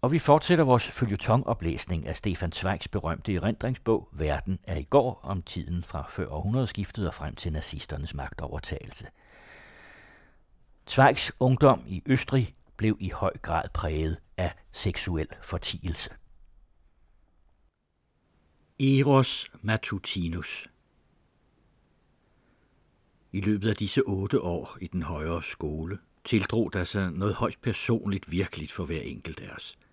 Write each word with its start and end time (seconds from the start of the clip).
Og 0.00 0.12
vi 0.12 0.18
fortsætter 0.18 0.64
vores 0.64 0.88
følgetongoplæsning 0.88 2.06
af 2.06 2.16
Stefan 2.16 2.52
Zweigs 2.52 2.88
berømte 2.88 3.34
erindringsbog 3.34 4.08
Verden 4.12 4.58
er 4.62 4.76
i 4.76 4.82
går 4.82 5.20
om 5.22 5.42
tiden 5.42 5.82
fra 5.82 6.06
før 6.10 6.28
århundredeskiftet 6.28 7.06
og 7.06 7.14
frem 7.14 7.34
til 7.34 7.52
nazisternes 7.52 8.14
magtovertagelse. 8.14 9.06
Zweigs 10.86 11.32
ungdom 11.40 11.82
i 11.86 12.02
Østrig 12.06 12.54
blev 12.76 12.96
i 13.00 13.10
høj 13.10 13.32
grad 13.42 13.68
præget 13.74 14.20
af 14.36 14.52
seksuel 14.72 15.28
fortielse. 15.42 16.10
Eros 18.80 19.50
Matutinus 19.62 20.66
I 23.32 23.40
løbet 23.40 23.68
af 23.68 23.76
disse 23.76 24.02
otte 24.02 24.40
år 24.40 24.78
i 24.80 24.86
den 24.86 25.02
højere 25.02 25.42
skole 25.42 25.98
tildrog 26.24 26.72
der 26.72 26.84
sig 26.84 27.10
noget 27.10 27.34
højst 27.34 27.62
personligt 27.62 28.30
virkeligt 28.30 28.72
for 28.72 28.84
hver 28.84 29.00
enkelt 29.00 29.40
af 29.40 29.50
os– 29.50 29.78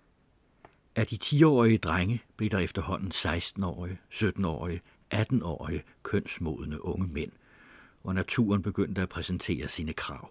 af 0.96 1.06
de 1.06 1.18
10-årige 1.24 1.78
drenge 1.78 2.22
blev 2.36 2.50
der 2.50 2.58
efterhånden 2.58 3.12
16-årige, 3.14 3.98
17-årige, 4.14 4.80
18-årige 5.14 5.82
kønsmodende 6.02 6.84
unge 6.84 7.06
mænd, 7.06 7.32
og 8.04 8.14
naturen 8.14 8.62
begyndte 8.62 9.02
at 9.02 9.08
præsentere 9.08 9.68
sine 9.68 9.92
krav. 9.92 10.30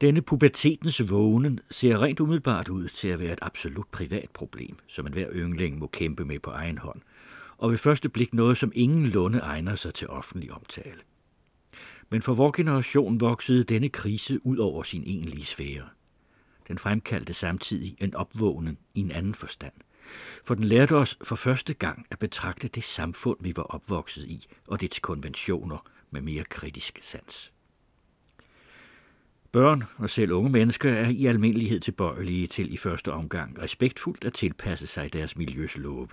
Denne 0.00 0.22
pubertetens 0.22 1.10
vågen 1.10 1.60
ser 1.70 2.02
rent 2.02 2.20
umiddelbart 2.20 2.68
ud 2.68 2.88
til 2.88 3.08
at 3.08 3.18
være 3.18 3.32
et 3.32 3.38
absolut 3.42 3.86
privat 3.92 4.30
problem, 4.30 4.76
som 4.86 5.06
enhver 5.06 5.28
yngling 5.32 5.78
må 5.78 5.86
kæmpe 5.86 6.24
med 6.24 6.38
på 6.38 6.50
egen 6.50 6.78
hånd, 6.78 7.00
og 7.58 7.70
ved 7.70 7.78
første 7.78 8.08
blik 8.08 8.34
noget, 8.34 8.56
som 8.56 8.72
ingen 8.74 9.06
lunde 9.06 9.38
egner 9.38 9.74
sig 9.74 9.94
til 9.94 10.08
offentlig 10.08 10.52
omtale. 10.52 11.00
Men 12.10 12.22
for 12.22 12.34
vor 12.34 12.50
generation 12.50 13.20
voksede 13.20 13.64
denne 13.64 13.88
krise 13.88 14.46
ud 14.46 14.56
over 14.56 14.82
sin 14.82 15.02
egentlige 15.06 15.44
sfære– 15.44 15.88
den 16.68 16.78
fremkaldte 16.78 17.34
samtidig 17.34 17.96
en 17.98 18.14
opvågning 18.14 18.78
i 18.94 19.00
en 19.00 19.10
anden 19.10 19.34
forstand. 19.34 19.72
For 20.44 20.54
den 20.54 20.64
lærte 20.64 20.96
os 20.96 21.18
for 21.24 21.36
første 21.36 21.74
gang 21.74 22.06
at 22.10 22.18
betragte 22.18 22.68
det 22.68 22.84
samfund, 22.84 23.38
vi 23.40 23.56
var 23.56 23.62
opvokset 23.62 24.24
i, 24.24 24.46
og 24.68 24.80
dets 24.80 24.98
konventioner 24.98 25.90
med 26.10 26.20
mere 26.20 26.44
kritisk 26.44 26.98
sans. 27.02 27.52
Børn 29.52 29.84
og 29.96 30.10
selv 30.10 30.32
unge 30.32 30.50
mennesker 30.50 30.92
er 30.92 31.08
i 31.08 31.26
almindelighed 31.26 31.80
tilbøjelige 31.80 32.46
til 32.46 32.72
i 32.72 32.76
første 32.76 33.12
omgang 33.12 33.62
respektfuldt 33.62 34.24
at 34.24 34.32
tilpasse 34.32 34.86
sig 34.86 35.12
deres 35.12 35.36
miljøs 35.36 35.76
love. 35.76 36.08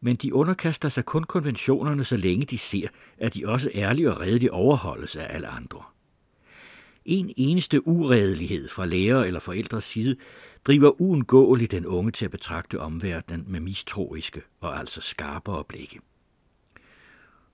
Men 0.00 0.16
de 0.16 0.34
underkaster 0.34 0.88
sig 0.88 1.04
kun 1.04 1.24
konventionerne, 1.24 2.04
så 2.04 2.16
længe 2.16 2.46
de 2.46 2.58
ser, 2.58 2.88
at 3.18 3.34
de 3.34 3.48
også 3.48 3.70
ærligt 3.74 4.08
og 4.08 4.20
redeligt 4.20 4.52
overholdes 4.52 5.16
af 5.16 5.34
alle 5.34 5.48
andre. 5.48 5.82
En 7.04 7.32
eneste 7.36 7.88
uredelighed 7.88 8.68
fra 8.68 8.86
lærer 8.86 9.24
eller 9.24 9.40
forældres 9.40 9.84
side 9.84 10.16
driver 10.64 11.00
uundgåeligt 11.00 11.70
den 11.70 11.86
unge 11.86 12.12
til 12.12 12.24
at 12.24 12.30
betragte 12.30 12.80
omverdenen 12.80 13.44
med 13.48 13.60
mistroiske 13.60 14.42
og 14.60 14.78
altså 14.78 15.00
skarpere 15.00 15.64
blikke. 15.64 16.00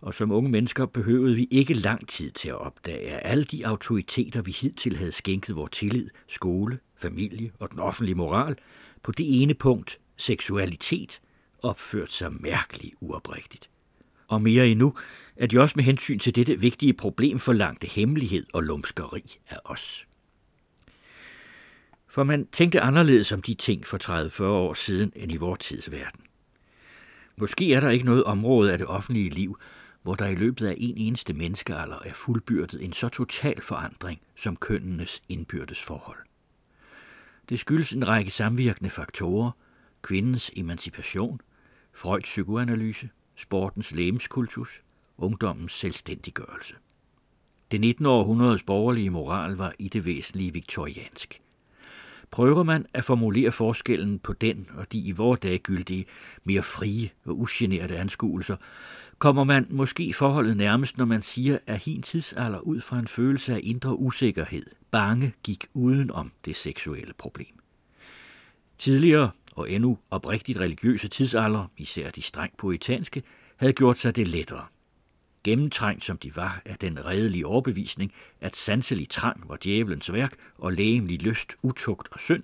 Og 0.01 0.15
som 0.15 0.31
unge 0.31 0.51
mennesker 0.51 0.87
behøvede 0.87 1.35
vi 1.35 1.49
ikke 1.51 1.75
lang 1.75 2.09
tid 2.09 2.31
til 2.31 2.49
at 2.49 2.61
opdage, 2.61 3.11
at 3.11 3.31
alle 3.31 3.45
de 3.45 3.67
autoriteter, 3.67 4.43
vi 4.43 4.51
hidtil 4.51 4.97
havde 4.97 5.13
skænket 5.13 5.57
vores 5.57 5.71
tillid, 5.71 6.09
skole, 6.29 6.79
familie 6.97 7.53
og 7.59 7.71
den 7.71 7.79
offentlige 7.79 8.15
moral, 8.15 8.57
på 9.03 9.13
det 9.13 9.43
ene 9.43 9.55
punkt, 9.55 9.99
seksualitet, 10.17 11.21
opført 11.63 12.13
sig 12.13 12.33
mærkeligt 12.33 12.95
uoprigtigt. 13.01 13.71
Og 14.29 14.43
mere 14.43 14.69
endnu, 14.69 14.95
at 15.41 15.51
de 15.51 15.61
også 15.61 15.73
med 15.77 15.85
hensyn 15.85 16.19
til 16.19 16.35
dette 16.35 16.61
vigtige 16.61 16.93
problem 16.93 17.39
forlangte 17.39 17.87
hemmelighed 17.87 18.47
og 18.53 18.63
lumskeri 18.63 19.39
af 19.49 19.59
os. 19.65 20.07
For 22.09 22.25
man 22.25 22.47
tænkte 22.47 22.81
anderledes 22.81 23.33
om 23.33 23.43
de 23.43 23.55
ting 23.55 23.87
for 23.87 23.99
30-40 24.41 24.43
år 24.45 24.75
siden 24.75 25.13
end 25.17 25.33
i 25.33 25.37
vores 25.37 25.59
tids 25.59 25.91
verden. 25.91 26.21
Måske 27.37 27.75
er 27.75 27.81
der 27.81 27.91
ikke 27.91 28.05
noget 28.05 28.25
område 28.25 28.73
af 28.73 28.79
det 28.79 28.87
offentlige 28.87 29.31
liv, 29.31 29.59
hvor 30.03 30.15
der 30.15 30.27
i 30.27 30.35
løbet 30.35 30.67
af 30.67 30.75
en 30.79 30.97
eneste 30.97 31.33
menneskealder 31.33 31.99
er 32.05 32.13
fuldbyrdet 32.13 32.85
en 32.85 32.93
så 32.93 33.09
total 33.09 33.63
forandring 33.63 34.21
som 34.37 34.57
kønnenes 34.57 35.23
indbyrdes 35.29 35.83
forhold. 35.83 36.19
Det 37.49 37.61
skyldes 37.61 37.93
en 37.93 38.09
række 38.09 38.31
samvirkende 38.31 38.91
faktorer, 38.91 39.51
kvindens 40.03 40.51
emancipation, 40.57 41.41
Freuds 41.93 42.23
psykoanalyse, 42.23 43.09
sportens 43.37 43.93
lægemskultus, 43.93 44.83
ungdommens 45.23 45.73
selvstændiggørelse. 45.73 46.75
Det 47.71 47.81
19. 47.81 48.07
århundredes 48.07 48.63
borgerlige 48.63 49.11
moral 49.11 49.53
var 49.53 49.73
i 49.79 49.89
det 49.89 50.05
væsentlige 50.05 50.53
viktoriansk. 50.53 51.41
Prøver 52.31 52.63
man 52.63 52.87
at 52.95 53.05
formulere 53.05 53.53
forskellen 53.53 54.19
på 54.19 54.33
den 54.33 54.69
og 54.75 54.93
de 54.93 54.99
i 54.99 55.13
vore 55.13 55.37
dage 55.43 55.59
gyldige, 55.59 56.05
mere 56.45 56.63
frie 56.63 57.11
og 57.25 57.39
ugenerede 57.39 57.99
anskuelser, 57.99 58.57
kommer 59.19 59.45
man 59.45 59.67
måske 59.71 60.13
forholdet 60.13 60.57
nærmest, 60.57 60.99
når 60.99 61.05
man 61.05 61.23
siger, 61.23 61.59
at 61.67 61.79
hin 61.79 62.03
tidsalder 62.03 62.59
ud 62.59 62.81
fra 62.81 62.99
en 62.99 63.09
følelse 63.09 63.55
af 63.55 63.61
indre 63.63 63.99
usikkerhed, 63.99 64.67
bange 64.91 65.33
gik 65.43 65.67
uden 65.75 66.11
om 66.11 66.33
det 66.45 66.57
seksuelle 66.57 67.13
problem. 67.19 67.61
Tidligere 68.79 69.31
og 69.53 69.71
endnu 69.71 69.99
oprigtigt 70.11 70.61
religiøse 70.61 71.09
tidsalder, 71.09 71.67
især 71.77 72.11
de 72.11 72.23
strengt 72.23 72.57
poetanske, 72.57 73.23
havde 73.57 73.73
gjort 73.73 73.99
sig 73.99 74.17
det 74.17 74.29
lettere– 74.29 74.65
gennemtrængt 75.45 76.05
som 76.05 76.19
de 76.19 76.37
var 76.37 76.63
af 76.65 76.77
den 76.79 77.07
redelige 77.07 77.47
overbevisning, 77.47 78.13
at 78.41 78.57
sanselig 78.57 79.09
trang 79.09 79.49
var 79.49 79.59
djævelens 79.65 80.13
værk 80.13 80.35
og 80.59 80.73
lægemlig 80.73 81.23
lyst, 81.23 81.57
utugt 81.63 82.09
og 82.13 82.21
synd, 82.21 82.43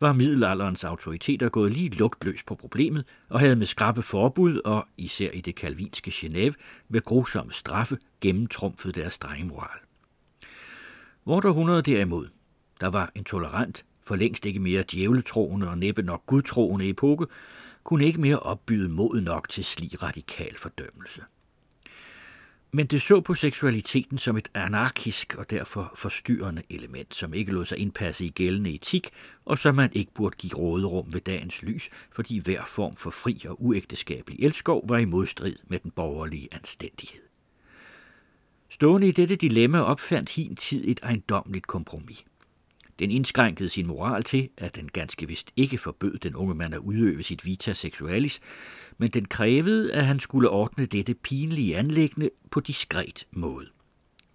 var 0.00 0.12
middelalderens 0.12 0.84
autoriteter 0.84 1.48
gået 1.48 1.72
lige 1.72 1.88
lugtløs 1.88 2.42
på 2.42 2.54
problemet 2.54 3.04
og 3.28 3.40
havde 3.40 3.56
med 3.56 3.66
skrappe 3.66 4.02
forbud 4.02 4.60
og, 4.64 4.88
især 4.96 5.30
i 5.30 5.40
det 5.40 5.54
kalvinske 5.54 6.10
Genève, 6.10 6.54
med 6.88 7.04
grusomme 7.04 7.52
straffe 7.52 7.98
gennemtrumfet 8.20 8.94
deres 8.94 9.14
strenge 9.14 9.44
moral. 9.44 9.78
Vort 11.24 11.44
århundrede 11.44 11.82
derimod, 11.82 12.28
der 12.80 12.86
var 12.86 13.12
en 13.14 13.24
tolerant, 13.24 13.84
for 14.02 14.16
længst 14.16 14.46
ikke 14.46 14.60
mere 14.60 14.84
djævletroende 14.92 15.68
og 15.68 15.78
næppe 15.78 16.02
nok 16.02 16.26
gudtroende 16.26 16.88
epoke, 16.88 17.26
kunne 17.84 18.04
ikke 18.04 18.20
mere 18.20 18.38
opbyde 18.38 18.88
mod 18.88 19.20
nok 19.20 19.48
til 19.48 19.64
slig 19.64 20.02
radikal 20.02 20.56
fordømmelse 20.56 21.22
men 22.72 22.86
det 22.86 23.02
så 23.02 23.20
på 23.20 23.34
seksualiteten 23.34 24.18
som 24.18 24.36
et 24.36 24.50
anarkisk 24.54 25.34
og 25.34 25.50
derfor 25.50 25.92
forstyrrende 25.94 26.62
element, 26.70 27.14
som 27.14 27.34
ikke 27.34 27.52
lod 27.52 27.64
sig 27.64 27.78
indpasse 27.78 28.24
i 28.24 28.28
gældende 28.28 28.74
etik, 28.74 29.10
og 29.44 29.58
som 29.58 29.74
man 29.74 29.90
ikke 29.92 30.12
burde 30.14 30.36
give 30.36 30.54
råderum 30.54 31.14
ved 31.14 31.20
dagens 31.20 31.62
lys, 31.62 31.90
fordi 32.12 32.38
hver 32.38 32.64
form 32.64 32.96
for 32.96 33.10
fri 33.10 33.42
og 33.48 33.62
uægteskabelig 33.64 34.44
elskov 34.44 34.88
var 34.88 34.98
i 34.98 35.04
modstrid 35.04 35.56
med 35.68 35.78
den 35.78 35.90
borgerlige 35.90 36.48
anstændighed. 36.52 37.22
Stående 38.68 39.08
i 39.08 39.12
dette 39.12 39.36
dilemma 39.36 39.78
opfandt 39.78 40.30
hin 40.30 40.56
tid 40.56 40.88
et 40.88 41.00
ejendomligt 41.02 41.66
kompromis. 41.66 42.24
Den 42.98 43.10
indskrænkede 43.10 43.68
sin 43.68 43.86
moral 43.86 44.22
til, 44.22 44.48
at 44.58 44.76
den 44.76 44.88
ganske 44.88 45.26
vist 45.28 45.52
ikke 45.56 45.78
forbød 45.78 46.18
den 46.18 46.36
unge 46.36 46.54
mand 46.54 46.74
at 46.74 46.80
udøve 46.80 47.22
sit 47.22 47.46
vita 47.46 47.72
sexualis, 47.72 48.40
men 48.98 49.08
den 49.08 49.24
krævede, 49.24 49.92
at 49.92 50.06
han 50.06 50.20
skulle 50.20 50.48
ordne 50.48 50.86
dette 50.86 51.14
pinlige 51.14 51.76
anlæggende 51.76 52.30
på 52.50 52.60
diskret 52.60 53.26
måde. 53.30 53.66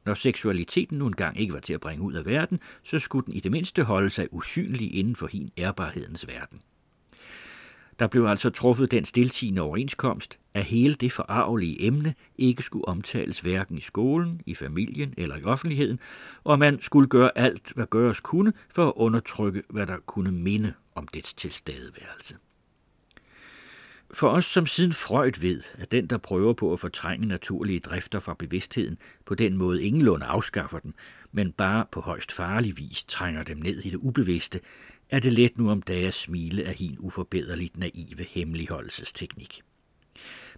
Når 0.06 0.14
seksualiteten 0.14 0.98
nu 0.98 1.08
engang 1.08 1.40
ikke 1.40 1.54
var 1.54 1.60
til 1.60 1.74
at 1.74 1.80
bringe 1.80 2.04
ud 2.04 2.14
af 2.14 2.26
verden, 2.26 2.60
så 2.84 3.00
skulle 3.00 3.26
den 3.26 3.34
i 3.34 3.40
det 3.40 3.52
mindste 3.52 3.84
holde 3.84 4.10
sig 4.10 4.28
usynlig 4.32 4.96
inden 4.96 5.16
for 5.16 5.28
hin 5.28 5.50
ærbarhedens 5.58 6.28
verden. 6.28 6.62
Der 8.00 8.08
blev 8.08 8.26
altså 8.26 8.50
truffet 8.50 8.92
den 8.92 9.06
stiltigende 9.06 9.62
overenskomst, 9.62 10.40
at 10.54 10.64
hele 10.64 10.94
det 10.94 11.12
forarvelige 11.12 11.86
emne 11.86 12.14
ikke 12.38 12.64
skulle 12.64 12.88
omtales 12.88 13.40
hverken 13.40 13.78
i 13.78 13.82
skolen, 13.82 14.42
i 14.46 14.56
familien 14.56 15.14
eller 15.18 15.36
i 15.36 15.44
offentligheden, 15.44 16.00
og 16.44 16.60
man 16.60 16.82
skulle 16.82 17.08
gøre 17.08 17.38
alt, 17.38 17.72
hvad 17.76 17.86
gøres 17.86 18.20
kunne, 18.20 18.54
for 18.70 18.88
at 18.88 18.94
undertrykke, 18.96 19.64
hvad 19.70 19.88
der 19.88 19.98
kunne 20.06 20.32
minde 20.32 20.74
om 20.96 21.08
dets 21.08 21.34
tilstedeværelse. 21.34 22.36
For 24.12 24.30
os, 24.30 24.46
som 24.46 24.66
siden 24.66 24.94
Freud 24.94 25.40
ved, 25.42 25.62
at 25.78 25.92
den, 25.92 26.08
der 26.08 26.18
prøver 26.18 26.54
på 26.54 26.74
at 26.74 26.80
fortrænge 26.80 27.28
naturlige 27.28 27.80
drifter 27.80 28.20
fra 28.20 28.36
bevidstheden, 28.40 28.98
på 29.26 29.36
den 29.36 29.58
måde 29.58 29.84
ingenlunde 29.84 30.26
afskaffer 30.26 30.80
dem, 30.80 30.94
men 31.32 31.52
bare 31.52 31.86
på 31.92 32.02
højst 32.02 32.32
farlig 32.32 32.78
vis 32.78 33.04
trænger 33.04 33.44
dem 33.44 33.58
ned 33.58 33.80
i 33.80 33.90
det 33.90 33.98
ubevidste, 33.98 34.60
er 35.10 35.20
det 35.20 35.34
let 35.34 35.58
nu 35.58 35.72
om 35.72 35.82
dage 35.82 36.08
at 36.08 36.14
smile 36.14 36.64
af 36.64 36.74
hin 36.74 36.96
uforbederligt 37.00 37.78
naive 37.78 38.26
hemmeligholdelsesteknik. 38.30 39.62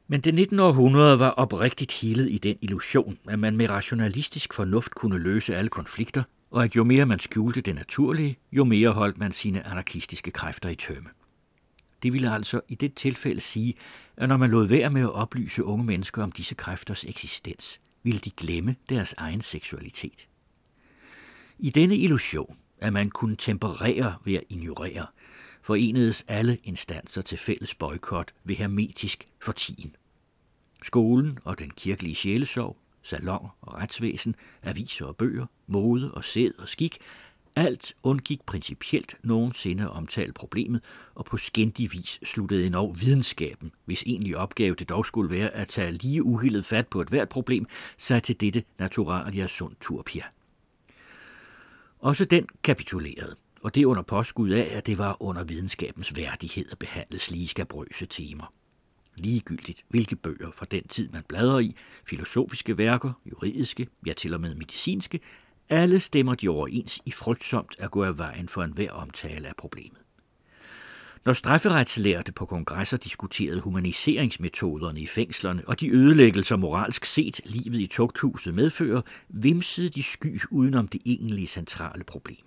Men 0.08 0.22
det 0.22 0.34
19. 0.34 0.60
århundrede 0.60 1.20
var 1.20 1.30
oprigtigt 1.30 1.92
hilet 1.92 2.32
i 2.32 2.38
den 2.38 2.58
illusion, 2.62 3.18
at 3.28 3.40
man 3.40 3.58
med 3.58 3.70
rationalistisk 3.70 4.54
fornuft 4.54 4.92
kunne 4.96 5.18
løse 5.18 5.56
alle 5.56 5.70
konflikter, 5.70 6.24
og 6.52 6.64
at 6.64 6.76
jo 6.76 6.84
mere 6.84 7.06
man 7.06 7.20
skjulte 7.20 7.62
det 7.62 7.76
naturlige, 7.76 8.38
jo 8.52 8.64
mere 8.64 8.90
holdt 8.90 9.18
man 9.18 9.32
sine 9.32 9.68
anarkistiske 9.68 10.32
kræfter 10.32 10.70
i 10.70 10.76
tømme. 10.76 11.10
Det 12.04 12.14
ville 12.14 12.32
altså 12.32 12.62
i 12.68 12.76
det 12.76 12.94
tilfælde 12.94 13.42
sige, 13.42 13.74
at 14.18 14.30
når 14.30 14.38
man 14.38 14.50
lod 14.50 14.68
være 14.68 14.90
med 14.90 15.02
at 15.02 15.14
oplyse 15.14 15.64
unge 15.64 15.86
mennesker 15.86 16.24
om 16.24 16.32
disse 16.32 16.56
kræfters 16.56 17.04
eksistens, 17.04 17.82
ville 18.04 18.20
de 18.20 18.30
glemme 18.30 18.76
deres 18.90 19.14
egen 19.18 19.42
seksualitet. 19.42 20.28
I 21.60 21.70
denne 21.70 21.98
illusion 21.98 22.58
at 22.82 22.94
man 22.94 23.10
kunne 23.10 23.36
temperere 23.36 24.16
ved 24.26 24.34
at 24.34 24.44
ignorere, 24.50 25.06
forenedes 25.62 26.26
alle 26.28 26.58
instanser 26.64 27.22
til 27.22 27.38
fælles 27.38 27.76
boykot 27.76 28.34
ved 28.44 28.56
hermetisk 28.56 29.28
fortien. 29.42 29.96
Skolen 30.84 31.38
og 31.46 31.60
den 31.60 31.70
kirkelige 31.70 32.16
sjælesorg, 32.16 32.78
salon 33.04 33.48
og 33.62 33.74
retsvæsen, 33.74 34.36
aviser 34.64 35.06
og 35.06 35.16
bøger, 35.16 35.46
mode 35.68 36.12
og 36.12 36.24
sæd 36.24 36.52
og 36.58 36.70
skik, 36.70 36.98
alt 37.56 37.94
undgik 38.04 38.42
principielt 38.46 39.18
nogensinde 39.24 39.92
omtale 39.92 40.34
problemet, 40.34 40.82
og 41.16 41.26
på 41.26 41.38
skændig 41.38 41.92
vis 41.92 42.20
sluttede 42.24 42.66
endnu 42.66 42.92
videnskaben, 42.92 43.72
hvis 43.86 44.04
egentlig 44.04 44.38
opgave 44.38 44.76
det 44.76 44.90
dog 44.90 45.06
skulle 45.06 45.30
være 45.30 45.50
at 45.50 45.68
tage 45.68 45.92
lige 45.92 46.24
uhildet 46.24 46.66
fat 46.66 46.88
på 46.88 47.02
et 47.02 47.10
hvert 47.10 47.30
problem, 47.30 47.66
sig 47.98 48.24
til 48.24 48.42
dette 48.42 48.64
naturalia 48.80 49.48
sund 49.48 49.76
turpia. 49.82 50.24
Også 52.00 52.26
den 52.26 52.48
kapitulerede, 52.64 53.36
og 53.62 53.76
det 53.76 53.86
under 53.86 54.04
påskud 54.04 54.50
af, 54.50 54.70
at 54.72 54.88
det 54.88 54.98
var 54.98 55.18
under 55.20 55.44
videnskabens 55.44 56.16
værdighed 56.16 56.66
at 56.72 56.80
behandle 56.80 57.20
lige 57.30 57.48
skabrøse 57.48 58.06
temaer. 58.06 58.54
Ligegyldigt, 59.16 59.86
hvilke 59.88 60.16
bøger 60.16 60.52
fra 60.52 60.66
den 60.72 60.88
tid 60.88 61.10
man 61.10 61.24
bladrer 61.28 61.60
i, 61.60 61.76
filosofiske 62.06 62.78
værker, 62.78 63.12
juridiske, 63.26 63.88
ja 64.06 64.14
til 64.14 64.34
og 64.34 64.42
med 64.42 64.56
medicinske, 64.56 65.20
alle 65.70 66.00
stemmer 66.00 66.36
de 66.36 66.50
overens 66.50 67.02
i 67.06 67.12
frygtsomt 67.12 67.76
at 67.80 67.92
gå 67.92 68.04
af 68.04 68.18
vejen 68.18 68.48
for 68.48 68.64
enhver 68.64 68.92
omtale 68.92 69.48
af 69.48 69.56
problemet. 69.56 70.00
Når 71.26 71.34
strafferetslærte 71.34 72.32
på 72.32 72.46
kongresser 72.46 72.98
diskuterede 72.98 73.60
humaniseringsmetoderne 73.60 75.00
i 75.00 75.08
fængslerne 75.08 75.64
og 75.68 75.80
de 75.80 75.90
ødelæggelser 75.90 76.56
moralsk 76.56 77.06
set 77.06 77.42
livet 77.46 77.80
i 77.80 77.88
tugthuset 77.88 78.54
medfører, 78.54 79.02
vimsede 79.30 79.90
de 79.90 80.04
sky 80.04 80.42
udenom 80.52 80.88
det 80.88 81.02
egentlige 81.06 81.48
centrale 81.48 82.04
problem. 82.04 82.38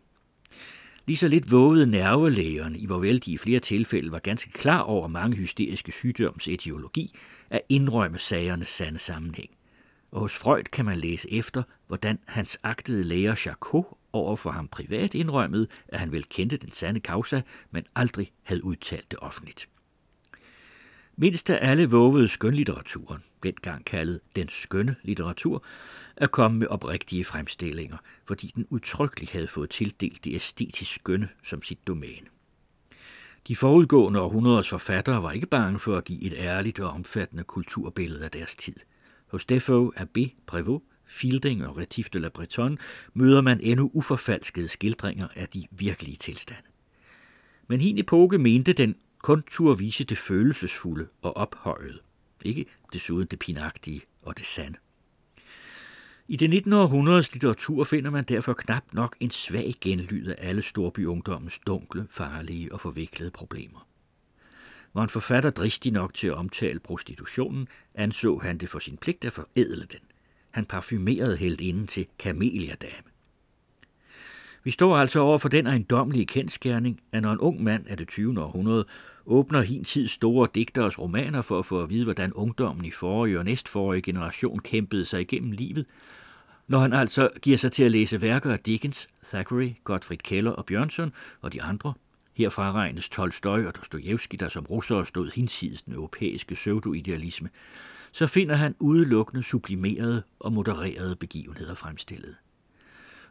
Lige 1.06 1.16
så 1.16 1.28
lidt 1.28 1.50
vågede 1.50 1.86
nervelægerne, 1.86 2.78
i 2.78 2.86
hvorvel 2.86 3.24
de 3.24 3.32
i 3.32 3.38
flere 3.38 3.60
tilfælde 3.60 4.12
var 4.12 4.18
ganske 4.18 4.50
klar 4.50 4.80
over 4.80 5.08
mange 5.08 5.36
hysteriske 5.36 5.92
sygdoms 5.92 6.48
etiologi, 6.48 7.14
at 7.50 7.60
indrømme 7.68 8.18
sagernes 8.18 8.68
sande 8.68 8.98
sammenhæng. 8.98 9.50
Og 10.12 10.20
hos 10.20 10.34
Freud 10.34 10.62
kan 10.62 10.84
man 10.84 10.96
læse 10.96 11.32
efter, 11.32 11.62
hvordan 11.86 12.18
hans 12.26 12.58
agtede 12.62 13.04
læger 13.04 13.34
Charcot 13.34 13.98
over 14.12 14.36
for 14.36 14.50
ham 14.50 14.68
privat 14.68 15.14
indrømmede, 15.14 15.66
at 15.88 16.00
han 16.00 16.12
vel 16.12 16.24
kendte 16.24 16.56
den 16.56 16.72
sande 16.72 17.00
causa, 17.00 17.40
men 17.70 17.84
aldrig 17.94 18.32
havde 18.42 18.64
udtalt 18.64 19.10
det 19.10 19.18
offentligt. 19.18 19.68
Mindst 21.16 21.50
af 21.50 21.70
alle 21.70 21.90
vågede 21.90 22.28
skønlitteraturen, 22.28 23.22
dengang 23.42 23.84
kaldet 23.84 24.20
den 24.36 24.48
skønne 24.48 24.96
litteratur, 25.02 25.64
at 26.16 26.30
komme 26.30 26.58
med 26.58 26.66
oprigtige 26.66 27.24
fremstillinger, 27.24 27.96
fordi 28.24 28.52
den 28.54 28.66
udtrykkeligt 28.70 29.32
havde 29.32 29.46
fået 29.46 29.70
tildelt 29.70 30.24
det 30.24 30.34
æstetisk 30.34 30.94
skønne 30.94 31.28
som 31.42 31.62
sit 31.62 31.86
domæne. 31.86 32.26
De 33.48 33.56
forudgående 33.56 34.20
århundreders 34.20 34.68
forfattere 34.68 35.22
var 35.22 35.32
ikke 35.32 35.46
bange 35.46 35.78
for 35.78 35.96
at 35.96 36.04
give 36.04 36.22
et 36.22 36.34
ærligt 36.36 36.80
og 36.80 36.90
omfattende 36.90 37.44
kulturbillede 37.44 38.24
af 38.24 38.30
deres 38.30 38.56
tid. 38.56 38.76
Hos 39.26 39.44
Defoe, 39.44 39.92
Abbé, 39.96 40.30
Prévost, 40.52 40.91
Fielding 41.12 41.66
og 41.66 41.76
Retif 41.76 42.10
de 42.10 42.18
la 42.18 42.28
Bretonne 42.28 42.78
møder 43.14 43.40
man 43.40 43.60
endnu 43.60 43.90
uforfalskede 43.94 44.68
skildringer 44.68 45.28
af 45.36 45.48
de 45.48 45.66
virkelige 45.70 46.16
tilstande. 46.16 46.62
Men 47.68 47.80
hin 47.80 47.98
epoke 47.98 48.38
mente 48.38 48.72
den 48.72 48.96
kun 49.18 49.42
turde 49.42 49.78
vise 49.78 50.04
det 50.04 50.18
følelsesfulde 50.18 51.08
og 51.22 51.36
ophøjede, 51.36 51.98
ikke 52.44 52.66
desuden 52.92 53.26
det 53.26 53.38
pinagtige 53.38 54.02
og 54.22 54.38
det 54.38 54.46
sande. 54.46 54.78
I 56.28 56.36
det 56.36 56.50
19. 56.50 56.72
århundredes 56.72 57.32
litteratur 57.32 57.84
finder 57.84 58.10
man 58.10 58.24
derfor 58.24 58.52
knap 58.52 58.84
nok 58.92 59.16
en 59.20 59.30
svag 59.30 59.74
genlyd 59.80 60.26
af 60.26 60.34
alle 60.38 60.62
storbyungdommens 60.62 61.58
dunkle, 61.58 62.06
farlige 62.10 62.72
og 62.72 62.80
forviklede 62.80 63.30
problemer. 63.30 63.88
Var 64.94 65.02
en 65.02 65.08
forfatter 65.08 65.50
dristig 65.50 65.92
nok 65.92 66.14
til 66.14 66.26
at 66.26 66.34
omtale 66.34 66.80
prostitutionen, 66.80 67.68
anså 67.94 68.38
han 68.38 68.58
det 68.58 68.68
for 68.68 68.78
sin 68.78 68.96
pligt 68.96 69.24
at 69.24 69.32
forædle 69.32 69.84
den. 69.84 70.00
Han 70.52 70.64
parfumerede 70.64 71.36
helt 71.36 71.60
inden 71.60 71.86
til 71.86 72.06
kameliadame. 72.18 73.12
Vi 74.64 74.70
står 74.70 74.96
altså 74.96 75.20
over 75.20 75.38
for 75.38 75.48
den 75.48 75.66
ejendomlige 75.66 76.26
kendskærning, 76.26 77.00
at 77.12 77.22
når 77.22 77.32
en 77.32 77.38
ung 77.38 77.62
mand 77.62 77.86
af 77.86 77.96
det 77.96 78.08
20. 78.08 78.40
århundrede 78.40 78.84
åbner 79.26 79.60
hin 79.60 79.84
tid 79.84 80.08
store 80.08 80.48
digteres 80.54 80.98
romaner 80.98 81.42
for 81.42 81.58
at 81.58 81.66
få 81.66 81.82
at 81.82 81.90
vide, 81.90 82.04
hvordan 82.04 82.32
ungdommen 82.32 82.84
i 82.84 82.90
forrige 82.90 83.38
og 83.38 83.44
næstforrige 83.44 84.02
generation 84.02 84.58
kæmpede 84.58 85.04
sig 85.04 85.20
igennem 85.20 85.52
livet, 85.52 85.86
når 86.68 86.80
han 86.80 86.92
altså 86.92 87.28
giver 87.42 87.56
sig 87.56 87.72
til 87.72 87.84
at 87.84 87.90
læse 87.90 88.22
værker 88.22 88.52
af 88.52 88.58
Dickens, 88.58 89.08
Thackeray, 89.24 89.70
Gottfried 89.84 90.18
Keller 90.18 90.50
og 90.50 90.66
Bjørnson 90.66 91.12
og 91.40 91.52
de 91.52 91.62
andre, 91.62 91.94
herfra 92.34 92.72
regnes 92.72 93.08
Tolstoy 93.08 93.64
og 93.64 93.76
Dostojevski, 93.76 94.36
der 94.36 94.48
som 94.48 94.66
russere 94.66 95.06
stod 95.06 95.30
hinsides 95.34 95.82
den 95.82 95.94
europæiske 95.94 96.54
pseudoidealisme, 96.54 97.48
så 98.12 98.26
finder 98.26 98.54
han 98.54 98.74
udelukkende 98.78 99.42
sublimerede 99.42 100.22
og 100.38 100.52
modererede 100.52 101.16
begivenheder 101.16 101.74
fremstillet. 101.74 102.36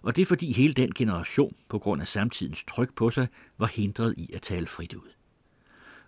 Og 0.02 0.16
det 0.16 0.22
er 0.22 0.26
fordi 0.26 0.52
hele 0.52 0.74
den 0.74 0.92
generation, 0.92 1.56
på 1.70 1.80
grund 1.80 2.02
af 2.02 2.08
samtidens 2.08 2.64
tryk 2.64 2.94
på 2.96 3.10
sig, 3.10 3.28
var 3.58 3.68
hindret 3.68 4.14
i 4.18 4.30
at 4.34 4.42
tale 4.42 4.68
frit 4.68 4.94
ud. 4.94 5.10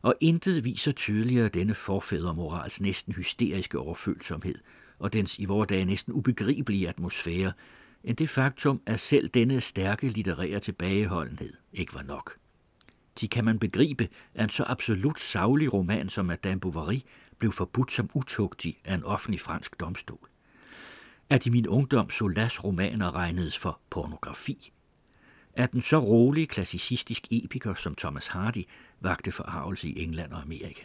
Og 0.01 0.15
intet 0.21 0.65
viser 0.65 0.91
tydeligere 0.91 1.49
denne 1.49 1.73
forfædremorals 1.73 2.81
næsten 2.81 3.13
hysteriske 3.13 3.79
overfølsomhed 3.79 4.55
og 4.99 5.13
dens 5.13 5.39
i 5.39 5.45
vores 5.45 5.67
dage 5.67 5.85
næsten 5.85 6.13
ubegribelige 6.13 6.89
atmosfære, 6.89 7.53
end 8.03 8.17
det 8.17 8.29
faktum, 8.29 8.81
at 8.85 8.99
selv 8.99 9.29
denne 9.29 9.61
stærke 9.61 10.07
litterære 10.07 10.59
tilbageholdenhed 10.59 11.53
ikke 11.73 11.93
var 11.93 12.03
nok. 12.03 12.37
De 13.19 13.27
kan 13.27 13.45
man 13.45 13.59
begribe, 13.59 14.09
at 14.33 14.43
en 14.43 14.49
så 14.49 14.63
absolut 14.67 15.19
savlig 15.19 15.73
roman 15.73 16.09
som 16.09 16.25
Madame 16.25 16.59
Bovary 16.59 16.99
blev 17.43 17.51
forbudt 17.51 17.91
som 17.91 18.09
utugtig 18.13 18.81
af 18.85 18.95
en 18.95 19.03
offentlig 19.03 19.41
fransk 19.41 19.79
domstol. 19.79 20.29
At 21.29 21.45
i 21.45 21.49
min 21.49 21.67
ungdom 21.67 22.09
Solas 22.09 22.63
romaner 22.63 23.15
regnedes 23.15 23.57
for 23.57 23.79
pornografi. 23.89 24.73
At 25.53 25.71
den 25.71 25.81
så 25.81 25.97
rolige 25.97 26.47
klassicistisk 26.47 27.27
epiker 27.31 27.73
som 27.73 27.95
Thomas 27.95 28.27
Hardy 28.27 28.63
vagte 28.99 29.31
forarvelse 29.31 29.89
i 29.89 30.03
England 30.03 30.33
og 30.33 30.41
Amerika. 30.41 30.83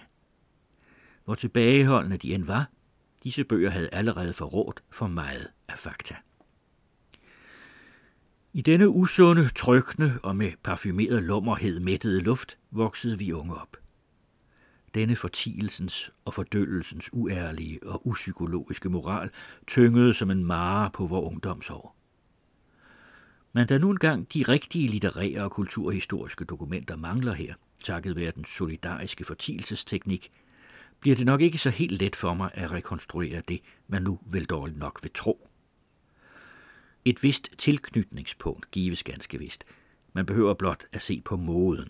Hvor 1.25 1.35
tilbageholdende 1.35 2.17
de 2.17 2.35
end 2.35 2.45
var, 2.45 2.71
disse 3.25 3.45
bøger 3.45 3.71
havde 3.71 3.95
allerede 3.95 4.33
forrådt 4.33 4.83
for 4.91 5.07
meget 5.07 5.49
af 5.69 5.79
fakta. 5.79 6.17
I 8.53 8.63
denne 8.63 8.89
usunde, 8.89 9.49
trykkende 9.49 10.19
og 10.23 10.37
med 10.37 10.53
parfumeret 10.63 11.23
lummerhed 11.23 11.81
mættede 11.81 12.21
luft 12.21 12.59
voksede 12.71 13.19
vi 13.19 13.33
unge 13.33 13.55
op. 13.55 13.77
Denne 14.95 15.17
fortielsens 15.17 16.13
og 16.25 16.35
fordøllelsens 16.35 17.11
uærlige 17.13 17.79
og 17.83 18.07
upsykologiske 18.07 18.89
moral 18.89 19.31
tyngede 19.67 20.15
som 20.15 20.31
en 20.31 20.45
mare 20.45 20.91
på 20.91 21.07
vor 21.07 21.21
ungdomsår. 21.21 21.97
Men 23.53 23.67
da 23.67 23.79
nu 23.79 23.91
engang 23.91 24.35
de 24.35 24.43
rigtige 24.43 24.89
litterære 24.89 25.45
og 25.45 25.51
kulturhistoriske 25.51 26.45
dokumenter 26.45 26.97
mangler 26.97 27.33
her, 27.33 27.55
takket 27.85 28.17
være 28.17 28.33
den 28.37 28.45
solidariske 28.45 29.25
fortielsesteknik, 29.25 30.31
bliver 31.01 31.17
det 31.17 31.27
nok 31.27 31.41
ikke 31.41 31.59
så 31.59 31.71
helt 31.71 31.93
let 31.93 32.17
for 32.17 32.35
mig 32.35 32.51
at 32.55 32.73
rekonstruere 32.73 33.43
det, 33.49 33.61
man 33.87 34.03
nu 34.03 34.19
vel 34.27 34.45
dårligt 34.45 34.79
nok 34.79 34.99
vil 35.03 35.11
tro. 35.15 35.49
Et 37.05 37.23
vist 37.23 37.51
tilknytningspunkt 37.59 38.71
gives 38.71 39.03
ganske 39.03 39.39
vist. 39.39 39.65
Man 40.13 40.27
behøver 40.27 40.55
blot 40.55 40.85
at 40.93 41.03
se 41.03 41.23
på 41.25 41.37
moden. 41.37 41.89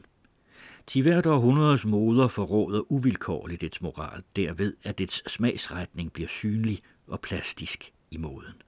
Til 0.88 1.02
hvert 1.02 1.26
århundredes 1.26 1.84
moder 1.84 2.28
forråder 2.28 2.92
uvilkårligt 2.92 3.60
dets 3.60 3.82
moral 3.82 4.22
derved, 4.36 4.74
at 4.82 4.98
dets 4.98 5.32
smagsretning 5.32 6.12
bliver 6.12 6.28
synlig 6.28 6.82
og 7.06 7.20
plastisk 7.20 7.92
i 8.10 8.16
moden. 8.16 8.62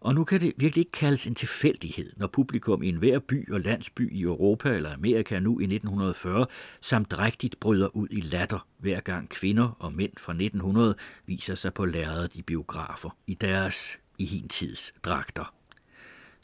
Og 0.00 0.14
nu 0.14 0.24
kan 0.24 0.40
det 0.40 0.52
virkelig 0.56 0.80
ikke 0.80 0.92
kaldes 0.92 1.26
en 1.26 1.34
tilfældighed, 1.34 2.12
når 2.16 2.26
publikum 2.26 2.82
i 2.82 2.88
enhver 2.88 3.18
by 3.18 3.52
og 3.52 3.60
landsby 3.60 4.12
i 4.12 4.22
Europa 4.22 4.74
eller 4.74 4.92
Amerika 4.92 5.38
nu 5.38 5.60
i 5.60 5.64
1940 5.64 6.46
samt 6.80 7.10
drægtigt 7.10 7.60
bryder 7.60 7.96
ud 7.96 8.08
i 8.10 8.20
latter, 8.20 8.66
hver 8.78 9.00
gang 9.00 9.28
kvinder 9.28 9.76
og 9.78 9.92
mænd 9.92 10.12
fra 10.18 10.32
1900 10.32 10.94
viser 11.26 11.54
sig 11.54 11.74
på 11.74 11.84
lærredet 11.84 12.36
i 12.36 12.42
biografer 12.42 13.10
i 13.26 13.34
deres 13.34 13.98
i 14.18 14.24
hin 14.24 14.48
tids 14.48 14.92
dragter. 15.04 15.55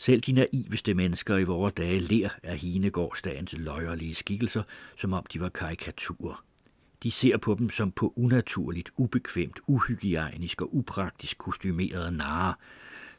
Selv 0.03 0.21
de 0.21 0.33
naiveste 0.33 0.95
mennesker 0.95 1.37
i 1.37 1.45
vore 1.45 1.71
dage 1.71 1.99
ler 1.99 2.29
af 2.43 2.59
Hinegårdsdagens 2.59 3.55
løjerlige 3.59 4.15
skikkelser, 4.15 4.63
som 4.97 5.13
om 5.13 5.27
de 5.33 5.41
var 5.41 5.49
karikaturer. 5.49 6.45
De 7.03 7.11
ser 7.11 7.37
på 7.37 7.55
dem 7.59 7.71
som 7.71 7.93
på 7.93 8.13
unaturligt, 8.17 8.91
ubekvemt, 8.97 9.61
uhygiejnisk 9.67 10.63
og 10.63 10.77
upraktisk 10.77 11.39
kostymerede 11.39 12.17
narer, 12.17 12.55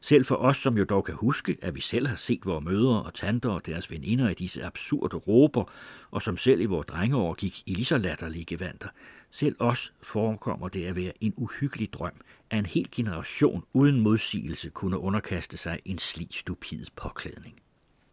selv 0.04 0.26
for 0.26 0.36
os, 0.36 0.58
som 0.58 0.78
jo 0.78 0.84
dog 0.84 1.04
kan 1.04 1.16
huske, 1.16 1.58
at 1.62 1.76
vi 1.76 1.82
selv 1.82 2.08
har 2.08 2.16
set 2.16 2.46
vores 2.46 2.66
mødre 2.66 3.04
og 3.04 3.14
tanter 3.14 3.50
og 3.50 3.66
deres 3.66 3.92
veninder 3.92 4.30
i 4.30 4.34
disse 4.34 4.64
absurde 4.64 5.18
råber, 5.18 5.72
og 6.12 6.22
som 6.22 6.38
selv 6.38 6.62
i 6.62 6.66
vores 6.66 6.88
drengeår 6.88 7.34
gik 7.34 7.64
i 7.66 7.74
lige 7.74 7.86
så 7.86 7.98
latterlige 7.98 8.46
gevanter, 8.46 8.88
selv 9.32 9.56
os 9.60 9.94
forekommer 10.02 10.68
det 10.68 10.86
at 10.86 10.96
være 10.96 11.12
en 11.22 11.34
uhyggelig 11.38 11.94
drøm, 11.94 12.22
at 12.50 12.60
en 12.60 12.66
hel 12.66 12.88
generation 12.92 13.64
uden 13.74 14.00
modsigelse 14.00 14.70
kunne 14.70 14.98
underkaste 14.98 15.58
sig 15.58 15.80
en 15.86 15.98
slig 15.98 16.28
stupid 16.32 16.86
påklædning. 16.96 17.56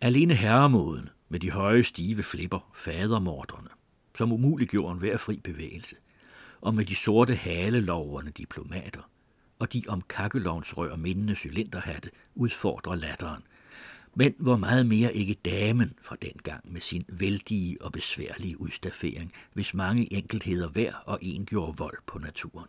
Alene 0.00 0.34
herremåden 0.34 1.08
med 1.28 1.40
de 1.40 1.50
høje 1.50 1.84
stive 1.84 2.22
flipper, 2.22 2.70
fadermorderne, 2.74 3.68
som 4.14 4.32
umuliggjorde 4.32 4.98
hver 4.98 5.16
fri 5.16 5.40
bevægelse, 5.44 5.96
og 6.60 6.74
med 6.74 6.84
de 6.84 6.94
sorte 6.94 7.34
haleloverne 7.34 8.30
diplomater, 8.30 9.09
og 9.60 9.72
de 9.72 9.82
om 9.88 10.02
kakkelovnsrør 10.08 10.96
mindende 10.96 11.34
cylinderhatte 11.34 12.10
udfordrer 12.34 12.94
latteren, 12.94 13.42
men 14.14 14.34
hvor 14.38 14.56
meget 14.56 14.86
mere 14.86 15.14
ikke 15.14 15.34
damen 15.34 15.94
fra 16.02 16.16
den 16.22 16.32
gang 16.42 16.72
med 16.72 16.80
sin 16.80 17.04
vældige 17.08 17.82
og 17.82 17.92
besværlige 17.92 18.60
udstaffering, 18.60 19.32
hvis 19.52 19.74
mange 19.74 20.12
enkeltheder 20.12 20.68
hver 20.68 20.94
og 20.94 21.18
en 21.22 21.46
gjorde 21.46 21.76
vold 21.76 21.98
på 22.06 22.18
naturen. 22.18 22.68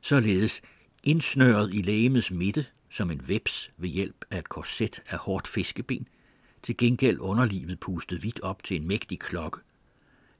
Således 0.00 0.62
indsnøret 1.04 1.74
i 1.74 1.82
lægemets 1.82 2.30
midte, 2.30 2.66
som 2.90 3.10
en 3.10 3.28
veps 3.28 3.70
ved 3.76 3.88
hjælp 3.88 4.24
af 4.30 4.38
et 4.38 4.48
korset 4.48 5.02
af 5.06 5.18
hårdt 5.18 5.48
fiskeben, 5.48 6.08
til 6.62 6.76
gengæld 6.76 7.18
underlivet 7.18 7.80
pustet 7.80 8.22
vidt 8.22 8.40
op 8.40 8.62
til 8.64 8.76
en 8.76 8.86
mægtig 8.86 9.18
klokke, 9.18 9.60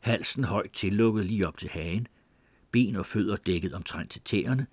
halsen 0.01 0.45
højt 0.45 0.73
tillukket 0.73 1.25
lige 1.25 1.49
op 1.49 1.59
til 1.59 1.69
hagen, 1.69 2.07
ben 2.71 2.97
og 2.97 3.07
fødder 3.07 3.37
dækket 3.37 3.75
omtrent 3.75 4.11
til 4.11 4.21
tæerne, 4.25 4.67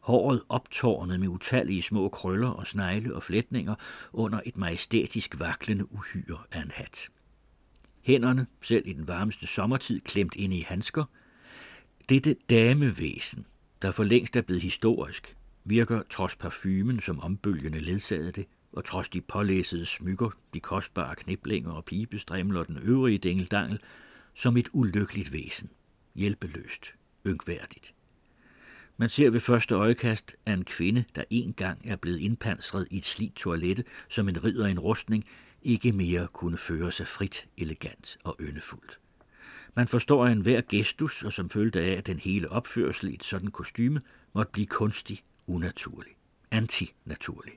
håret 0.00 0.42
optårnet 0.48 1.20
med 1.20 1.28
utallige 1.28 1.82
små 1.82 2.08
krøller 2.08 2.48
og 2.48 2.66
snegle 2.66 3.14
og 3.14 3.22
flætninger 3.22 3.74
under 4.12 4.40
et 4.46 4.56
majestætisk 4.56 5.40
vaklende 5.40 5.92
uhyre 5.92 6.38
af 6.52 6.62
en 6.62 6.70
hat. 6.70 7.08
Hænderne, 8.02 8.46
selv 8.62 8.86
i 8.86 8.92
den 8.92 9.08
varmeste 9.08 9.46
sommertid, 9.46 10.00
klemt 10.00 10.34
ind 10.34 10.54
i 10.54 10.60
handsker. 10.60 11.04
Dette 12.08 12.36
damevæsen, 12.50 13.46
der 13.82 13.90
for 13.90 14.04
længst 14.04 14.36
er 14.36 14.42
blevet 14.42 14.62
historisk, 14.62 15.36
virker 15.64 16.02
trods 16.10 16.36
parfumen, 16.36 17.00
som 17.00 17.20
ombølgende 17.20 17.78
ledsagede 17.78 18.32
det, 18.32 18.46
og 18.72 18.84
trods 18.84 19.08
de 19.08 19.20
pålæsede 19.20 19.86
smykker, 19.86 20.30
de 20.54 20.60
kostbare 20.60 21.16
kniblinger 21.16 21.72
og 21.72 21.84
pibestrimler 21.84 22.60
og 22.60 22.68
den 22.68 22.78
øvrige 22.82 23.18
dingeldangel, 23.18 23.80
som 24.34 24.56
et 24.56 24.68
ulykkeligt 24.72 25.32
væsen, 25.32 25.70
hjælpeløst, 26.14 26.94
yngværdigt. 27.26 27.94
Man 29.00 29.08
ser 29.08 29.30
ved 29.30 29.40
første 29.40 29.74
øjekast, 29.74 30.36
at 30.46 30.54
en 30.58 30.64
kvinde, 30.64 31.04
der 31.14 31.24
engang 31.30 31.80
er 31.84 31.96
blevet 31.96 32.18
indpansret 32.18 32.86
i 32.90 32.96
et 32.96 33.04
slidt 33.04 33.34
toilette 33.34 33.84
som 34.08 34.28
en 34.28 34.44
ridder 34.44 34.66
i 34.66 34.70
en 34.70 34.78
rustning, 34.78 35.24
ikke 35.62 35.92
mere 35.92 36.28
kunne 36.32 36.58
føre 36.58 36.92
sig 36.92 37.06
frit, 37.06 37.48
elegant 37.56 38.18
og 38.24 38.36
yndefuldt. 38.40 38.98
Man 39.74 39.88
forstår 39.88 40.26
en 40.26 40.40
hver 40.40 40.60
gestus, 40.68 41.22
og 41.22 41.32
som 41.32 41.50
følte 41.50 41.80
af, 41.80 41.90
at 41.90 42.06
den 42.06 42.18
hele 42.18 42.50
opførsel 42.50 43.10
i 43.10 43.14
et 43.14 43.24
sådan 43.24 43.50
kostyme 43.50 44.00
måtte 44.34 44.52
blive 44.52 44.66
kunstig, 44.66 45.22
unaturlig, 45.46 46.12
antinaturlig. 46.50 47.52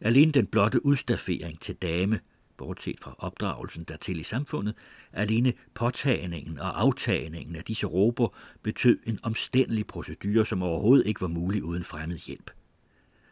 Alene 0.00 0.32
den 0.32 0.46
blotte 0.46 0.86
udstaffering 0.86 1.60
til 1.60 1.74
dame 1.74 2.20
bortset 2.58 3.00
fra 3.00 3.14
opdragelsen 3.18 3.84
dertil 3.84 4.20
i 4.20 4.22
samfundet, 4.22 4.74
alene 5.12 5.52
påtagningen 5.74 6.58
og 6.58 6.80
aftagningen 6.80 7.56
af 7.56 7.64
disse 7.64 7.86
råber 7.86 8.28
betød 8.62 8.98
en 9.06 9.18
omstændelig 9.22 9.86
procedure, 9.86 10.46
som 10.46 10.62
overhovedet 10.62 11.06
ikke 11.06 11.20
var 11.20 11.28
mulig 11.28 11.62
uden 11.64 11.84
fremmed 11.84 12.18
hjælp. 12.18 12.50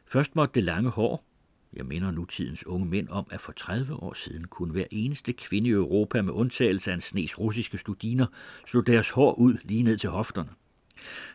Først 0.07 0.37
måtte 0.37 0.55
det 0.55 0.65
lange 0.65 0.91
hår, 0.91 1.25
jeg 1.73 1.87
minder 1.87 2.11
nutidens 2.11 2.67
unge 2.67 2.87
mænd 2.87 3.09
om, 3.09 3.27
at 3.31 3.41
for 3.41 3.53
30 3.53 3.95
år 3.95 4.15
siden 4.15 4.45
kunne 4.47 4.73
hver 4.73 4.85
eneste 4.91 5.33
kvinde 5.33 5.69
i 5.69 5.73
Europa 5.73 6.23
med 6.23 6.33
undtagelse 6.33 6.91
af 6.91 6.95
en 6.95 7.01
snes 7.01 7.39
russiske 7.39 7.79
studiner 7.79 8.27
slå 8.67 8.81
deres 8.81 9.11
hår 9.11 9.35
ud 9.35 9.57
lige 9.65 9.83
ned 9.83 9.99
til 9.99 10.11
hofterne. 10.11 10.51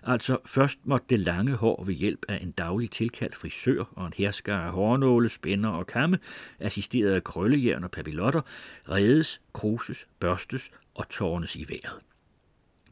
Altså 0.04 0.38
først 0.46 0.80
måtte 0.84 1.06
det 1.10 1.20
lange 1.20 1.56
hår 1.56 1.84
ved 1.84 1.94
hjælp 1.94 2.26
af 2.30 2.40
en 2.42 2.52
daglig 2.52 2.92
tilkaldt 2.92 3.36
frisør 3.36 3.84
og 3.92 4.08
en 4.08 4.14
hersker 4.18 4.56
af 4.56 4.72
hårnåle, 4.72 5.30
spænder 5.30 5.70
og 5.70 5.88
kamme, 5.88 6.20
assisteret 6.60 7.12
af 7.12 7.24
krøllejern 7.24 7.84
og 7.84 7.92
papillotter, 7.92 8.42
redes, 8.90 9.42
kruses, 9.54 10.08
børstes 10.20 10.72
og 10.96 11.10
tårnes 11.10 11.56
i 11.56 11.66
vejret. 11.70 12.00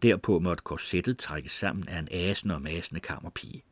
Derpå 0.02 0.40
måtte 0.40 0.64
korsettet 0.64 1.18
trækkes 1.18 1.52
sammen 1.52 1.88
af 1.88 2.00
en 2.00 2.08
asende 2.12 2.56
og 2.56 2.62
masende 2.62 3.00
kammerpige. 3.00 3.64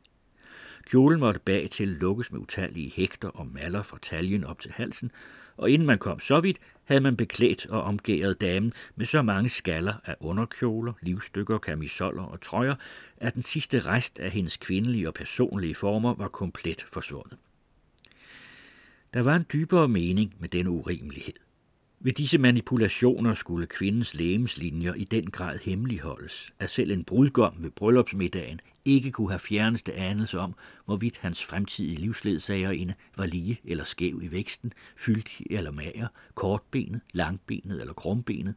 Kjolen 0.86 1.20
måtte 1.20 1.40
bag 1.40 1.70
til 1.70 1.88
lukkes 1.88 2.32
med 2.32 2.40
utallige 2.40 2.92
hægter 2.96 3.28
og 3.28 3.46
maller 3.46 3.82
fra 3.82 3.98
taljen 4.02 4.44
op 4.44 4.60
til 4.60 4.72
halsen, 4.72 5.10
og 5.58 5.70
inden 5.70 5.86
man 5.86 5.98
kom 5.98 6.20
så 6.20 6.40
vidt, 6.40 6.58
havde 6.84 7.00
man 7.00 7.16
beklædt 7.16 7.66
og 7.66 7.82
omgæret 7.82 8.40
damen 8.40 8.72
med 8.96 9.06
så 9.06 9.22
mange 9.22 9.48
skaller 9.48 9.94
af 10.04 10.16
underkjoler, 10.20 10.92
livstykker, 11.02 11.58
kamisoller 11.58 12.22
og 12.22 12.40
trøjer, 12.40 12.74
at 13.16 13.34
den 13.34 13.42
sidste 13.42 13.80
rest 13.80 14.18
af 14.18 14.30
hendes 14.30 14.56
kvindelige 14.56 15.08
og 15.08 15.14
personlige 15.14 15.74
former 15.74 16.14
var 16.14 16.28
komplet 16.28 16.86
forsvundet. 16.92 17.38
Der 19.14 19.22
var 19.22 19.36
en 19.36 19.46
dybere 19.52 19.88
mening 19.88 20.34
med 20.38 20.48
denne 20.48 20.70
urimelighed. 20.70 21.34
Ved 22.00 22.12
disse 22.12 22.38
manipulationer 22.38 23.34
skulle 23.34 23.66
kvindens 23.66 24.14
lægemslinjer 24.14 24.94
i 24.94 25.04
den 25.04 25.30
grad 25.30 25.58
hemmeligholdes, 25.58 26.52
at 26.58 26.70
selv 26.70 26.90
en 26.90 27.04
brudgom 27.04 27.54
ved 27.58 27.70
bryllupsmiddagen 27.70 28.60
ikke 28.88 29.10
kunne 29.10 29.30
have 29.30 29.38
fjerneste 29.38 29.94
anelse 29.94 30.38
om, 30.38 30.54
hvorvidt 30.84 31.18
hans 31.18 31.44
fremtidige 31.44 31.98
livsledsagerinde 31.98 32.94
var 33.16 33.26
lige 33.26 33.60
eller 33.64 33.84
skæv 33.84 34.20
i 34.22 34.32
væksten, 34.32 34.72
fyldig 34.96 35.46
eller 35.50 35.70
mager, 35.70 36.08
kortbenet, 36.34 37.00
langbenet 37.12 37.80
eller 37.80 37.94
krumbenet. 37.94 38.54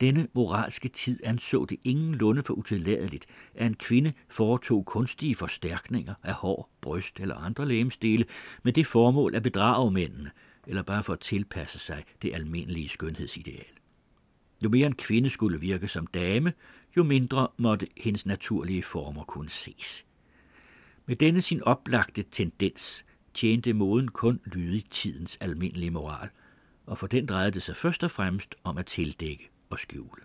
Denne 0.00 0.28
moralske 0.34 0.88
tid 0.88 1.20
anså 1.24 1.64
det 1.64 1.78
ingen 1.84 2.14
lunde 2.14 2.42
for 2.42 2.54
utilladeligt, 2.54 3.26
at 3.54 3.66
en 3.66 3.74
kvinde 3.74 4.12
foretog 4.28 4.86
kunstige 4.86 5.34
forstærkninger 5.34 6.14
af 6.22 6.32
hår, 6.32 6.70
bryst 6.80 7.20
eller 7.20 7.34
andre 7.34 7.68
lægemstele 7.68 8.24
med 8.62 8.72
det 8.72 8.86
formål 8.86 9.34
at 9.34 9.42
bedrage 9.42 9.90
mændene, 9.90 10.30
eller 10.66 10.82
bare 10.82 11.02
for 11.02 11.12
at 11.12 11.20
tilpasse 11.20 11.78
sig 11.78 12.04
det 12.22 12.34
almindelige 12.34 12.88
skønhedsideal. 12.88 13.64
Jo 14.64 14.68
mere 14.68 14.86
en 14.86 14.94
kvinde 14.94 15.30
skulle 15.30 15.60
virke 15.60 15.88
som 15.88 16.06
dame, 16.06 16.52
jo 16.98 17.02
mindre 17.02 17.48
måtte 17.56 17.88
hendes 17.96 18.26
naturlige 18.26 18.82
former 18.82 19.24
kunne 19.24 19.50
ses. 19.50 20.06
Med 21.06 21.16
denne 21.16 21.40
sin 21.40 21.62
oplagte 21.62 22.22
tendens 22.22 23.04
tjente 23.34 23.72
moden 23.72 24.08
kun 24.08 24.40
lydig 24.44 24.84
tidens 24.90 25.38
almindelige 25.40 25.90
moral, 25.90 26.28
og 26.86 26.98
for 26.98 27.06
den 27.06 27.26
drejede 27.26 27.50
det 27.50 27.62
sig 27.62 27.76
først 27.76 28.04
og 28.04 28.10
fremmest 28.10 28.54
om 28.64 28.78
at 28.78 28.86
tildække 28.86 29.50
og 29.70 29.78
skjule. 29.78 30.22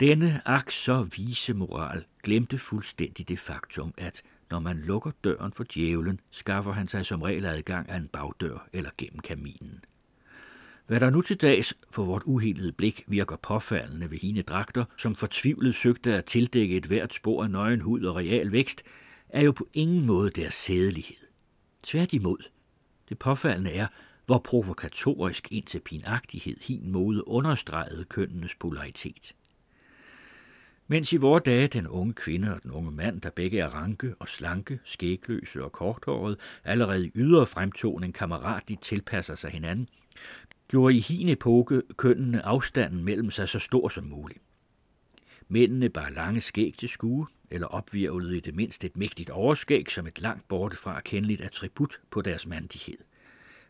Denne 0.00 0.42
ak 0.44 0.70
så 0.70 1.08
vise 1.16 1.54
moral 1.54 2.04
glemte 2.22 2.58
fuldstændig 2.58 3.28
det 3.28 3.38
faktum, 3.38 3.94
at 3.96 4.22
når 4.50 4.58
man 4.58 4.78
lukker 4.78 5.10
døren 5.24 5.52
for 5.52 5.64
djævlen, 5.74 6.20
skaffer 6.30 6.72
han 6.72 6.88
sig 6.88 7.06
som 7.06 7.22
regel 7.22 7.46
adgang 7.46 7.88
af 7.88 7.96
en 7.96 8.08
bagdør 8.08 8.68
eller 8.72 8.90
gennem 8.98 9.18
kaminen– 9.18 9.84
hvad 10.86 11.00
der 11.00 11.10
nu 11.10 11.22
til 11.22 11.36
dags 11.36 11.74
for 11.90 12.04
vort 12.04 12.22
uhelede 12.24 12.72
blik 12.72 13.04
virker 13.06 13.36
påfaldende 13.36 14.10
ved 14.10 14.18
hine 14.18 14.42
dragter, 14.42 14.84
som 14.96 15.14
fortvivlet 15.14 15.74
søgte 15.74 16.14
at 16.14 16.24
tildække 16.24 16.76
et 16.76 16.86
hvert 16.86 17.14
spor 17.14 17.44
af 17.44 17.50
nøgen 17.50 17.80
hud 17.80 18.04
og 18.04 18.16
real 18.16 18.52
vækst, 18.52 18.82
er 19.28 19.42
jo 19.42 19.52
på 19.52 19.68
ingen 19.74 20.06
måde 20.06 20.30
deres 20.30 20.54
sædelighed. 20.54 21.16
Tværtimod. 21.82 22.38
Det 23.08 23.18
påfaldende 23.18 23.70
er, 23.70 23.86
hvor 24.26 24.38
provokatorisk 24.38 25.52
indtil 25.52 25.80
pinagtighed 25.80 26.56
hin 26.60 26.92
mode 26.92 27.28
understregede 27.28 28.04
kønnenes 28.04 28.54
polaritet. 28.54 29.34
Mens 30.88 31.12
i 31.12 31.16
vore 31.16 31.40
dage 31.40 31.66
den 31.68 31.86
unge 31.86 32.14
kvinde 32.14 32.54
og 32.54 32.62
den 32.62 32.70
unge 32.70 32.90
mand, 32.90 33.20
der 33.20 33.30
begge 33.30 33.58
er 33.58 33.68
ranke 33.68 34.14
og 34.18 34.28
slanke, 34.28 34.78
skægløse 34.84 35.64
og 35.64 35.72
korthåret, 35.72 36.36
allerede 36.64 37.06
i 37.06 37.12
ydre 37.14 37.46
fremtoning 37.46 38.14
kammeratligt 38.14 38.82
tilpasser 38.82 39.34
sig 39.34 39.50
hinanden, 39.50 39.88
gjorde 40.68 40.96
i 40.96 41.00
hin 41.00 41.28
epoke 41.28 41.82
kønnene 41.96 42.42
afstanden 42.42 43.04
mellem 43.04 43.30
sig 43.30 43.48
så 43.48 43.58
stor 43.58 43.88
som 43.88 44.04
muligt. 44.04 44.40
Mændene 45.48 45.88
bar 45.88 46.08
lange 46.08 46.40
skæg 46.40 46.74
til 46.78 46.88
skue, 46.88 47.26
eller 47.50 47.66
opvirvlede 47.66 48.36
i 48.36 48.40
det 48.40 48.54
mindste 48.54 48.86
et 48.86 48.96
mægtigt 48.96 49.30
overskæg 49.30 49.90
som 49.90 50.06
et 50.06 50.20
langt 50.20 50.48
borte 50.48 50.76
fra 50.76 51.00
kendeligt 51.00 51.40
attribut 51.40 52.00
på 52.10 52.22
deres 52.22 52.46
mandighed, 52.46 52.98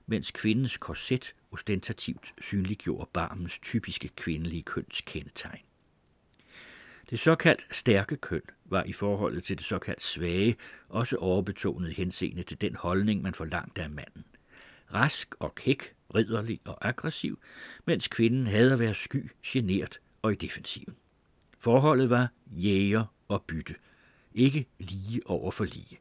mens 0.06 0.30
kvindens 0.30 0.76
korset 0.76 1.34
ostentativt 1.50 2.34
synliggjorde 2.40 3.10
barmens 3.12 3.58
typiske 3.58 4.08
kvindelige 4.08 4.62
kønskendetegn. 4.62 5.60
Det 7.10 7.20
såkaldt 7.20 7.66
stærke 7.70 8.16
køn 8.16 8.42
var 8.64 8.84
i 8.84 8.92
forhold 8.92 9.42
til 9.42 9.58
det 9.58 9.66
såkaldt 9.66 10.02
svage 10.02 10.56
også 10.88 11.16
overbetonet 11.16 11.94
henseende 11.94 12.42
til 12.42 12.60
den 12.60 12.76
holdning, 12.76 13.22
man 13.22 13.34
forlangte 13.34 13.82
af 13.82 13.90
manden. 13.90 14.24
Rask 14.94 15.34
og 15.38 15.54
kæk 15.54 15.95
ridderlig 16.14 16.60
og 16.64 16.88
aggressiv, 16.88 17.38
mens 17.84 18.08
kvinden 18.08 18.46
havde 18.46 18.72
at 18.72 18.78
være 18.78 18.94
sky, 18.94 19.30
genert 19.46 19.98
og 20.22 20.32
i 20.32 20.34
defensiven. 20.34 20.96
Forholdet 21.58 22.10
var 22.10 22.28
jæger 22.46 23.04
og 23.28 23.42
bytte, 23.42 23.75
ikke 24.34 24.66
lige 24.78 25.20
over 25.26 25.50
for 25.50 25.64
lige. 25.64 25.98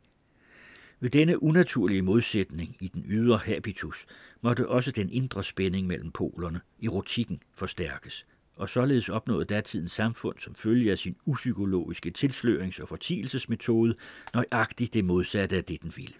Ved 1.00 1.10
denne 1.10 1.44
unaturlige 1.44 2.02
modsætning 2.02 2.78
i 2.80 2.88
den 2.88 3.06
ydre 3.08 3.38
habitus 3.38 4.06
måtte 4.42 4.68
også 4.70 4.92
den 4.92 5.10
indre 5.10 5.44
spænding 5.44 5.88
mellem 5.88 6.12
polerne, 6.12 6.62
erotikken, 6.84 7.44
forstærkes, 7.54 8.26
og 8.56 8.70
således 8.70 9.10
opnåede 9.10 9.46
datidens 9.46 9.92
samfund 9.92 10.40
som 10.40 10.56
følge 10.56 10.92
af 10.92 11.00
sin 11.00 11.16
upsykologiske 11.26 12.12
tilslørings- 12.18 12.82
og 12.82 12.88
fortielsesmetode 12.88 13.96
nøjagtigt 14.34 14.94
det 14.94 15.06
modsatte 15.06 15.56
af 15.58 15.64
det, 15.64 15.82
den 15.82 15.94
ville. 15.96 16.16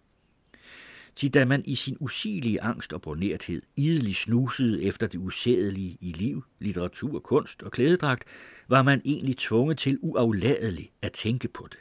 Til 1.16 1.34
da 1.34 1.46
man 1.46 1.64
i 1.66 1.76
sin 1.76 1.98
usigelige 2.00 2.62
angst 2.62 2.94
og 2.94 3.02
bornerthed 3.02 3.62
idelig 3.76 4.16
snusede 4.16 4.84
efter 4.84 5.08
det 5.08 5.18
usædelige 5.18 5.98
i 6.02 6.12
liv, 6.12 6.44
litteratur, 6.60 7.20
kunst 7.20 7.64
og 7.64 7.72
klædedragt, 7.72 8.24
var 8.68 8.82
man 8.82 9.02
egentlig 9.06 9.38
tvunget 9.38 9.78
til 9.78 9.98
uafladeligt 10.02 10.92
at 11.02 11.12
tænke 11.12 11.48
på 11.48 11.68
det. 11.72 11.80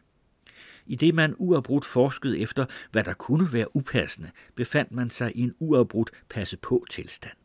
I 0.87 0.95
det 0.95 1.15
man 1.15 1.35
uafbrudt 1.39 1.85
forskede 1.85 2.39
efter, 2.39 2.67
hvad 2.93 3.05
der 3.05 3.13
kunne 3.13 3.53
være 3.53 3.77
upassende, 3.77 4.31
befandt 4.55 4.93
man 4.93 5.11
sig 5.11 5.37
i 5.37 5.41
en 5.41 5.55
uafbrudt 5.59 6.11
passe-på-tilstand. 6.29 7.37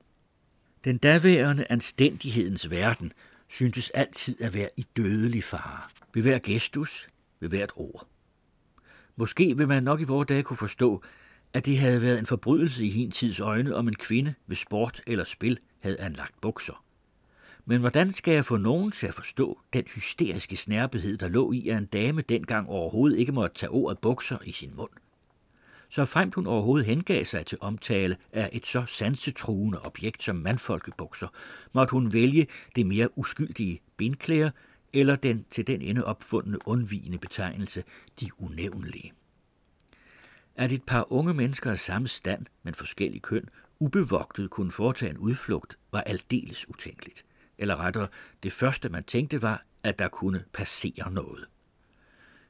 Den 0.83 0.97
daværende 0.97 1.65
anstændighedens 1.69 2.69
verden 2.69 3.13
syntes 3.47 3.89
altid 3.89 4.41
at 4.41 4.53
være 4.53 4.69
i 4.77 4.85
dødelig 4.97 5.43
fare, 5.43 5.89
ved 6.13 6.21
hver 6.21 6.39
gestus, 6.39 7.07
ved 7.39 7.49
hvert 7.49 7.71
ord. 7.75 8.07
Måske 9.15 9.57
vil 9.57 9.67
man 9.67 9.83
nok 9.83 10.01
i 10.01 10.03
vores 10.03 10.27
dage 10.27 10.43
kunne 10.43 10.57
forstå, 10.57 11.03
at 11.53 11.65
det 11.65 11.77
havde 11.77 12.01
været 12.01 12.19
en 12.19 12.25
forbrydelse 12.25 12.85
i 12.85 12.89
hin 12.89 13.11
tids 13.11 13.39
øjne, 13.39 13.75
om 13.75 13.87
en 13.87 13.95
kvinde 13.95 14.33
ved 14.47 14.55
sport 14.55 15.01
eller 15.07 15.23
spil 15.23 15.59
havde 15.79 15.99
anlagt 15.99 16.41
bukser. 16.41 16.83
Men 17.65 17.79
hvordan 17.79 18.11
skal 18.11 18.33
jeg 18.33 18.45
få 18.45 18.57
nogen 18.57 18.91
til 18.91 19.07
at 19.07 19.13
forstå 19.13 19.59
den 19.73 19.83
hysteriske 19.95 20.55
snærpethed, 20.55 21.17
der 21.17 21.27
lå 21.27 21.51
i, 21.51 21.69
at 21.69 21.77
en 21.77 21.85
dame 21.85 22.21
dengang 22.21 22.69
overhovedet 22.69 23.19
ikke 23.19 23.31
måtte 23.31 23.55
tage 23.55 23.69
ordet 23.69 23.99
bukser 23.99 24.37
i 24.45 24.51
sin 24.51 24.75
mund? 24.75 24.89
Så 25.89 26.05
fremt 26.05 26.35
hun 26.35 26.47
overhovedet 26.47 26.87
hengav 26.87 27.25
sig 27.25 27.45
til 27.45 27.57
omtale 27.61 28.17
af 28.31 28.49
et 28.53 28.67
så 28.67 28.85
sansetruende 28.87 29.81
objekt 29.81 30.23
som 30.23 30.35
mandfolkebukser, 30.35 31.27
måtte 31.73 31.91
hun 31.91 32.13
vælge 32.13 32.47
det 32.75 32.85
mere 32.85 33.17
uskyldige 33.17 33.79
benklæder 33.97 34.49
eller 34.93 35.15
den 35.15 35.45
til 35.49 35.67
den 35.67 35.81
ende 35.81 36.05
opfundne 36.05 36.57
undvigende 36.67 37.17
betegnelse, 37.17 37.83
de 38.19 38.29
unævnlige. 38.37 39.13
At 40.59 40.71
et 40.71 40.83
par 40.83 41.11
unge 41.11 41.33
mennesker 41.33 41.71
af 41.71 41.79
samme 41.79 42.07
stand, 42.07 42.45
men 42.63 42.73
forskellig 42.73 43.21
køn, 43.21 43.49
ubevogtet 43.79 44.49
kunne 44.49 44.71
foretage 44.71 45.09
en 45.09 45.17
udflugt, 45.17 45.77
var 45.91 46.01
aldeles 46.01 46.69
utænkeligt. 46.69 47.25
Eller 47.57 47.75
rettere, 47.75 48.07
det 48.43 48.53
første 48.53 48.89
man 48.89 49.03
tænkte 49.03 49.41
var, 49.41 49.65
at 49.83 49.99
der 49.99 50.07
kunne 50.07 50.43
passere 50.53 51.11
noget. 51.11 51.45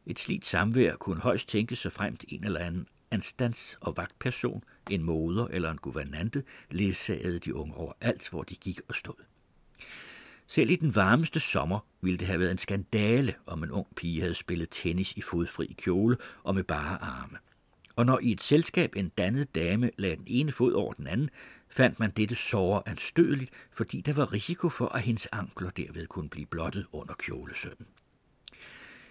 Et 0.06 0.20
slidt 0.20 0.46
samvær 0.46 0.96
kunne 0.96 1.22
højst 1.22 1.50
tænke 1.50 1.76
sig 1.76 1.92
fremt 1.92 2.26
en 2.28 2.46
eller 2.46 2.60
anden 2.60 2.88
anstands- 3.12 3.78
og 3.82 3.98
vagtperson, 3.98 4.64
en 4.90 5.04
moder 5.04 5.48
eller 5.48 5.72
en 5.72 5.78
guvernante, 5.78 6.44
ledsagede 6.72 7.40
de 7.40 7.56
unge 7.56 7.76
over 7.76 7.94
alt, 8.02 8.30
hvor 8.30 8.44
de 8.44 8.56
gik 8.56 8.82
og 8.88 8.96
stod. 8.96 9.24
Selv 10.48 10.70
i 10.70 10.76
den 10.76 10.96
varmeste 10.96 11.40
sommer 11.40 11.80
ville 12.02 12.18
det 12.18 12.28
have 12.28 12.40
været 12.40 12.52
en 12.52 12.58
skandale, 12.58 13.36
om 13.46 13.64
en 13.64 13.72
ung 13.72 13.88
pige 13.96 14.22
havde 14.22 14.36
spillet 14.36 14.68
tennis 14.72 15.14
i 15.14 15.22
fodfri 15.22 15.76
kjole 15.78 16.18
og 16.44 16.56
med 16.56 16.64
bare 16.64 17.02
arme. 17.02 17.38
Og 18.00 18.06
når 18.06 18.20
i 18.20 18.32
et 18.32 18.42
selskab 18.42 18.96
en 18.96 19.10
dannet 19.10 19.56
dame 19.56 19.92
lagde 19.98 20.16
den 20.16 20.24
ene 20.28 20.52
fod 20.52 20.74
over 20.74 20.94
den 20.94 21.08
anden, 21.08 21.30
fandt 21.70 22.00
man 22.00 22.12
dette 22.12 22.36
såre 22.36 22.84
anstødeligt, 22.86 23.52
fordi 23.72 24.02
der 24.02 24.14
var 24.14 24.34
risiko 24.34 24.70
for, 24.70 24.88
at 24.88 25.02
hendes 25.02 25.28
ankler 25.32 25.70
derved 25.70 26.08
kunne 26.08 26.30
blive 26.30 26.46
blottet 26.46 26.86
under 26.92 27.14
kjolesønnen. 27.14 27.88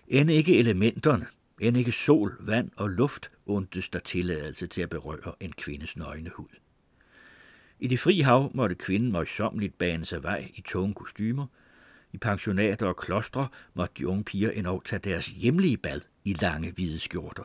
End 0.09 0.31
ikke 0.31 0.59
elementerne, 0.59 1.27
end 1.61 1.77
ikke 1.77 1.93
sol, 1.93 2.37
vand 2.41 2.71
og 2.77 2.91
luft 2.91 3.31
undtes 3.47 3.89
der 3.89 3.99
tilladelse 3.99 4.67
til 4.67 4.83
at 4.83 4.91
berøre 4.91 5.35
en 5.41 5.53
kvindes 5.53 5.97
nøgne 5.97 6.31
hud. 6.31 6.57
I 7.81 7.87
det 7.87 8.01
fri 8.01 8.21
hav 8.21 8.51
måtte 8.55 8.75
kvinden 8.75 9.13
møjsommeligt 9.13 9.79
bane 9.79 10.05
sig 10.05 10.23
vej 10.23 10.51
i 10.55 10.61
tunge 10.61 10.95
kostymer. 10.95 11.47
I 12.13 12.19
pensionater 12.19 12.87
og 12.87 12.97
klostre 12.97 13.49
måtte 13.75 13.95
de 13.99 14.09
unge 14.09 14.25
piger 14.25 14.51
endnu 14.51 14.83
tage 14.85 15.01
deres 15.01 15.27
hjemlige 15.27 15.77
bad 15.77 16.01
i 16.25 16.33
lange 16.33 16.71
hvide 16.71 16.99
skjorter. 16.99 17.45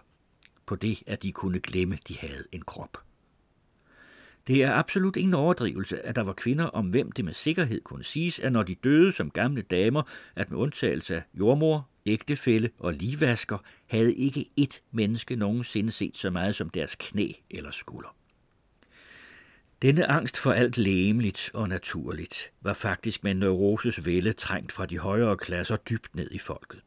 På 0.73 0.77
det, 0.77 1.03
at 1.07 1.23
de 1.23 1.31
kunne 1.31 1.59
glemme, 1.59 1.97
de 2.07 2.17
havde 2.17 2.43
en 2.51 2.61
krop. 2.61 2.97
Det 4.47 4.63
er 4.63 4.71
absolut 4.71 5.15
ingen 5.15 5.33
overdrivelse, 5.33 6.05
at 6.05 6.15
der 6.15 6.23
var 6.23 6.33
kvinder, 6.33 6.65
om 6.65 6.89
hvem 6.89 7.11
det 7.11 7.25
med 7.25 7.33
sikkerhed 7.33 7.81
kunne 7.81 8.03
siges, 8.03 8.39
at 8.39 8.51
når 8.51 8.63
de 8.63 8.75
døde 8.75 9.11
som 9.11 9.29
gamle 9.31 9.61
damer, 9.61 10.03
at 10.35 10.51
med 10.51 10.59
undtagelse 10.59 11.15
af 11.15 11.23
jordmor, 11.33 11.89
ægtefælle 12.05 12.69
og 12.79 12.93
ligevasker, 12.93 13.57
havde 13.87 14.15
ikke 14.15 14.49
ét 14.61 14.79
menneske 14.91 15.35
nogensinde 15.35 15.91
set 15.91 16.17
så 16.17 16.29
meget 16.29 16.55
som 16.55 16.69
deres 16.69 16.95
knæ 16.99 17.31
eller 17.49 17.71
skulder. 17.71 18.15
Denne 19.81 20.05
angst 20.05 20.37
for 20.37 20.51
alt 20.51 20.77
læmeligt 20.77 21.51
og 21.53 21.69
naturligt 21.69 22.51
var 22.61 22.73
faktisk 22.73 23.23
med 23.23 23.31
en 23.31 23.37
neuroses 23.37 24.05
vælde 24.05 24.33
trængt 24.33 24.71
fra 24.71 24.85
de 24.85 24.99
højere 24.99 25.37
klasser 25.37 25.75
dybt 25.75 26.15
ned 26.15 26.31
i 26.31 26.39
folket. 26.39 26.81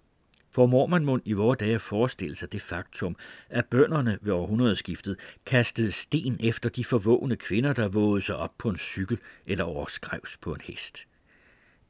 Formår 0.56 0.86
man 0.86 1.04
mund 1.04 1.22
i 1.24 1.32
vore 1.32 1.56
dage 1.56 1.78
forestille 1.78 2.36
sig 2.36 2.52
det 2.52 2.62
faktum, 2.62 3.16
at 3.48 3.66
bønderne 3.66 4.18
ved 4.20 4.32
århundredeskiftet 4.32 5.16
kastede 5.46 5.92
sten 5.92 6.36
efter 6.40 6.70
de 6.70 6.84
forvågne 6.84 7.36
kvinder, 7.36 7.72
der 7.72 7.88
vågede 7.88 8.22
sig 8.22 8.36
op 8.36 8.58
på 8.58 8.68
en 8.68 8.76
cykel 8.76 9.18
eller 9.46 9.64
overskrevs 9.64 10.36
på 10.36 10.52
en 10.52 10.60
hest. 10.64 11.06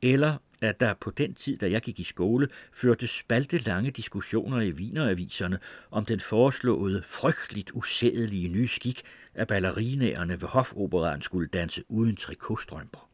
Eller 0.03 0.37
at 0.61 0.81
der 0.81 0.95
på 0.95 1.11
den 1.11 1.35
tid, 1.35 1.59
da 1.59 1.71
jeg 1.71 1.83
gik 1.83 2.01
i 2.01 2.05
skole, 2.05 2.49
førte 2.73 3.07
spalte 3.07 3.59
lange 3.59 3.91
diskussioner 3.91 4.61
i 4.61 4.71
vineraviserne 4.71 5.59
om 5.91 6.05
den 6.05 6.21
foreslåede 6.21 7.03
frygteligt 7.03 7.71
usædelige 7.75 8.49
nye 8.49 8.69
skik, 8.69 9.03
at 9.35 9.49
ballerinaerne 9.49 10.43
ved 10.43 10.49
hofoperaen 10.49 11.23
skulle 11.23 11.49
danse 11.49 11.83
uden 11.89 12.17
trikotstrømper. 12.17 13.09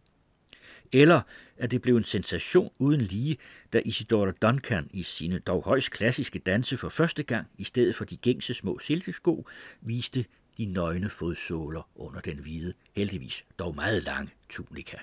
Eller 0.92 1.20
at 1.56 1.70
det 1.70 1.82
blev 1.82 1.96
en 1.96 2.04
sensation 2.04 2.70
uden 2.78 3.00
lige, 3.00 3.36
da 3.72 3.82
Isidore 3.84 4.32
Duncan 4.42 4.90
i 4.92 5.02
sine 5.02 5.38
dog 5.38 5.62
højst 5.64 5.90
klassiske 5.90 6.38
danse 6.38 6.76
for 6.76 6.88
første 6.88 7.22
gang, 7.22 7.46
i 7.58 7.64
stedet 7.64 7.96
for 7.96 8.04
de 8.04 8.16
gængse 8.16 8.54
små 8.54 8.78
silkesko, 8.78 9.46
viste 9.80 10.24
de 10.58 10.64
nøgne 10.64 11.10
fodsåler 11.10 11.88
under 11.94 12.20
den 12.20 12.38
hvide, 12.38 12.72
heldigvis 12.96 13.44
dog 13.58 13.74
meget 13.74 14.02
lange 14.02 14.30
tunika. 14.48 14.96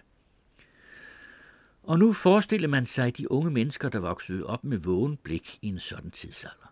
Og 1.84 2.00
nu 2.00 2.14
forestiller 2.14 2.68
man 2.68 2.86
sig 2.86 3.18
de 3.18 3.32
unge 3.32 3.52
mennesker, 3.52 3.90
der 3.90 4.00
voksede 4.00 4.46
op 4.46 4.64
med 4.64 4.78
vågen 4.78 5.18
blik 5.18 5.60
i 5.62 5.68
en 5.68 5.80
sådan 5.80 6.12
tidsalder. 6.12 6.69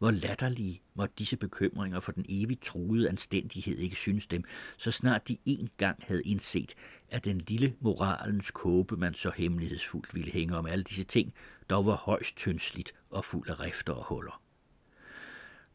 Hvor 0.00 0.10
latterlige 0.10 0.82
må 0.94 1.06
disse 1.06 1.36
bekymringer 1.36 2.00
for 2.00 2.12
den 2.12 2.24
evigt 2.28 2.62
truede 2.62 3.08
anstændighed 3.08 3.78
ikke 3.78 3.96
synes 3.96 4.26
dem, 4.26 4.44
så 4.76 4.90
snart 4.90 5.28
de 5.28 5.38
en 5.44 5.68
gang 5.76 5.98
havde 6.08 6.22
indset, 6.22 6.74
at 7.10 7.24
den 7.24 7.38
lille 7.48 7.74
moralens 7.80 8.50
kåbe, 8.50 8.96
man 8.96 9.14
så 9.14 9.30
hemmelighedsfuldt 9.36 10.14
ville 10.14 10.30
hænge 10.32 10.56
om 10.56 10.66
alle 10.66 10.84
disse 10.84 11.04
ting, 11.04 11.34
dog 11.70 11.86
var 11.86 11.96
højst 11.96 12.36
tyndsligt 12.36 12.94
og 13.10 13.24
fuld 13.24 13.48
af 13.50 13.60
rifter 13.60 13.92
og 13.92 14.04
huller. 14.04 14.42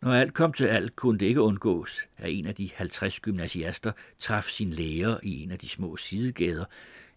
Når 0.02 0.14
alt 0.14 0.34
kom 0.34 0.54
til 0.54 0.66
alt, 0.66 0.96
kunne 0.96 1.20
det 1.20 1.26
ikke 1.26 1.42
undgås, 1.42 2.08
at 2.18 2.32
en 2.32 2.46
af 2.46 2.56
de 2.56 2.70
50 2.76 3.20
gymnasiaster 3.20 3.92
traf 4.20 4.44
sin 4.44 4.70
lærer 4.70 5.20
i 5.24 5.44
en 5.44 5.52
af 5.52 5.60
de 5.60 5.70
små 5.70 5.98
sidegader, 5.98 6.66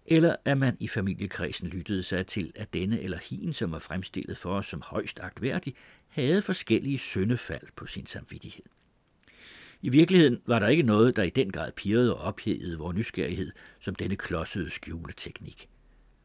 eller 0.07 0.37
at 0.44 0.59
man 0.59 0.77
i 0.81 0.88
familiekredsen 0.88 1.68
lyttede 1.68 2.03
sig 2.03 2.27
til, 2.27 2.53
at 2.57 2.75
denne 2.75 3.01
eller 3.01 3.18
hin, 3.18 3.53
som 3.53 3.73
var 3.73 3.79
fremstillet 3.79 4.38
for 4.38 4.55
os 4.55 4.66
som 4.66 4.83
højst 4.83 5.21
agtværdig, 5.23 5.75
havde 6.09 6.42
forskellige 6.42 6.99
syndefald 6.99 7.66
på 7.77 7.87
sin 7.87 8.07
samvittighed. 8.07 8.64
I 9.83 9.88
virkeligheden 9.88 10.40
var 10.47 10.59
der 10.59 10.68
ikke 10.68 10.83
noget, 10.83 11.16
der 11.16 11.23
i 11.23 11.31
den 11.31 11.51
grad 11.51 11.73
pirrede 11.73 12.16
og 12.16 12.21
ophedede 12.21 12.79
vores 12.79 12.97
nysgerrighed, 12.97 13.53
som 13.81 13.94
denne 13.94 14.16
klodsede 14.16 14.71
skjuleteknik. 14.71 15.68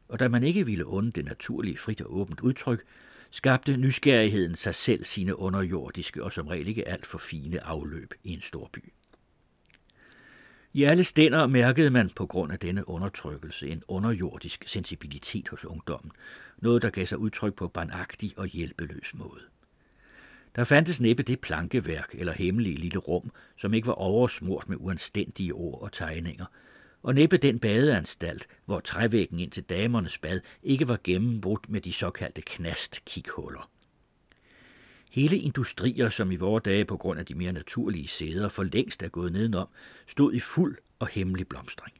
Og 0.08 0.20
da 0.20 0.28
man 0.28 0.42
ikke 0.42 0.66
ville 0.66 0.86
unde 0.86 1.12
det 1.12 1.24
naturlige 1.24 1.78
frit 1.78 2.00
og 2.00 2.16
åbent 2.16 2.40
udtryk, 2.40 2.84
skabte 3.30 3.76
nysgerrigheden 3.76 4.54
sig 4.54 4.74
selv 4.74 5.04
sine 5.04 5.38
underjordiske 5.38 6.24
og 6.24 6.32
som 6.32 6.46
regel 6.46 6.68
ikke 6.68 6.88
alt 6.88 7.06
for 7.06 7.18
fine 7.18 7.64
afløb 7.64 8.14
i 8.24 8.32
en 8.32 8.40
stor 8.40 8.70
by. 8.72 8.92
I 10.72 10.82
alle 10.82 11.04
stænder 11.04 11.46
mærkede 11.46 11.90
man 11.90 12.10
på 12.10 12.26
grund 12.26 12.52
af 12.52 12.58
denne 12.58 12.88
undertrykkelse 12.88 13.68
en 13.68 13.82
underjordisk 13.88 14.64
sensibilitet 14.66 15.48
hos 15.48 15.64
ungdommen, 15.64 16.12
noget 16.58 16.82
der 16.82 16.90
gav 16.90 17.06
sig 17.06 17.18
udtryk 17.18 17.54
på 17.54 17.68
barnagtig 17.68 18.32
og 18.36 18.46
hjælpeløs 18.46 19.14
måde. 19.14 19.40
Der 20.56 20.64
fandtes 20.64 21.00
næppe 21.00 21.22
det 21.22 21.40
plankeværk 21.40 22.14
eller 22.14 22.32
hemmelige 22.32 22.76
lille 22.76 22.98
rum, 22.98 23.30
som 23.56 23.74
ikke 23.74 23.86
var 23.86 23.92
oversmurt 23.92 24.68
med 24.68 24.76
uanstændige 24.80 25.52
ord 25.52 25.82
og 25.82 25.92
tegninger, 25.92 26.44
og 27.02 27.14
næppe 27.14 27.36
den 27.36 27.58
badeanstalt, 27.58 28.46
hvor 28.64 28.80
trævæggen 28.80 29.38
ind 29.40 29.50
til 29.50 29.64
damernes 29.64 30.18
bad 30.18 30.40
ikke 30.62 30.88
var 30.88 30.98
gennembrudt 31.04 31.68
med 31.68 31.80
de 31.80 31.92
såkaldte 31.92 32.42
knastkikhuller. 32.42 33.70
Hele 35.10 35.38
industrier, 35.38 36.08
som 36.08 36.32
i 36.32 36.36
vore 36.36 36.60
dage 36.64 36.84
på 36.84 36.96
grund 36.96 37.20
af 37.20 37.26
de 37.26 37.34
mere 37.34 37.52
naturlige 37.52 38.08
sæder 38.08 38.48
for 38.48 38.62
længst 38.62 39.02
er 39.02 39.08
gået 39.08 39.32
nedenom, 39.32 39.68
stod 40.06 40.32
i 40.32 40.40
fuld 40.40 40.76
og 40.98 41.08
hemmelig 41.08 41.48
blomstring. 41.48 41.94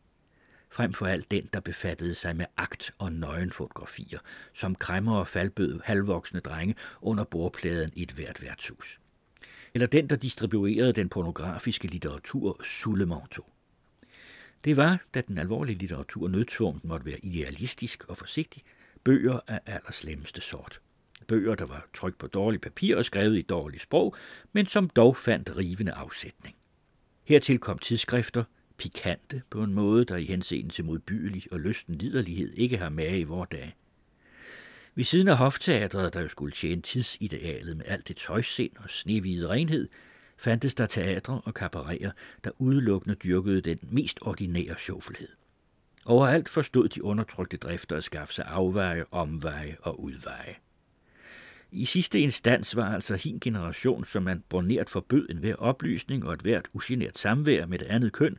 Frem 0.74 0.92
for 0.92 1.06
alt 1.06 1.30
den, 1.30 1.48
der 1.52 1.60
befattede 1.60 2.14
sig 2.14 2.36
med 2.36 2.46
akt- 2.56 2.94
og 2.98 3.12
nøgenfotografier, 3.12 4.18
som 4.52 4.74
kræmmer 4.74 5.18
og 5.18 5.28
faldbød 5.28 5.80
halvvoksne 5.84 6.40
drenge 6.40 6.74
under 7.00 7.24
bordpladen 7.24 7.90
i 7.94 8.02
et 8.02 8.12
hvert 8.12 8.42
værtshus. 8.42 9.00
Eller 9.74 9.86
den, 9.86 10.10
der 10.10 10.16
distribuerede 10.16 10.92
den 10.92 11.08
pornografiske 11.08 11.88
litteratur 11.88 12.60
Sulemanto. 12.64 13.52
Det 14.64 14.76
var, 14.76 15.02
da 15.14 15.20
den 15.20 15.38
alvorlige 15.38 15.78
litteratur 15.78 16.28
nødtvunget 16.28 16.84
måtte 16.84 17.06
være 17.06 17.24
idealistisk 17.24 18.04
og 18.08 18.16
forsigtig, 18.16 18.62
bøger 19.04 19.40
af 19.46 19.60
allerslemmeste 19.66 20.40
sort. 20.40 20.80
Bøger, 21.28 21.54
der 21.54 21.66
var 21.66 21.86
trykt 21.94 22.18
på 22.18 22.26
dårligt 22.26 22.62
papir 22.62 22.96
og 22.96 23.04
skrevet 23.04 23.38
i 23.38 23.42
dårligt 23.42 23.82
sprog, 23.82 24.16
men 24.52 24.66
som 24.66 24.88
dog 24.88 25.16
fandt 25.16 25.56
rivende 25.56 25.92
afsætning. 25.92 26.56
Hertil 27.24 27.58
kom 27.58 27.78
tidsskrifter, 27.78 28.44
pikante 28.76 29.42
på 29.50 29.62
en 29.62 29.74
måde, 29.74 30.04
der 30.04 30.16
i 30.16 30.24
henseende 30.24 30.70
til 30.70 30.84
modbydelig 30.84 31.42
og 31.52 31.60
lysten 31.60 31.94
liderlighed 31.94 32.52
ikke 32.52 32.78
har 32.78 32.88
mage 32.88 33.18
i 33.18 33.24
vor 33.24 33.44
dage. 33.44 33.74
Ved 34.94 35.04
siden 35.04 35.28
af 35.28 35.36
hofteatret, 35.36 36.14
der 36.14 36.20
jo 36.20 36.28
skulle 36.28 36.52
tjene 36.52 36.82
tidsidealet 36.82 37.76
med 37.76 37.84
alt 37.88 38.08
det 38.08 38.16
tøjsind 38.16 38.70
og 38.76 38.90
snehvide 38.90 39.48
renhed, 39.48 39.88
fandtes 40.36 40.74
der 40.74 40.86
teatre 40.86 41.40
og 41.44 41.54
kabaretter, 41.54 42.10
der 42.44 42.50
udelukkende 42.58 43.14
dyrkede 43.14 43.60
den 43.60 43.78
mest 43.82 44.18
ordinære 44.22 44.78
sjovfelhed. 44.78 45.28
Overalt 46.04 46.48
forstod 46.48 46.88
de 46.88 47.04
undertrykte 47.04 47.56
drifter 47.56 47.96
at 47.96 48.04
skaffe 48.04 48.34
sig 48.34 48.44
afveje, 48.44 49.04
omveje 49.10 49.76
og 49.82 50.00
udveje. 50.00 50.56
I 51.70 51.84
sidste 51.84 52.20
instans 52.20 52.76
var 52.76 52.94
altså 52.94 53.14
hin 53.14 53.40
generation, 53.40 54.04
som 54.04 54.22
man 54.22 54.44
bornert 54.48 54.90
forbød 54.90 55.28
en 55.30 55.38
hver 55.38 55.54
oplysning 55.54 56.26
og 56.26 56.32
et 56.32 56.40
hvert 56.40 56.68
ugenert 56.72 57.18
samvær 57.18 57.66
med 57.66 57.78
det 57.78 57.86
andet 57.86 58.12
køn, 58.12 58.38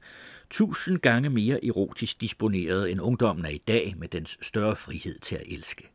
tusind 0.49 0.97
gange 0.99 1.29
mere 1.29 1.65
erotisk 1.65 2.21
disponeret 2.21 2.91
end 2.91 3.01
ungdommen 3.01 3.45
er 3.45 3.49
i 3.49 3.61
dag 3.67 3.95
med 3.97 4.07
dens 4.07 4.37
større 4.41 4.75
frihed 4.75 5.19
til 5.19 5.35
at 5.35 5.43
elske. 5.45 5.89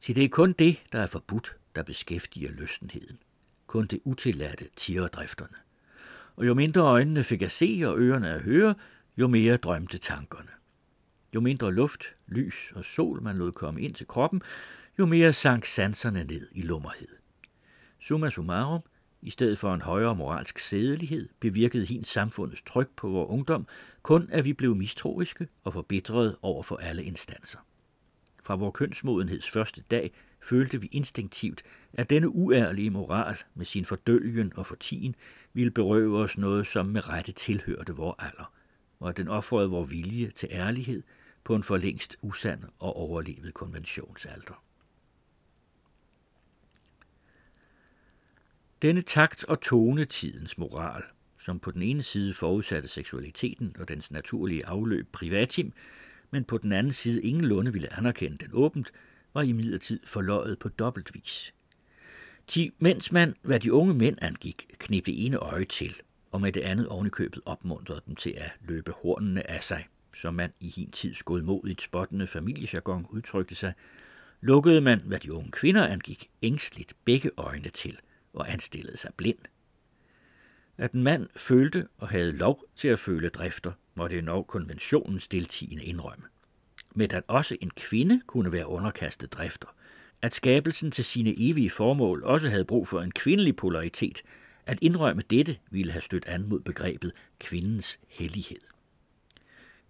Til 0.00 0.16
det 0.16 0.24
er 0.24 0.28
kun 0.28 0.52
det, 0.52 0.82
der 0.92 0.98
er 0.98 1.06
forbudt, 1.06 1.56
der 1.76 1.82
beskæftiger 1.82 2.50
lystenheden. 2.50 3.18
Kun 3.66 3.86
det 3.86 4.00
utilladte 4.04 4.64
tiredrifterne. 4.76 5.56
Og 6.36 6.46
jo 6.46 6.54
mindre 6.54 6.80
øjnene 6.80 7.24
fik 7.24 7.42
at 7.42 7.50
se 7.50 7.82
og 7.84 7.98
ørerne 7.98 8.34
at 8.34 8.42
høre, 8.42 8.74
jo 9.16 9.28
mere 9.28 9.56
drømte 9.56 9.98
tankerne. 9.98 10.48
Jo 11.34 11.40
mindre 11.40 11.72
luft, 11.72 12.04
lys 12.26 12.72
og 12.74 12.84
sol 12.84 13.22
man 13.22 13.36
lod 13.36 13.52
komme 13.52 13.82
ind 13.82 13.94
til 13.94 14.06
kroppen, 14.06 14.42
jo 14.98 15.06
mere 15.06 15.32
sank 15.32 15.64
sanserne 15.64 16.24
ned 16.24 16.48
i 16.52 16.62
lummerhed. 16.62 17.08
Summa 18.00 18.30
summarum, 18.30 18.82
i 19.22 19.30
stedet 19.30 19.58
for 19.58 19.74
en 19.74 19.80
højere 19.80 20.14
moralsk 20.14 20.58
sædelighed, 20.58 21.28
bevirkede 21.40 21.86
hin 21.86 22.04
samfundets 22.04 22.62
tryk 22.62 22.88
på 22.96 23.08
vores 23.08 23.30
ungdom 23.30 23.66
kun, 24.02 24.28
at 24.32 24.44
vi 24.44 24.52
blev 24.52 24.74
mistroiske 24.74 25.48
og 25.64 25.72
forbitrede 25.72 26.38
over 26.42 26.62
for 26.62 26.76
alle 26.76 27.04
instanser. 27.04 27.58
Fra 28.42 28.54
vores 28.54 28.74
kønsmodenheds 28.74 29.50
første 29.50 29.82
dag 29.90 30.12
følte 30.42 30.80
vi 30.80 30.88
instinktivt, 30.92 31.62
at 31.92 32.10
denne 32.10 32.28
uærlige 32.28 32.90
moral 32.90 33.36
med 33.54 33.64
sin 33.64 33.84
fordølgen 33.84 34.52
og 34.56 34.66
fortien 34.66 35.14
ville 35.52 35.70
berøve 35.70 36.18
os 36.18 36.38
noget, 36.38 36.66
som 36.66 36.86
med 36.86 37.08
rette 37.08 37.32
tilhørte 37.32 37.92
vores 37.92 38.16
alder, 38.18 38.52
og 39.00 39.08
at 39.08 39.16
den 39.16 39.28
offrede 39.28 39.70
vor 39.70 39.84
vilje 39.84 40.30
til 40.30 40.48
ærlighed 40.52 41.02
på 41.44 41.54
en 41.54 41.62
for 41.62 41.76
længst 41.76 42.16
usand 42.22 42.62
og 42.78 42.96
overlevet 42.96 43.54
konventionsalder. 43.54 44.67
Denne 48.82 49.02
takt 49.02 49.44
og 49.44 49.60
tone 49.60 50.04
tidens 50.04 50.58
moral, 50.58 51.02
som 51.38 51.60
på 51.60 51.70
den 51.70 51.82
ene 51.82 52.02
side 52.02 52.34
forudsatte 52.34 52.88
seksualiteten 52.88 53.76
og 53.78 53.88
dens 53.88 54.10
naturlige 54.10 54.66
afløb 54.66 55.08
privatim, 55.12 55.72
men 56.30 56.44
på 56.44 56.58
den 56.58 56.72
anden 56.72 56.92
side 56.92 57.22
ingenlunde 57.22 57.72
ville 57.72 57.98
anerkende 57.98 58.38
den 58.38 58.50
åbent, 58.52 58.92
var 59.34 59.42
i 59.42 59.78
forløjet 60.04 60.58
på 60.58 60.68
dobbeltvis. 60.68 61.54
Ti, 62.46 62.72
mens 62.78 63.12
man, 63.12 63.34
hvad 63.42 63.60
de 63.60 63.72
unge 63.72 63.94
mænd 63.94 64.16
angik, 64.20 64.66
knep 64.78 65.06
det 65.06 65.26
ene 65.26 65.36
øje 65.36 65.64
til, 65.64 66.00
og 66.30 66.40
med 66.40 66.52
det 66.52 66.60
andet 66.60 66.88
ovenikøbet 66.88 67.42
opmuntrede 67.46 68.02
dem 68.06 68.16
til 68.16 68.30
at 68.30 68.50
løbe 68.60 68.92
hornene 69.02 69.50
af 69.50 69.62
sig, 69.62 69.86
som 70.14 70.34
man 70.34 70.52
i 70.60 70.68
hin 70.68 70.90
tids 70.90 71.22
godmodigt 71.22 71.82
spottende 71.82 72.26
familiejargon 72.26 73.06
udtrykte 73.10 73.54
sig, 73.54 73.72
lukkede 74.40 74.80
man, 74.80 75.00
hvad 75.06 75.18
de 75.18 75.34
unge 75.34 75.50
kvinder 75.50 75.86
angik, 75.86 76.30
ængstligt 76.42 76.94
begge 77.04 77.30
øjne 77.36 77.68
til 77.68 77.98
og 78.32 78.52
anstillede 78.52 78.96
sig 78.96 79.14
blind. 79.16 79.38
At 80.78 80.92
en 80.92 81.02
mand 81.02 81.28
følte 81.36 81.88
og 81.98 82.08
havde 82.08 82.32
lov 82.32 82.64
til 82.76 82.88
at 82.88 82.98
føle 82.98 83.28
drifter, 83.28 83.72
måtte 83.94 84.16
det 84.16 84.24
nok 84.24 84.46
konventionen 84.46 85.18
stiltigende 85.18 85.84
indrømme. 85.84 86.24
Men 86.94 87.14
at 87.14 87.24
også 87.28 87.56
en 87.60 87.70
kvinde 87.70 88.20
kunne 88.26 88.52
være 88.52 88.66
underkastet 88.66 89.32
drifter, 89.32 89.68
at 90.22 90.34
skabelsen 90.34 90.90
til 90.90 91.04
sine 91.04 91.34
evige 91.36 91.70
formål 91.70 92.24
også 92.24 92.50
havde 92.50 92.64
brug 92.64 92.88
for 92.88 93.00
en 93.00 93.12
kvindelig 93.12 93.56
polaritet, 93.56 94.22
at 94.66 94.78
indrømme 94.82 95.22
dette 95.30 95.56
ville 95.70 95.92
have 95.92 96.02
stødt 96.02 96.26
an 96.26 96.48
mod 96.48 96.60
begrebet 96.60 97.12
kvindens 97.38 98.00
hellighed. 98.08 98.60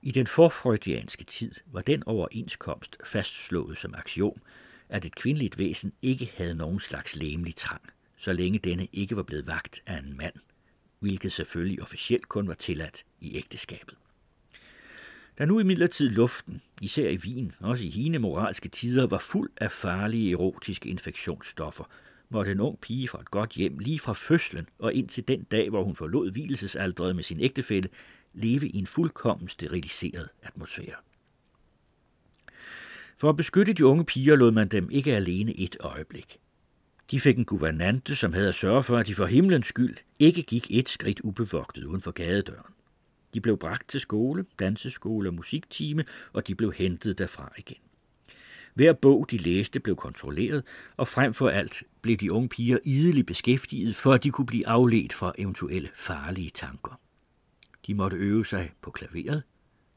I 0.02 0.10
den 0.10 0.26
forfreudianske 0.26 1.24
tid 1.24 1.52
var 1.66 1.80
den 1.80 2.02
overenskomst 2.06 2.96
fastslået 3.04 3.78
som 3.78 3.94
aktion, 3.94 4.40
at 4.88 5.04
et 5.04 5.14
kvindeligt 5.14 5.58
væsen 5.58 5.92
ikke 6.02 6.32
havde 6.36 6.54
nogen 6.54 6.80
slags 6.80 7.16
læmelig 7.16 7.56
trang, 7.56 7.82
så 8.18 8.32
længe 8.32 8.58
denne 8.58 8.88
ikke 8.92 9.16
var 9.16 9.22
blevet 9.22 9.46
vagt 9.46 9.82
af 9.86 9.98
en 9.98 10.16
mand, 10.16 10.34
hvilket 10.98 11.32
selvfølgelig 11.32 11.82
officielt 11.82 12.28
kun 12.28 12.48
var 12.48 12.54
tilladt 12.54 13.04
i 13.20 13.36
ægteskabet. 13.36 13.94
Da 15.38 15.44
nu 15.44 15.60
i 15.60 15.74
luften, 16.00 16.62
især 16.82 17.08
i 17.08 17.16
Wien, 17.16 17.52
også 17.60 17.86
i 17.86 17.90
hine 17.90 18.18
moralske 18.18 18.68
tider, 18.68 19.06
var 19.06 19.18
fuld 19.18 19.50
af 19.56 19.72
farlige 19.72 20.32
erotiske 20.32 20.88
infektionsstoffer, 20.88 21.84
måtte 22.28 22.52
en 22.52 22.60
ung 22.60 22.80
pige 22.80 23.08
fra 23.08 23.20
et 23.20 23.30
godt 23.30 23.50
hjem 23.50 23.78
lige 23.78 23.98
fra 23.98 24.12
fødslen 24.12 24.68
og 24.78 24.94
indtil 24.94 25.28
den 25.28 25.42
dag, 25.42 25.70
hvor 25.70 25.84
hun 25.84 25.96
forlod 25.96 26.30
hvilesesaldret 26.30 27.16
med 27.16 27.24
sin 27.24 27.40
ægtefælle, 27.40 27.88
leve 28.32 28.68
i 28.68 28.76
en 28.76 28.86
fuldkommen 28.86 29.48
steriliseret 29.48 30.28
atmosfære. 30.42 30.94
For 33.18 33.28
at 33.28 33.36
beskytte 33.36 33.72
de 33.72 33.86
unge 33.86 34.04
piger 34.04 34.36
lod 34.36 34.50
man 34.50 34.68
dem 34.68 34.90
ikke 34.90 35.16
alene 35.16 35.60
et 35.60 35.76
øjeblik. 35.80 36.38
De 37.10 37.20
fik 37.20 37.38
en 37.38 37.44
guvernante, 37.44 38.16
som 38.16 38.32
havde 38.32 38.48
at 38.48 38.54
sørge 38.54 38.82
for, 38.82 38.98
at 38.98 39.06
de 39.06 39.14
for 39.14 39.26
himlens 39.26 39.66
skyld 39.66 39.96
ikke 40.18 40.42
gik 40.42 40.66
et 40.70 40.88
skridt 40.88 41.20
ubevogtet 41.20 41.84
uden 41.84 42.02
for 42.02 42.10
gadedøren. 42.10 42.72
De 43.34 43.40
blev 43.40 43.58
bragt 43.58 43.88
til 43.88 44.00
skole, 44.00 44.44
danseskole 44.58 45.28
og 45.28 45.34
musiktime, 45.34 46.04
og 46.32 46.48
de 46.48 46.54
blev 46.54 46.72
hentet 46.72 47.18
derfra 47.18 47.52
igen. 47.58 47.76
Hver 48.74 48.92
bog, 48.92 49.26
de 49.30 49.36
læste, 49.36 49.80
blev 49.80 49.96
kontrolleret, 49.96 50.64
og 50.96 51.08
frem 51.08 51.34
for 51.34 51.48
alt 51.48 51.82
blev 52.02 52.16
de 52.16 52.32
unge 52.32 52.48
piger 52.48 52.78
idelig 52.84 53.26
beskæftiget, 53.26 53.96
for 53.96 54.12
at 54.12 54.24
de 54.24 54.30
kunne 54.30 54.46
blive 54.46 54.68
afledt 54.68 55.12
fra 55.12 55.32
eventuelle 55.38 55.88
farlige 55.94 56.50
tanker. 56.50 57.00
De 57.86 57.94
måtte 57.94 58.16
øve 58.16 58.46
sig 58.46 58.72
på 58.82 58.90
klaveret, 58.90 59.42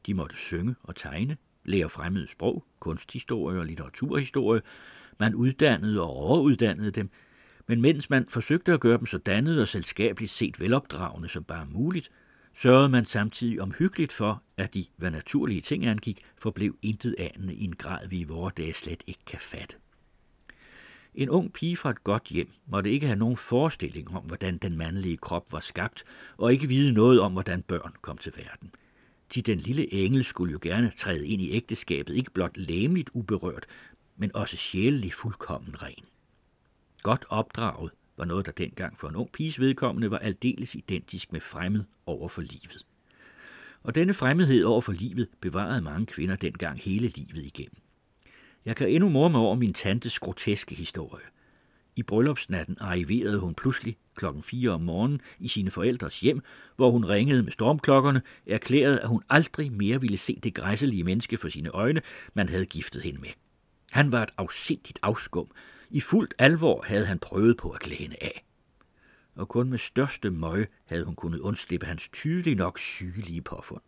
de 0.06 0.14
måtte 0.14 0.36
synge 0.36 0.74
og 0.82 0.96
tegne, 0.96 1.36
lære 1.64 1.88
fremmede 1.88 2.26
sprog, 2.26 2.64
kunsthistorie 2.80 3.58
og 3.58 3.66
litteraturhistorie. 3.66 4.60
Man 5.18 5.34
uddannede 5.34 6.00
og 6.00 6.10
overuddannede 6.10 6.90
dem, 6.90 7.10
men 7.66 7.80
mens 7.80 8.10
man 8.10 8.26
forsøgte 8.28 8.72
at 8.72 8.80
gøre 8.80 8.98
dem 8.98 9.06
så 9.06 9.18
dannede 9.18 9.62
og 9.62 9.68
selskabeligt 9.68 10.30
set 10.30 10.60
velopdragende 10.60 11.28
som 11.28 11.44
bare 11.44 11.66
muligt, 11.66 12.10
sørgede 12.54 12.88
man 12.88 13.04
samtidig 13.04 13.60
omhyggeligt 13.60 14.12
for, 14.12 14.42
at 14.56 14.74
de, 14.74 14.86
hvad 14.96 15.10
naturlige 15.10 15.60
ting 15.60 15.86
angik, 15.86 16.20
forblev 16.38 16.76
intet 16.82 17.14
anende 17.18 17.54
i 17.54 17.64
en 17.64 17.76
grad, 17.76 18.08
vi 18.08 18.20
i 18.20 18.24
vore 18.24 18.50
dage 18.56 18.74
slet 18.74 19.02
ikke 19.06 19.24
kan 19.26 19.40
fatte. 19.40 19.76
En 21.14 21.28
ung 21.28 21.52
pige 21.52 21.76
fra 21.76 21.90
et 21.90 22.04
godt 22.04 22.24
hjem 22.24 22.48
måtte 22.66 22.90
ikke 22.90 23.06
have 23.06 23.18
nogen 23.18 23.36
forestilling 23.36 24.16
om, 24.16 24.24
hvordan 24.24 24.58
den 24.58 24.76
mandlige 24.78 25.16
krop 25.16 25.52
var 25.52 25.60
skabt, 25.60 26.04
og 26.36 26.52
ikke 26.52 26.68
vide 26.68 26.92
noget 26.92 27.20
om, 27.20 27.32
hvordan 27.32 27.62
børn 27.62 27.92
kom 28.02 28.18
til 28.18 28.32
verden. 28.36 28.70
Til 29.28 29.46
den 29.46 29.58
lille 29.58 29.94
engel 29.94 30.24
skulle 30.24 30.52
jo 30.52 30.58
gerne 30.62 30.90
træde 30.90 31.28
ind 31.28 31.42
i 31.42 31.50
ægteskabet, 31.50 32.14
ikke 32.14 32.30
blot 32.30 32.56
læmeligt 32.56 33.10
uberørt, 33.12 33.66
men 34.22 34.36
også 34.36 34.56
sjæleligt 34.56 35.14
fuldkommen 35.14 35.82
ren. 35.82 36.04
Godt 37.02 37.24
opdraget 37.28 37.90
var 38.16 38.24
noget, 38.24 38.46
der 38.46 38.52
dengang 38.52 38.98
for 38.98 39.08
en 39.08 39.16
ung 39.16 39.32
piges 39.32 39.60
vedkommende 39.60 40.10
var 40.10 40.18
aldeles 40.18 40.74
identisk 40.74 41.32
med 41.32 41.40
fremmed 41.40 41.84
over 42.06 42.28
for 42.28 42.42
livet. 42.42 42.86
Og 43.82 43.94
denne 43.94 44.14
fremmedhed 44.14 44.64
over 44.64 44.80
for 44.80 44.92
livet 44.92 45.28
bevarede 45.40 45.80
mange 45.80 46.06
kvinder 46.06 46.36
dengang 46.36 46.80
hele 46.80 47.08
livet 47.08 47.46
igennem. 47.46 47.76
Jeg 48.64 48.76
kan 48.76 48.88
endnu 48.88 49.08
morme 49.08 49.38
over 49.38 49.54
min 49.54 49.72
tantes 49.72 50.18
groteske 50.18 50.74
historie. 50.74 51.24
I 51.96 52.02
bryllupsnatten 52.02 52.76
arriverede 52.80 53.38
hun 53.38 53.54
pludselig 53.54 53.96
klokken 54.14 54.42
4 54.42 54.70
om 54.70 54.80
morgenen 54.80 55.20
i 55.38 55.48
sine 55.48 55.70
forældres 55.70 56.20
hjem, 56.20 56.40
hvor 56.76 56.90
hun 56.90 57.04
ringede 57.04 57.42
med 57.42 57.52
stormklokkerne, 57.52 58.22
erklærede, 58.46 59.00
at 59.00 59.08
hun 59.08 59.22
aldrig 59.30 59.72
mere 59.72 60.00
ville 60.00 60.16
se 60.16 60.40
det 60.42 60.54
græsselige 60.54 61.04
menneske 61.04 61.36
for 61.36 61.48
sine 61.48 61.68
øjne, 61.68 62.02
man 62.34 62.48
havde 62.48 62.66
giftet 62.66 63.02
hende 63.02 63.20
med. 63.20 63.30
Han 63.92 64.12
var 64.12 64.22
et 64.22 64.30
afsindigt 64.36 64.98
afskum. 65.02 65.50
I 65.90 66.00
fuldt 66.00 66.34
alvor 66.38 66.82
havde 66.82 67.06
han 67.06 67.18
prøvet 67.18 67.56
på 67.56 67.70
at 67.70 67.80
klæde 67.80 68.16
af. 68.20 68.44
Og 69.34 69.48
kun 69.48 69.70
med 69.70 69.78
største 69.78 70.30
møje 70.30 70.66
havde 70.84 71.04
hun 71.04 71.14
kunnet 71.14 71.38
undslippe 71.38 71.86
hans 71.86 72.08
tydeligt 72.08 72.56
nok 72.56 72.78
sygelige 72.78 73.42
påfund. 73.42 73.82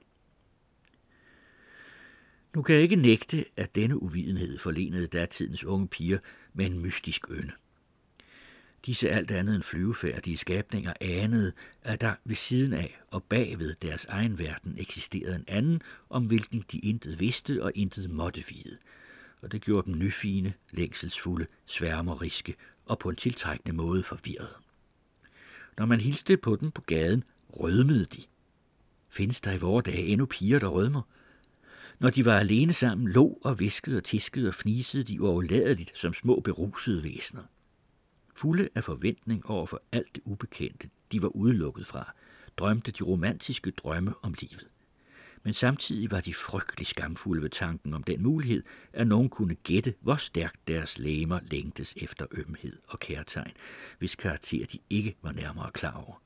Nu 2.55 2.63
kan 2.63 2.75
jeg 2.75 2.83
ikke 2.83 2.97
nægte, 2.97 3.45
at 3.57 3.75
denne 3.75 4.03
uvidenhed 4.03 4.59
forlenede 4.59 5.07
datidens 5.07 5.65
unge 5.65 5.89
piger 5.89 6.19
med 6.53 6.67
en 6.67 6.79
mystisk 6.79 7.31
ønde. 7.31 7.53
Disse 8.87 9.11
alt 9.11 9.31
andet 9.31 9.55
end 9.55 9.63
flyvefærdige 9.63 10.37
skabninger 10.37 10.93
anede, 11.01 11.53
at 11.83 12.01
der 12.01 12.15
ved 12.25 12.37
siden 12.37 12.73
af 12.73 13.01
og 13.11 13.23
bagved 13.23 13.75
deres 13.75 14.05
egen 14.05 14.39
verden 14.39 14.79
eksisterede 14.79 15.37
en 15.37 15.45
anden, 15.49 15.83
om 16.11 16.25
hvilken 16.27 16.65
de 16.73 16.79
intet 16.79 17.21
vidste 17.21 17.63
og 17.63 17.73
intet 17.75 18.11
måtte 18.11 18.45
vide. 18.49 18.79
Og 19.45 19.53
det 19.53 19.63
gjorde 19.63 19.87
dem 19.87 19.99
nyfine, 19.99 20.55
længselsfulde, 20.71 21.47
sværmeriske 21.67 22.55
og 22.87 22.99
på 22.99 23.09
en 23.09 23.17
tiltrækkende 23.17 23.77
måde 23.77 24.03
forvirrede. 24.03 24.55
Når 25.79 25.87
man 25.87 26.01
hilste 26.01 26.37
på 26.37 26.57
dem 26.57 26.71
på 26.71 26.81
gaden, 26.81 27.25
Rødmede 27.61 28.05
de? 28.05 28.23
Findes 29.09 29.41
der 29.41 29.53
i 29.53 29.59
vore 29.59 29.83
dage 29.83 30.07
endnu 30.07 30.27
piger, 30.27 30.59
der 30.59 30.69
rødmer? 30.69 31.03
Når 31.99 32.11
de 32.11 32.25
var 32.25 32.39
alene 32.39 32.73
sammen, 32.73 33.09
lå 33.09 33.39
og 33.45 33.61
viskede 33.61 33.97
og 33.97 34.05
tiskede 34.05 34.49
og 34.49 34.55
fnisede 34.55 35.05
de 35.05 35.23
uafladeligt 35.23 35.99
som 35.99 36.15
små 36.15 36.41
berusede 36.41 37.03
væsener. 37.03 37.43
Fulde 38.35 38.69
af 38.75 38.85
forventning 38.85 39.47
over 39.47 39.67
for 39.67 39.83
alt 39.93 40.15
det 40.15 40.23
ubekendte, 40.25 40.91
de 41.13 41.23
var 41.23 41.29
udelukket 41.29 41.87
fra, 41.87 42.13
drømte 42.57 42.93
de 42.93 43.05
romantiske 43.05 43.71
drømme 43.71 44.15
om 44.23 44.35
livet. 44.41 44.69
Men 45.45 45.53
samtidig 45.53 46.11
var 46.11 46.21
de 46.21 46.35
frygtelig 46.35 46.87
skamfulde 46.87 47.43
ved 47.43 47.51
tanken 47.51 47.95
om 47.95 48.03
den 48.03 48.23
mulighed, 48.23 48.63
at 48.93 49.07
nogen 49.07 49.29
kunne 49.29 49.55
gætte, 49.55 49.95
hvor 50.01 50.17
stærkt 50.17 50.69
deres 50.69 50.99
læmer 50.99 51.41
længtes 51.51 51.95
efter 51.97 52.27
ømhed 52.31 52.79
og 52.89 53.01
kærtegn, 53.01 53.53
hvis 53.99 54.17
karakter 54.17 54.67
de 54.67 54.79
ikke 54.91 55.17
var 55.23 55.33
nærmere 55.33 55.71
klar 55.71 56.05
over. 56.07 56.23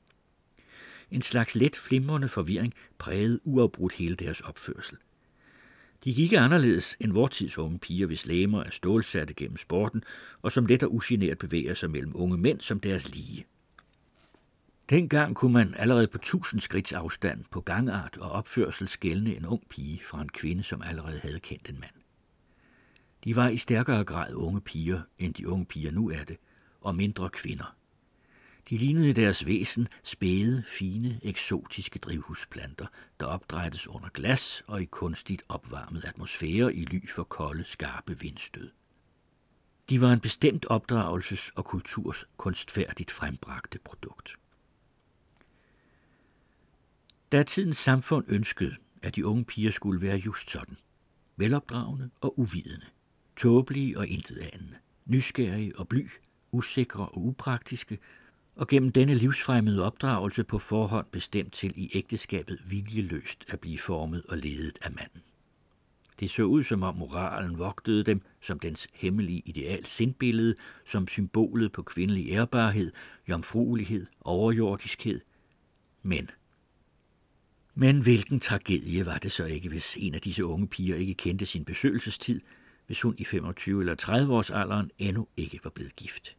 En 1.11 1.21
slags 1.21 1.55
let 1.55 1.77
flimrende 1.77 2.29
forvirring 2.29 2.73
prægede 2.97 3.39
uafbrudt 3.43 3.93
hele 3.93 4.15
deres 4.15 4.41
opførsel. 4.41 4.97
De 6.03 6.13
gik 6.13 6.33
anderledes 6.33 6.97
end 6.99 7.13
vortids 7.13 7.57
unge 7.57 7.79
piger, 7.79 8.07
hvis 8.07 8.25
læmer 8.25 8.63
er 8.63 8.69
stålsatte 8.69 9.33
gennem 9.33 9.57
sporten, 9.57 10.03
og 10.41 10.51
som 10.51 10.65
let 10.65 10.83
og 10.83 10.93
ugenert 10.93 11.37
bevæger 11.37 11.73
sig 11.73 11.91
mellem 11.91 12.11
unge 12.15 12.37
mænd 12.37 12.61
som 12.61 12.79
deres 12.79 13.15
lige. 13.15 13.45
Dengang 14.89 15.35
kunne 15.35 15.53
man 15.53 15.75
allerede 15.77 16.07
på 16.07 16.17
tusind 16.17 16.61
skridts 16.61 16.93
afstand 16.93 17.45
på 17.51 17.61
gangart 17.61 18.17
og 18.17 18.31
opførsel 18.31 18.87
skælne 18.87 19.35
en 19.35 19.45
ung 19.45 19.69
pige 19.69 20.01
fra 20.05 20.21
en 20.21 20.29
kvinde, 20.29 20.63
som 20.63 20.81
allerede 20.81 21.19
havde 21.19 21.39
kendt 21.39 21.69
en 21.69 21.79
mand. 21.79 21.93
De 23.23 23.35
var 23.35 23.47
i 23.47 23.57
stærkere 23.57 24.03
grad 24.03 24.33
unge 24.33 24.61
piger, 24.61 25.01
end 25.19 25.33
de 25.33 25.49
unge 25.49 25.65
piger 25.65 25.91
nu 25.91 26.09
er 26.09 26.23
det, 26.23 26.37
og 26.81 26.95
mindre 26.95 27.29
kvinder. 27.29 27.75
De 28.69 28.77
lignede 28.77 29.09
i 29.09 29.13
deres 29.13 29.45
væsen 29.45 29.87
spæde, 30.03 30.63
fine, 30.67 31.19
eksotiske 31.23 31.99
drivhusplanter, 31.99 32.87
der 33.19 33.25
opdrættes 33.25 33.87
under 33.87 34.09
glas 34.09 34.63
og 34.67 34.81
i 34.81 34.85
kunstigt 34.85 35.43
opvarmet 35.49 36.05
atmosfære 36.05 36.75
i 36.75 36.85
ly 36.85 37.09
for 37.09 37.23
kolde, 37.23 37.63
skarpe 37.63 38.19
vindstød. 38.19 38.71
De 39.89 40.01
var 40.01 40.13
en 40.13 40.19
bestemt 40.19 40.65
opdragelses- 40.71 41.51
og 41.55 41.65
kulturs 41.65 42.25
kunstfærdigt 42.37 43.11
frembragte 43.11 43.79
produkt. 43.79 44.38
Da 47.31 47.43
tidens 47.43 47.77
samfund 47.77 48.25
ønskede, 48.27 48.75
at 49.01 49.15
de 49.15 49.25
unge 49.25 49.45
piger 49.45 49.71
skulle 49.71 50.01
være 50.01 50.17
just 50.17 50.49
sådan, 50.49 50.77
velopdragende 51.37 52.09
og 52.21 52.39
uvidende, 52.39 52.85
tåbelige 53.37 53.97
og 53.97 54.07
intetanende, 54.07 54.75
nysgerrige 55.05 55.79
og 55.79 55.87
bly, 55.87 56.09
usikre 56.51 57.05
og 57.05 57.25
upraktiske, 57.25 57.99
og 58.55 58.67
gennem 58.67 58.91
denne 58.91 59.13
livsfremmede 59.13 59.83
opdragelse 59.83 60.43
på 60.43 60.59
forhånd 60.59 61.05
bestemt 61.11 61.53
til 61.53 61.73
i 61.75 61.91
ægteskabet 61.93 62.61
viljeløst 62.65 63.45
at 63.47 63.59
blive 63.59 63.77
formet 63.77 64.23
og 64.25 64.37
ledet 64.37 64.79
af 64.81 64.91
manden. 64.91 65.21
Det 66.19 66.29
så 66.29 66.43
ud 66.43 66.63
som 66.63 66.83
om 66.83 66.95
moralen 66.95 67.59
vogtede 67.59 68.03
dem 68.03 68.21
som 68.41 68.59
dens 68.59 68.87
hemmelige 68.93 69.41
ideal 69.45 69.85
sindbillede, 69.85 70.55
som 70.85 71.07
symbolet 71.07 71.71
på 71.71 71.83
kvindelig 71.83 72.31
ærbarhed, 72.31 72.91
jomfruelighed, 73.29 74.05
overjordiskhed. 74.21 75.21
Men 76.03 76.29
men 77.79 78.01
hvilken 78.01 78.39
tragedie 78.39 79.05
var 79.05 79.17
det 79.17 79.31
så 79.31 79.45
ikke, 79.45 79.69
hvis 79.69 79.97
en 79.99 80.15
af 80.15 80.21
disse 80.21 80.45
unge 80.45 80.67
piger 80.67 80.95
ikke 80.95 81.13
kendte 81.13 81.45
sin 81.45 81.65
besøgelsestid, 81.65 82.41
hvis 82.87 83.01
hun 83.01 83.15
i 83.17 83.23
25 83.23 83.79
eller 83.79 83.95
30 83.95 84.33
års 84.33 84.51
alderen 84.51 84.91
endnu 84.97 85.27
ikke 85.37 85.59
var 85.63 85.69
blevet 85.69 85.95
gift. 85.95 86.35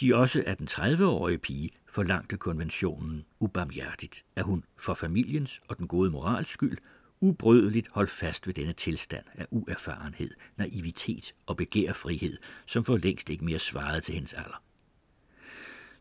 De 0.00 0.14
også 0.14 0.44
af 0.46 0.56
den 0.56 0.66
30-årige 0.70 1.38
pige 1.38 1.70
forlangte 1.88 2.36
konventionen 2.36 3.24
ubarmhjertigt, 3.40 4.24
at 4.36 4.44
hun 4.44 4.64
for 4.78 4.94
familiens 4.94 5.60
og 5.68 5.78
den 5.78 5.88
gode 5.88 6.10
morals 6.10 6.50
skyld 6.50 6.78
ubrødeligt 7.20 7.88
holdt 7.92 8.10
fast 8.10 8.46
ved 8.46 8.54
denne 8.54 8.72
tilstand 8.72 9.24
af 9.34 9.46
uerfarenhed, 9.50 10.30
naivitet 10.56 11.34
og 11.46 11.56
begærfrihed, 11.56 12.38
som 12.66 12.84
for 12.84 12.96
længst 12.96 13.30
ikke 13.30 13.44
mere 13.44 13.58
svarede 13.58 14.00
til 14.00 14.14
hendes 14.14 14.34
alder. 14.34 14.65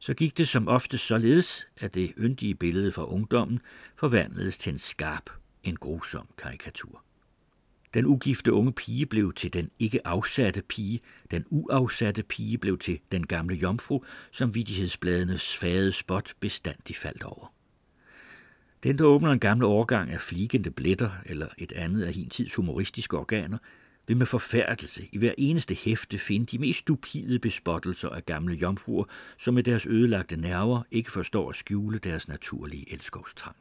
Så 0.06 0.14
gik 0.14 0.38
det 0.38 0.48
som 0.48 0.68
ofte 0.68 0.98
således, 0.98 1.68
at 1.78 1.96
det 1.96 2.14
yndige 2.18 2.56
billede 2.56 2.92
fra 2.92 3.06
ungdommen 3.06 3.60
forvandledes 3.96 4.58
til 4.58 4.72
en 4.72 4.78
skarp, 4.78 5.30
en 5.64 5.76
grusom 5.76 6.28
karikatur. 6.38 7.04
Den 7.94 8.06
ugifte 8.06 8.54
unge 8.54 8.74
pige 8.74 9.06
blev 9.06 9.34
til 9.34 9.54
den 9.54 9.72
ikke 9.80 10.08
afsatte 10.08 10.62
pige, 10.62 11.00
den 11.32 11.46
uafsatte 11.50 12.24
pige 12.24 12.58
blev 12.58 12.78
til 12.78 13.00
den 13.12 13.28
gamle 13.28 13.56
jomfru, 13.56 14.04
som 14.32 14.56
vidighedsbladenes 14.56 15.58
fade 15.58 15.92
spot 15.92 16.34
bestandig 16.40 16.96
faldt 16.96 17.24
over. 17.24 17.54
Den, 18.84 18.98
der 18.98 19.06
åbner 19.06 19.32
en 19.32 19.40
gammel 19.40 19.66
årgang 19.66 20.12
af 20.12 20.22
fligende 20.22 20.72
blætter 20.72 21.12
eller 21.26 21.48
et 21.58 21.72
andet 21.72 22.04
af 22.04 22.14
hin 22.14 22.30
tids 22.30 22.56
humoristiske 22.56 23.18
organer, 23.18 23.58
vil 24.08 24.18
med 24.18 24.26
forfærdelse 24.26 25.10
i 25.12 25.18
hver 25.18 25.34
eneste 25.38 25.76
hæfte 25.76 26.20
finde 26.20 26.46
de 26.46 26.58
mest 26.58 26.80
stupide 26.80 27.40
bespottelser 27.40 28.10
af 28.10 28.26
gamle 28.26 28.56
jomfruer, 28.56 29.06
som 29.38 29.54
med 29.54 29.64
deres 29.64 29.86
ødelagte 29.86 30.38
nerver 30.38 30.82
ikke 30.92 31.12
forstår 31.12 31.50
at 31.50 31.56
skjule 31.56 32.00
deres 32.00 32.28
naturlige 32.28 32.92
elskovstrang. 32.94 33.56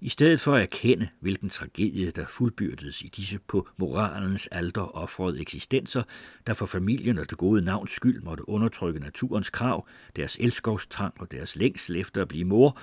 I 0.00 0.08
stedet 0.08 0.40
for 0.40 0.54
at 0.54 0.62
erkende, 0.62 1.08
hvilken 1.20 1.48
tragedie, 1.48 2.10
der 2.10 2.26
fuldbyrdedes 2.26 3.02
i 3.02 3.08
disse 3.08 3.38
på 3.38 3.68
moralens 3.76 4.46
alter 4.46 4.96
offrede 4.96 5.40
eksistenser, 5.40 6.02
der 6.46 6.54
for 6.54 6.66
familien 6.66 7.18
og 7.18 7.30
det 7.30 7.38
gode 7.38 7.64
navns 7.64 7.90
skyld 7.90 8.22
måtte 8.22 8.48
undertrykke 8.48 9.00
naturens 9.00 9.50
krav, 9.50 9.86
deres 10.16 10.36
elskovstrang 10.40 11.14
og 11.20 11.30
deres 11.30 11.56
længsel 11.56 11.96
efter 11.96 12.22
at 12.22 12.28
blive 12.28 12.44
mor, 12.44 12.78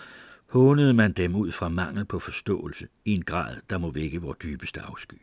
hånede 0.49 0.93
man 0.93 1.11
dem 1.11 1.35
ud 1.35 1.51
fra 1.51 1.69
mangel 1.69 2.05
på 2.05 2.19
forståelse 2.19 2.87
i 3.05 3.13
en 3.13 3.23
grad, 3.23 3.55
der 3.69 3.77
må 3.77 3.91
vække 3.91 4.21
vores 4.21 4.37
dybeste 4.37 4.81
afsky. 4.81 5.21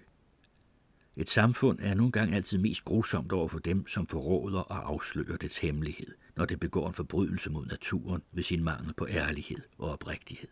Et 1.17 1.31
samfund 1.31 1.79
er 1.83 1.95
nogle 1.95 2.13
gange 2.13 2.37
altid 2.37 2.59
mest 2.59 2.85
grusomt 2.85 3.33
over 3.33 3.49
for 3.49 3.59
dem, 3.59 3.87
som 3.87 4.07
forråder 4.07 4.61
og 4.61 4.89
afslører 4.89 5.37
dets 5.37 5.59
hemmelighed, 5.59 6.15
når 6.37 6.45
det 6.45 6.61
begår 6.61 6.89
en 6.89 6.95
forbrydelse 6.95 7.51
mod 7.51 7.67
naturen 7.67 8.23
ved 8.33 8.43
sin 8.43 8.65
mangel 8.65 8.95
på 8.95 9.07
ærlighed 9.09 9.63
og 9.79 9.91
oprigtighed. 9.91 10.49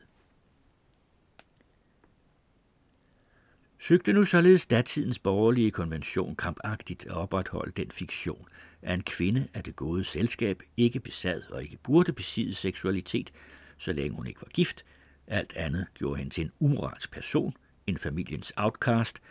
Søgte 3.79 4.12
nu 4.12 4.25
således 4.25 4.66
datidens 4.66 5.18
borgerlige 5.18 5.70
konvention 5.70 6.37
kampagtigt 6.37 7.07
at 7.07 7.12
opretholde 7.12 7.73
den 7.73 7.90
fiktion, 7.90 8.49
at 8.83 8.94
en 8.94 9.03
kvinde 9.03 9.49
af 9.55 9.64
det 9.64 9.77
gode 9.77 10.05
selskab 10.05 10.62
ikke 10.77 11.01
besad 11.01 11.42
og 11.51 11.62
ikke 11.62 11.79
burde 11.83 12.12
besidde 12.12 12.55
seksualitet, 12.55 13.33
så 13.79 13.92
længe 13.92 14.16
hun 14.16 14.27
ikke 14.27 14.42
var 14.42 14.49
gift, 14.49 14.85
alt 15.27 15.53
andet 15.57 15.87
gjorde 15.94 16.18
hende 16.18 16.35
til 16.35 16.44
en 16.44 16.53
umoralsk 16.59 17.11
person, 17.11 17.55
en 17.87 17.99
familiens 17.99 18.53
outcast, 18.57 19.23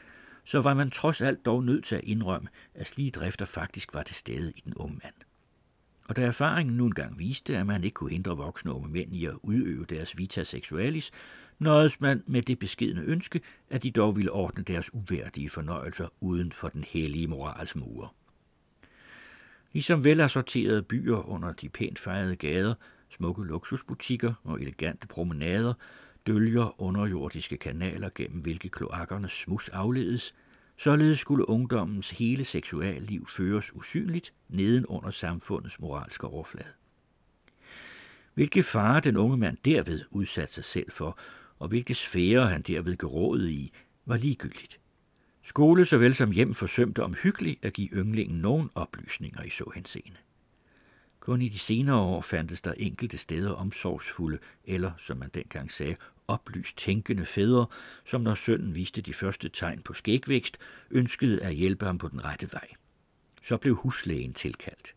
så 0.50 0.62
var 0.62 0.74
man 0.74 0.92
trods 0.92 1.22
alt 1.22 1.46
dog 1.46 1.64
nødt 1.64 1.86
til 1.86 1.96
at 1.96 2.04
indrømme, 2.04 2.50
at 2.74 2.88
slige 2.88 3.12
drifter 3.12 3.46
faktisk 3.46 3.94
var 3.94 4.04
til 4.04 4.16
stede 4.16 4.52
i 4.56 4.62
den 4.66 4.74
unge 4.74 5.00
mand. 5.04 5.14
Og 6.08 6.16
da 6.16 6.22
erfaringen 6.22 6.78
nu 6.78 6.86
engang 6.86 7.20
viste, 7.20 7.58
at 7.58 7.66
man 7.66 7.84
ikke 7.84 7.94
kunne 7.94 8.12
hindre 8.12 8.38
voksne 8.38 8.74
unge 8.74 8.90
mænd 8.90 9.16
i 9.16 9.26
at 9.26 9.34
udøve 9.44 9.86
deres 9.86 10.18
vita 10.18 10.44
sexualis, 10.44 11.12
nøjedes 11.60 12.02
man 12.02 12.24
med 12.28 12.42
det 12.42 12.60
beskedne 12.60 13.02
ønske, 13.02 13.42
at 13.70 13.84
de 13.84 13.92
dog 13.92 14.16
ville 14.16 14.32
ordne 14.32 14.64
deres 14.64 14.94
uværdige 14.94 15.50
fornøjelser 15.50 16.08
uden 16.20 16.52
for 16.52 16.70
den 16.70 16.84
hellige 16.84 17.28
morals 17.28 17.76
mure. 17.76 18.10
Ligesom 19.74 20.04
velassorterede 20.04 20.84
byer 20.84 21.30
under 21.30 21.54
de 21.54 21.70
pænt 21.70 22.00
fejrede 22.00 22.36
gader, 22.36 22.74
smukke 23.10 23.44
luksusbutikker 23.44 24.34
og 24.44 24.62
elegante 24.62 25.08
promenader, 25.08 25.74
dølger 26.28 26.82
underjordiske 26.82 27.58
kanaler, 27.58 28.10
gennem 28.16 28.42
hvilke 28.42 28.70
kloakkernes 28.70 29.32
smus 29.32 29.70
afledes, 29.70 30.36
således 30.78 31.20
skulle 31.20 31.50
ungdommens 31.50 32.10
hele 32.10 32.44
seksualliv 32.44 33.28
føres 33.28 33.76
usynligt 33.76 34.34
neden 34.50 34.86
under 34.86 35.12
samfundets 35.12 35.80
moralske 35.80 36.28
overflade. 36.28 36.74
Hvilke 38.34 38.64
fare 38.64 39.00
den 39.00 39.18
unge 39.18 39.38
mand 39.38 39.58
derved 39.66 40.02
udsatte 40.12 40.54
sig 40.54 40.64
selv 40.64 40.92
for, 40.92 41.20
og 41.60 41.68
hvilke 41.68 41.94
sfære 41.94 42.48
han 42.48 42.62
derved 42.62 42.98
gerådede 42.98 43.52
i, 43.52 43.74
var 44.06 44.18
ligegyldigt. 44.18 44.80
Skole 45.44 45.86
såvel 45.86 46.16
som 46.16 46.32
hjem 46.32 46.54
forsømte 46.54 47.04
omhyggeligt 47.04 47.66
at 47.66 47.74
give 47.74 47.90
yndlingen 47.94 48.40
nogen 48.40 48.70
oplysninger 48.76 49.44
i 49.44 49.50
så 49.50 49.72
henseende. 49.76 50.18
Kun 51.20 51.42
i 51.42 51.50
de 51.50 51.60
senere 51.60 51.96
år 51.96 52.22
fandtes 52.22 52.62
der 52.62 52.74
enkelte 52.78 53.18
steder 53.18 53.52
omsorgsfulde, 53.52 54.40
eller 54.64 54.92
som 54.98 55.18
man 55.18 55.30
dengang 55.34 55.72
sagde, 55.72 55.96
oplyst 56.28 56.78
tænkende 56.78 57.26
fædre, 57.26 57.66
som 58.06 58.22
når 58.22 58.34
sønnen 58.34 58.76
viste 58.76 59.02
de 59.02 59.14
første 59.14 59.50
tegn 59.50 59.82
på 59.82 59.94
skægvækst, 59.94 60.58
ønskede 60.92 61.44
at 61.44 61.54
hjælpe 61.54 61.86
ham 61.86 61.98
på 61.98 62.08
den 62.08 62.26
rette 62.26 62.54
vej. 62.54 62.68
Så 63.42 63.58
blev 63.58 63.76
huslægen 63.76 64.34
tilkaldt. 64.34 64.96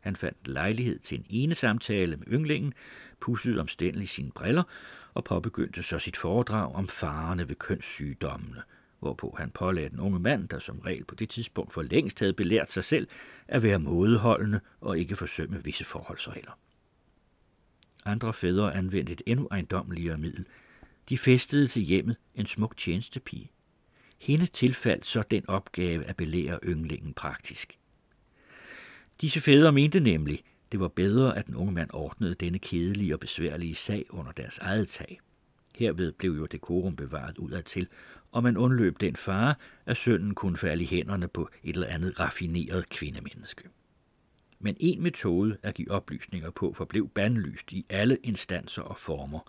Han 0.00 0.16
fandt 0.16 0.48
lejlighed 0.48 0.98
til 0.98 1.18
en 1.18 1.26
ene 1.30 1.54
samtale 1.54 2.16
med 2.16 2.26
ynglingen, 2.26 2.74
pussede 3.20 3.60
omstændeligt 3.60 4.10
sine 4.10 4.30
briller 4.30 4.62
og 5.14 5.24
påbegyndte 5.24 5.82
så 5.82 5.98
sit 5.98 6.16
foredrag 6.16 6.74
om 6.74 6.88
farerne 6.88 7.48
ved 7.48 7.56
kønssygdommene, 7.56 8.62
hvorpå 9.00 9.34
han 9.38 9.50
pålagde 9.50 9.90
den 9.90 10.00
unge 10.00 10.18
mand, 10.18 10.48
der 10.48 10.58
som 10.58 10.78
regel 10.78 11.04
på 11.04 11.14
det 11.14 11.28
tidspunkt 11.30 11.72
for 11.72 11.82
længst 11.82 12.20
havde 12.20 12.32
belært 12.32 12.70
sig 12.70 12.84
selv 12.84 13.08
at 13.48 13.62
være 13.62 13.78
mådeholdende 13.78 14.60
og 14.80 14.98
ikke 14.98 15.16
forsømme 15.16 15.64
visse 15.64 15.84
forholdsregler. 15.84 16.58
andre 18.04 18.32
fædre 18.32 18.74
anvendte 18.74 19.12
et 19.12 19.22
endnu 19.26 19.48
ejendommeligere 19.50 20.18
middel. 20.18 20.46
De 21.08 21.18
festede 21.18 21.68
til 21.68 21.82
hjemmet 21.82 22.16
en 22.34 22.46
smuk 22.46 22.76
tjenestepige. 22.76 23.50
Hende 24.18 24.46
tilfaldt 24.46 25.06
så 25.06 25.22
den 25.30 25.48
opgave 25.48 26.04
at 26.04 26.16
belære 26.16 26.58
ynglingen 26.64 27.14
praktisk. 27.14 27.78
Disse 29.20 29.40
fædre 29.40 29.72
mente 29.72 30.00
nemlig, 30.00 30.42
det 30.72 30.80
var 30.80 30.88
bedre, 30.88 31.38
at 31.38 31.46
den 31.46 31.54
unge 31.54 31.72
mand 31.72 31.90
ordnede 31.92 32.34
denne 32.34 32.58
kedelige 32.58 33.14
og 33.14 33.20
besværlige 33.20 33.74
sag 33.74 34.06
under 34.10 34.32
deres 34.32 34.58
eget 34.58 34.88
tag. 34.88 35.20
Herved 35.74 36.12
blev 36.12 36.32
jo 36.32 36.46
dekorum 36.46 36.96
bevaret 36.96 37.38
udadtil, 37.38 37.88
og 38.32 38.42
man 38.42 38.56
undløb 38.56 39.00
den 39.00 39.16
fare, 39.16 39.54
at 39.86 39.96
sønnen 39.96 40.34
kunne 40.34 40.56
falde 40.56 40.82
i 40.82 40.86
hænderne 40.86 41.28
på 41.28 41.48
et 41.62 41.74
eller 41.74 41.86
andet 41.86 42.20
raffineret 42.20 42.88
kvindemenneske. 42.88 43.68
Men 44.58 44.76
en 44.80 45.02
metode 45.02 45.56
at 45.62 45.74
give 45.74 45.90
oplysninger 45.90 46.50
på 46.50 46.72
forblev 46.72 47.08
bandlyst 47.08 47.72
i 47.72 47.86
alle 47.88 48.16
instanser 48.16 48.82
og 48.82 48.96
former, 48.96 49.40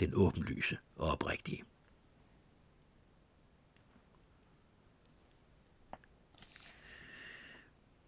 den 0.00 0.10
åbenlyse 0.14 0.78
og 0.96 1.10
oprigtige. 1.10 1.62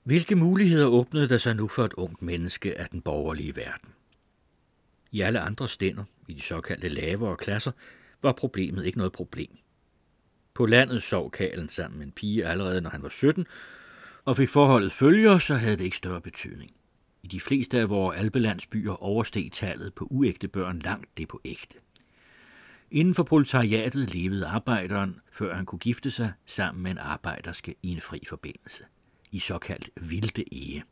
Hvilke 0.05 0.37
muligheder 0.37 0.87
åbnede 0.87 1.29
der 1.29 1.39
sig 1.39 1.57
nu 1.57 1.69
for 1.69 1.85
et 1.85 1.93
ungt 1.93 2.23
menneske 2.23 2.79
af 2.79 2.89
den 2.89 3.01
borgerlige 3.01 3.57
verden? 3.57 3.89
I 5.11 5.21
alle 5.21 5.41
andre 5.41 5.69
stænder, 5.69 6.05
i 6.29 6.35
de 6.35 6.41
såkaldte 6.41 6.89
lavere 6.89 7.37
klasser, 7.37 7.73
var 8.23 8.33
problemet 8.33 8.87
ikke 8.87 8.99
noget 8.99 9.13
problem. 9.13 9.59
På 10.55 10.67
landet 10.67 11.03
sov 11.03 11.31
Kalen 11.31 11.69
sammen 11.69 11.99
med 11.99 12.07
en 12.07 12.13
pige 12.13 12.47
allerede, 12.47 12.81
når 12.81 12.91
han 12.91 13.03
var 13.03 13.09
17, 13.09 13.47
og 14.25 14.37
fik 14.37 14.49
forholdet 14.49 14.93
følger, 14.93 15.39
så 15.39 15.55
havde 15.55 15.77
det 15.77 15.85
ikke 15.85 15.97
større 15.97 16.21
betydning. 16.21 16.71
I 17.23 17.27
de 17.27 17.41
fleste 17.41 17.79
af 17.79 17.89
vores 17.89 18.19
albelandsbyer 18.19 19.03
oversteg 19.03 19.51
tallet 19.53 19.95
på 19.95 20.09
uægte 20.11 20.49
børn 20.49 20.79
langt 20.79 21.19
det 21.19 21.29
på 21.29 21.41
ægte. 21.45 21.79
Inden 22.91 23.15
for 23.15 23.23
proletariatet 23.23 24.15
levede 24.15 24.47
arbejderen, 24.47 25.21
før 25.33 25.55
han 25.55 25.67
kunne 25.67 25.79
gifte 25.79 26.11
sig, 26.11 26.33
sammen 26.47 26.83
med 26.83 26.91
en 26.91 26.99
arbejderske 26.99 27.75
i 27.83 27.89
en 27.89 28.01
fri 28.01 28.23
forbindelse 28.29 28.85
i 29.35 29.39
såkaldt 29.39 29.91
vilde 29.97 30.45
ege. 30.53 30.85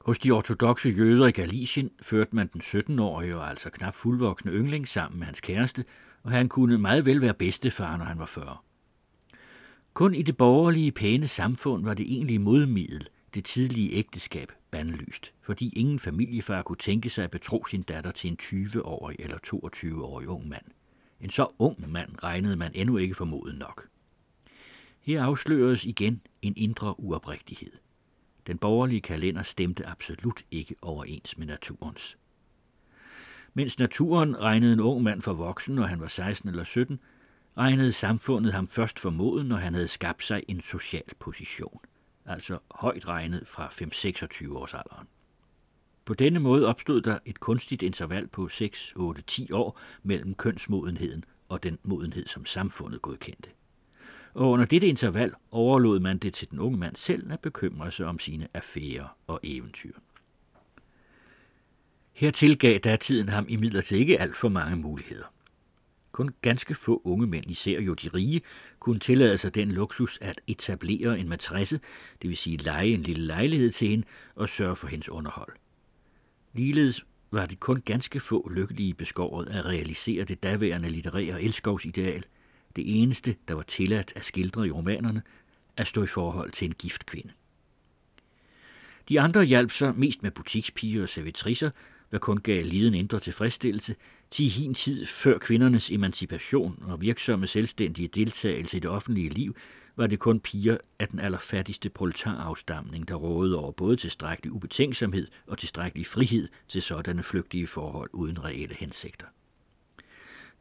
Hos 0.00 0.18
de 0.18 0.30
ortodoxe 0.30 0.88
jøder 0.88 1.26
i 1.26 1.30
Galicien 1.30 1.90
førte 2.02 2.36
man 2.36 2.50
den 2.52 2.60
17-årige 2.60 3.36
og 3.36 3.50
altså 3.50 3.70
knap 3.70 3.94
fuldvoksne 3.94 4.52
yngling 4.52 4.88
sammen 4.88 5.18
med 5.18 5.26
hans 5.26 5.40
kæreste, 5.40 5.84
og 6.22 6.30
han 6.30 6.48
kunne 6.48 6.78
meget 6.78 7.06
vel 7.06 7.20
være 7.20 7.34
bedstefar, 7.34 7.96
når 7.96 8.04
han 8.04 8.18
var 8.18 8.26
40. 8.26 8.56
Kun 9.94 10.14
i 10.14 10.22
det 10.22 10.36
borgerlige, 10.36 10.92
pæne 10.92 11.26
samfund 11.26 11.84
var 11.84 11.94
det 11.94 12.12
egentlige 12.12 12.38
modmiddel, 12.38 13.08
det 13.34 13.44
tidlige 13.44 13.92
ægteskab, 13.92 14.52
bandlyst, 14.70 15.32
fordi 15.42 15.72
ingen 15.76 15.98
familiefar 15.98 16.62
kunne 16.62 16.76
tænke 16.76 17.10
sig 17.10 17.24
at 17.24 17.30
betro 17.30 17.64
sin 17.64 17.82
datter 17.82 18.10
til 18.10 18.30
en 18.30 18.36
20-årig 18.42 19.16
eller 19.18 19.38
22-årig 19.46 20.28
ung 20.28 20.48
mand. 20.48 20.64
En 21.20 21.30
så 21.30 21.46
ung 21.58 21.90
mand 21.90 22.10
regnede 22.22 22.56
man 22.56 22.72
endnu 22.74 22.96
ikke 22.96 23.14
for 23.14 23.24
moden 23.24 23.58
nok. 23.58 23.88
Her 25.00 25.22
afsløres 25.22 25.84
igen 25.84 26.20
en 26.42 26.54
indre 26.56 27.00
uoprigtighed. 27.00 27.72
Den 28.46 28.58
borgerlige 28.58 29.00
kalender 29.00 29.42
stemte 29.42 29.86
absolut 29.86 30.42
ikke 30.50 30.74
overens 30.82 31.38
med 31.38 31.46
naturens. 31.46 32.16
Mens 33.54 33.78
naturen 33.78 34.40
regnede 34.40 34.72
en 34.72 34.80
ung 34.80 35.02
mand 35.02 35.22
for 35.22 35.32
voksen, 35.32 35.74
når 35.74 35.86
han 35.86 36.00
var 36.00 36.08
16 36.08 36.48
eller 36.48 36.64
17, 36.64 37.00
regnede 37.56 37.92
samfundet 37.92 38.52
ham 38.52 38.68
først 38.68 38.98
for 38.98 39.10
moden, 39.10 39.46
når 39.46 39.56
han 39.56 39.74
havde 39.74 39.88
skabt 39.88 40.24
sig 40.24 40.42
en 40.48 40.60
social 40.60 41.04
position, 41.18 41.80
altså 42.26 42.58
højt 42.70 43.08
regnet 43.08 43.42
fra 43.46 43.66
5-26 43.66 44.56
års 44.56 44.74
alderen. 44.74 45.08
På 46.04 46.14
denne 46.14 46.40
måde 46.40 46.66
opstod 46.66 47.00
der 47.00 47.18
et 47.24 47.40
kunstigt 47.40 47.82
interval 47.82 48.26
på 48.26 48.48
6, 48.48 48.92
8, 48.96 49.22
10 49.22 49.52
år 49.52 49.80
mellem 50.02 50.34
kønsmodenheden 50.34 51.24
og 51.48 51.62
den 51.62 51.78
modenhed, 51.82 52.26
som 52.26 52.44
samfundet 52.44 53.02
godkendte 53.02 53.50
og 54.34 54.50
under 54.50 54.64
dette 54.64 54.86
interval 54.86 55.32
overlod 55.50 56.00
man 56.00 56.18
det 56.18 56.34
til 56.34 56.50
den 56.50 56.58
unge 56.58 56.78
mand 56.78 56.96
selv 56.96 57.32
at 57.32 57.40
bekymre 57.40 57.90
sig 57.90 58.06
om 58.06 58.18
sine 58.18 58.48
affærer 58.54 59.16
og 59.26 59.40
eventyr. 59.42 59.92
Hertil 62.12 62.58
gav 62.58 62.78
datiden 62.78 63.28
ham 63.28 63.46
imidlertid 63.48 63.96
ikke 63.96 64.20
alt 64.20 64.36
for 64.36 64.48
mange 64.48 64.76
muligheder. 64.76 65.24
Kun 66.12 66.30
ganske 66.42 66.74
få 66.74 67.02
unge 67.04 67.26
mænd, 67.26 67.50
især 67.50 67.80
jo 67.80 67.94
de 67.94 68.08
rige, 68.08 68.40
kunne 68.78 68.98
tillade 68.98 69.38
sig 69.38 69.54
den 69.54 69.72
luksus 69.72 70.18
at 70.20 70.40
etablere 70.46 71.18
en 71.18 71.28
matresse, 71.28 71.80
det 72.22 72.28
vil 72.28 72.36
sige 72.36 72.56
lege 72.56 72.94
en 72.94 73.02
lille 73.02 73.26
lejlighed 73.26 73.70
til 73.72 73.88
hende 73.88 74.06
og 74.34 74.48
sørge 74.48 74.76
for 74.76 74.86
hendes 74.86 75.08
underhold. 75.08 75.52
Ligeledes 76.52 77.06
var 77.30 77.46
det 77.46 77.60
kun 77.60 77.82
ganske 77.84 78.20
få 78.20 78.48
lykkelige 78.48 78.94
beskåret 78.94 79.48
at 79.48 79.64
realisere 79.64 80.24
det 80.24 80.42
daværende 80.42 80.88
litterære 80.88 81.42
elskovsideal– 81.42 82.24
det 82.76 83.02
eneste, 83.02 83.36
der 83.48 83.54
var 83.54 83.62
tilladt 83.62 84.12
at 84.16 84.24
skildre 84.24 84.66
i 84.66 84.70
romanerne, 84.70 85.22
at 85.76 85.86
stå 85.86 86.02
i 86.02 86.06
forhold 86.06 86.50
til 86.50 86.66
en 86.66 86.72
gift 86.72 87.06
kvinde. 87.06 87.32
De 89.08 89.20
andre 89.20 89.44
hjalp 89.44 89.70
sig 89.70 89.98
mest 89.98 90.22
med 90.22 90.30
butikspiger 90.30 91.02
og 91.02 91.08
servitriser, 91.08 91.70
hvad 92.12 92.20
kun 92.20 92.38
gav 92.38 92.62
liden 92.62 92.94
indre 92.94 93.20
tilfredsstillelse, 93.20 93.94
til 94.30 94.48
hin 94.48 94.74
tid 94.74 95.06
før 95.06 95.38
kvindernes 95.38 95.90
emancipation 95.90 96.84
og 96.86 97.00
virksomme 97.00 97.46
selvstændige 97.46 98.08
deltagelse 98.08 98.76
i 98.76 98.80
det 98.80 98.90
offentlige 98.90 99.28
liv, 99.28 99.56
var 99.96 100.06
det 100.06 100.18
kun 100.18 100.40
piger 100.40 100.76
af 100.98 101.08
den 101.08 101.20
allerfattigste 101.20 101.88
proletarafstamning, 101.88 103.08
der 103.08 103.14
rådede 103.14 103.58
over 103.58 103.72
både 103.72 103.96
tilstrækkelig 103.96 104.52
ubetænksomhed 104.52 105.26
og 105.46 105.58
tilstrækkelig 105.58 106.06
frihed 106.06 106.48
til 106.68 106.82
sådanne 106.82 107.22
flygtige 107.22 107.66
forhold 107.66 108.10
uden 108.12 108.44
reelle 108.44 108.74
hensigter. 108.74 109.26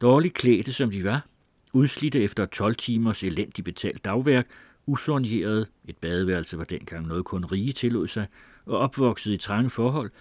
Dårligt 0.02 0.34
klædte 0.34 0.74
som 0.74 0.92
de 0.92 1.04
var, 1.04 1.26
Udslidte 1.74 2.24
efter 2.24 2.46
12 2.46 2.76
timers 2.76 3.24
elendigt 3.24 3.66
betalt 3.66 4.06
dagværk, 4.06 4.48
usonjeret, 4.86 5.68
et 5.88 5.98
badeværelse 5.98 6.58
var 6.58 6.64
dengang 6.64 7.08
noget 7.08 7.26
kun 7.26 7.46
rige 7.46 7.74
tillod 7.74 8.08
sig, 8.08 8.28
og 8.66 8.78
opvokset 8.78 9.34
i 9.34 9.38
trange 9.38 9.70
forhold, 9.70 10.12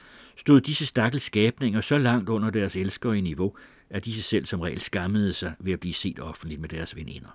stod 0.40 0.60
disse 0.60 0.86
stakkels 0.86 1.22
skabninger 1.22 1.80
så 1.80 1.98
langt 1.98 2.28
under 2.28 2.50
deres 2.50 2.76
elskere 2.76 3.18
i 3.18 3.20
niveau, 3.20 3.56
at 3.90 4.04
disse 4.04 4.22
selv 4.22 4.46
som 4.46 4.60
regel 4.60 4.80
skammede 4.80 5.32
sig 5.32 5.54
ved 5.58 5.72
at 5.72 5.80
blive 5.80 5.94
set 5.94 6.20
offentligt 6.20 6.60
med 6.60 6.68
deres 6.68 6.96
veninder. 6.96 7.28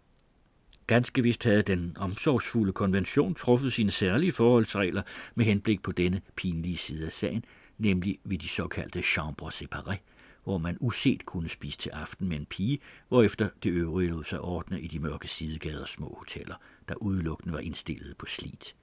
Ganske 0.87 1.23
vist 1.23 1.43
havde 1.43 1.61
den 1.61 1.97
omsorgsfulde 1.99 2.73
konvention 2.73 3.35
truffet 3.35 3.73
sine 3.73 3.91
særlige 3.91 4.31
forholdsregler 4.31 5.01
med 5.35 5.45
henblik 5.45 5.81
på 5.81 5.91
denne 5.91 6.21
pinlige 6.35 6.77
side 6.77 7.05
af 7.05 7.11
sagen, 7.11 7.45
nemlig 7.77 8.19
ved 8.23 8.37
de 8.37 8.47
såkaldte 8.47 9.01
chambres 9.01 9.61
séparées, 9.61 10.01
hvor 10.43 10.57
man 10.57 10.77
uset 10.79 11.25
kunne 11.25 11.49
spise 11.49 11.77
til 11.77 11.89
aften 11.89 12.29
med 12.29 12.37
en 12.37 12.45
pige, 12.45 12.79
hvorefter 13.07 13.49
det 13.63 13.69
øvrige 13.69 14.09
lod 14.09 14.23
sig 14.23 14.41
ordne 14.41 14.81
i 14.81 14.87
de 14.87 14.99
mørke 14.99 15.27
sidegader 15.27 15.85
små 15.85 16.15
hoteller, 16.19 16.55
der 16.87 16.95
udelukkende 16.95 17.53
var 17.53 17.59
indstillet 17.59 18.17
på 18.17 18.25
slit. 18.25 18.75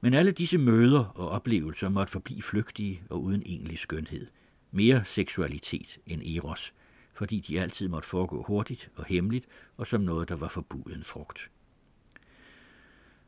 Men 0.00 0.14
alle 0.14 0.30
disse 0.30 0.58
møder 0.58 1.04
og 1.04 1.28
oplevelser 1.28 1.88
måtte 1.88 2.12
forblive 2.12 2.42
flygtige 2.42 3.02
og 3.10 3.22
uden 3.22 3.42
egentlig 3.46 3.78
skønhed. 3.78 4.26
Mere 4.70 5.04
seksualitet 5.04 5.98
end 6.06 6.22
eros, 6.22 6.74
fordi 7.14 7.40
de 7.40 7.60
altid 7.60 7.88
måtte 7.88 8.08
foregå 8.08 8.42
hurtigt 8.42 8.90
og 8.96 9.04
hemmeligt 9.04 9.46
og 9.76 9.86
som 9.86 10.00
noget, 10.00 10.28
der 10.28 10.36
var 10.36 10.48
forbuden 10.48 11.04
frugt. 11.04 11.50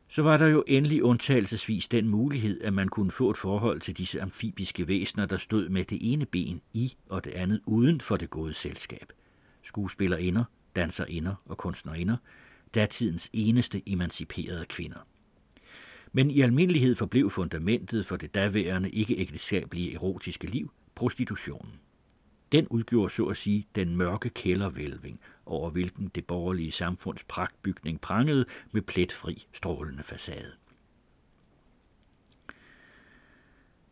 Så 0.07 0.21
var 0.21 0.37
der 0.37 0.47
jo 0.47 0.63
endelig 0.67 1.03
undtagelsesvis 1.03 1.87
den 1.87 2.07
mulighed, 2.07 2.61
at 2.61 2.73
man 2.73 2.89
kunne 2.89 3.11
få 3.11 3.29
et 3.29 3.37
forhold 3.37 3.79
til 3.79 3.97
disse 3.97 4.21
amfibiske 4.21 4.87
væsener, 4.87 5.25
der 5.25 5.37
stod 5.37 5.69
med 5.69 5.85
det 5.85 6.13
ene 6.13 6.25
ben 6.25 6.61
i 6.73 6.95
og 7.09 7.23
det 7.23 7.31
andet 7.31 7.61
uden 7.65 8.01
for 8.01 8.17
det 8.17 8.29
gode 8.29 8.53
selskab. 8.53 9.13
Skuespillerinder, 9.63 10.43
danserinder 10.75 11.35
og 11.45 11.57
kunstnerinder, 11.57 12.17
datidens 12.75 13.29
eneste 13.33 13.89
emanciperede 13.89 14.65
kvinder. 14.65 15.07
Men 16.13 16.31
i 16.31 16.41
almindelighed 16.41 16.95
forblev 16.95 17.29
fundamentet 17.29 18.05
for 18.05 18.17
det 18.17 18.35
daværende 18.35 18.89
ikke-ægteskabelige 18.89 19.93
erotiske 19.93 20.47
liv 20.47 20.71
prostitutionen. 20.95 21.71
Den 22.51 22.67
udgjorde 22.67 23.13
så 23.13 23.25
at 23.25 23.37
sige 23.37 23.67
den 23.75 23.95
mørke 23.95 24.29
kældervælving, 24.29 25.19
over 25.45 25.69
hvilken 25.69 26.11
det 26.15 26.25
borgerlige 26.25 26.71
samfunds 26.71 27.23
pragtbygning 27.23 28.01
prangede 28.01 28.45
med 28.71 28.81
pletfri, 28.81 29.47
strålende 29.53 30.03
facade. 30.03 30.51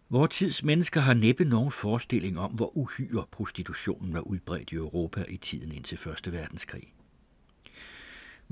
Vor 0.10 0.28
tids 0.28 0.64
mennesker 0.64 1.02
har 1.02 1.14
næppe 1.14 1.46
nogen 1.46 1.72
forestilling 1.72 2.40
om, 2.40 2.52
hvor 2.52 2.78
uhyre 2.78 3.26
prostitutionen 3.32 4.14
var 4.14 4.22
udbredt 4.22 4.72
i 4.72 4.76
Europa 4.76 5.26
i 5.30 5.38
tiden 5.38 5.72
indtil 5.72 5.98
Første 5.98 6.32
Verdenskrig. 6.32 6.94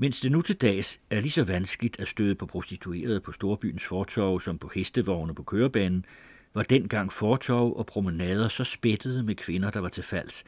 Mens 0.00 0.20
det 0.20 0.32
nu 0.32 0.42
til 0.42 0.56
dags 0.56 1.00
er 1.10 1.20
lige 1.20 1.30
så 1.30 1.44
vanskeligt 1.44 2.00
at 2.00 2.08
støde 2.08 2.34
på 2.34 2.46
prostituerede 2.46 3.20
på 3.20 3.32
storbyens 3.32 3.84
fortorv 3.84 4.40
som 4.40 4.58
på 4.58 4.70
hestevogne 4.74 5.34
på 5.34 5.42
kørebanen, 5.42 6.04
var 6.54 6.62
dengang 6.62 7.12
fortov 7.12 7.76
og 7.76 7.86
promenader 7.86 8.48
så 8.48 8.64
spættede 8.64 9.22
med 9.22 9.34
kvinder, 9.34 9.70
der 9.70 9.80
var 9.80 9.88
til 9.88 10.04
falds, 10.04 10.44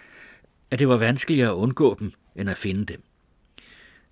at 0.71 0.79
det 0.79 0.89
var 0.89 0.97
vanskeligere 0.97 1.51
at 1.51 1.55
undgå 1.55 1.97
dem, 2.01 2.13
end 2.37 2.51
at 2.51 2.57
finde 2.57 2.85
dem. 2.85 3.03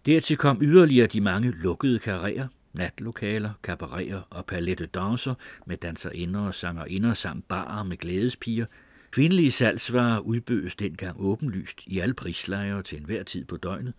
Dertil 0.06 0.36
kom 0.36 0.58
yderligere 0.62 1.06
de 1.06 1.20
mange 1.20 1.50
lukkede 1.50 1.98
karrierer, 1.98 2.48
natlokaler, 2.72 3.50
kabaretter 3.62 4.22
og 4.30 4.46
palette 4.46 4.86
danser 4.86 5.34
med 5.66 5.76
danserinder 5.76 6.40
og 6.40 6.54
sangerinder 6.54 7.14
samt 7.14 7.48
barer 7.48 7.82
med 7.82 7.96
glædespiger, 7.96 8.66
Kvindelige 9.10 9.50
salgsvarer 9.50 10.18
udbødes 10.18 10.76
dengang 10.76 11.16
åbenlyst 11.20 11.82
i 11.86 11.98
alle 11.98 12.14
prislejre 12.14 12.82
til 12.82 12.98
enhver 12.98 13.22
tid 13.22 13.44
på 13.44 13.56
døgnet, 13.56 13.94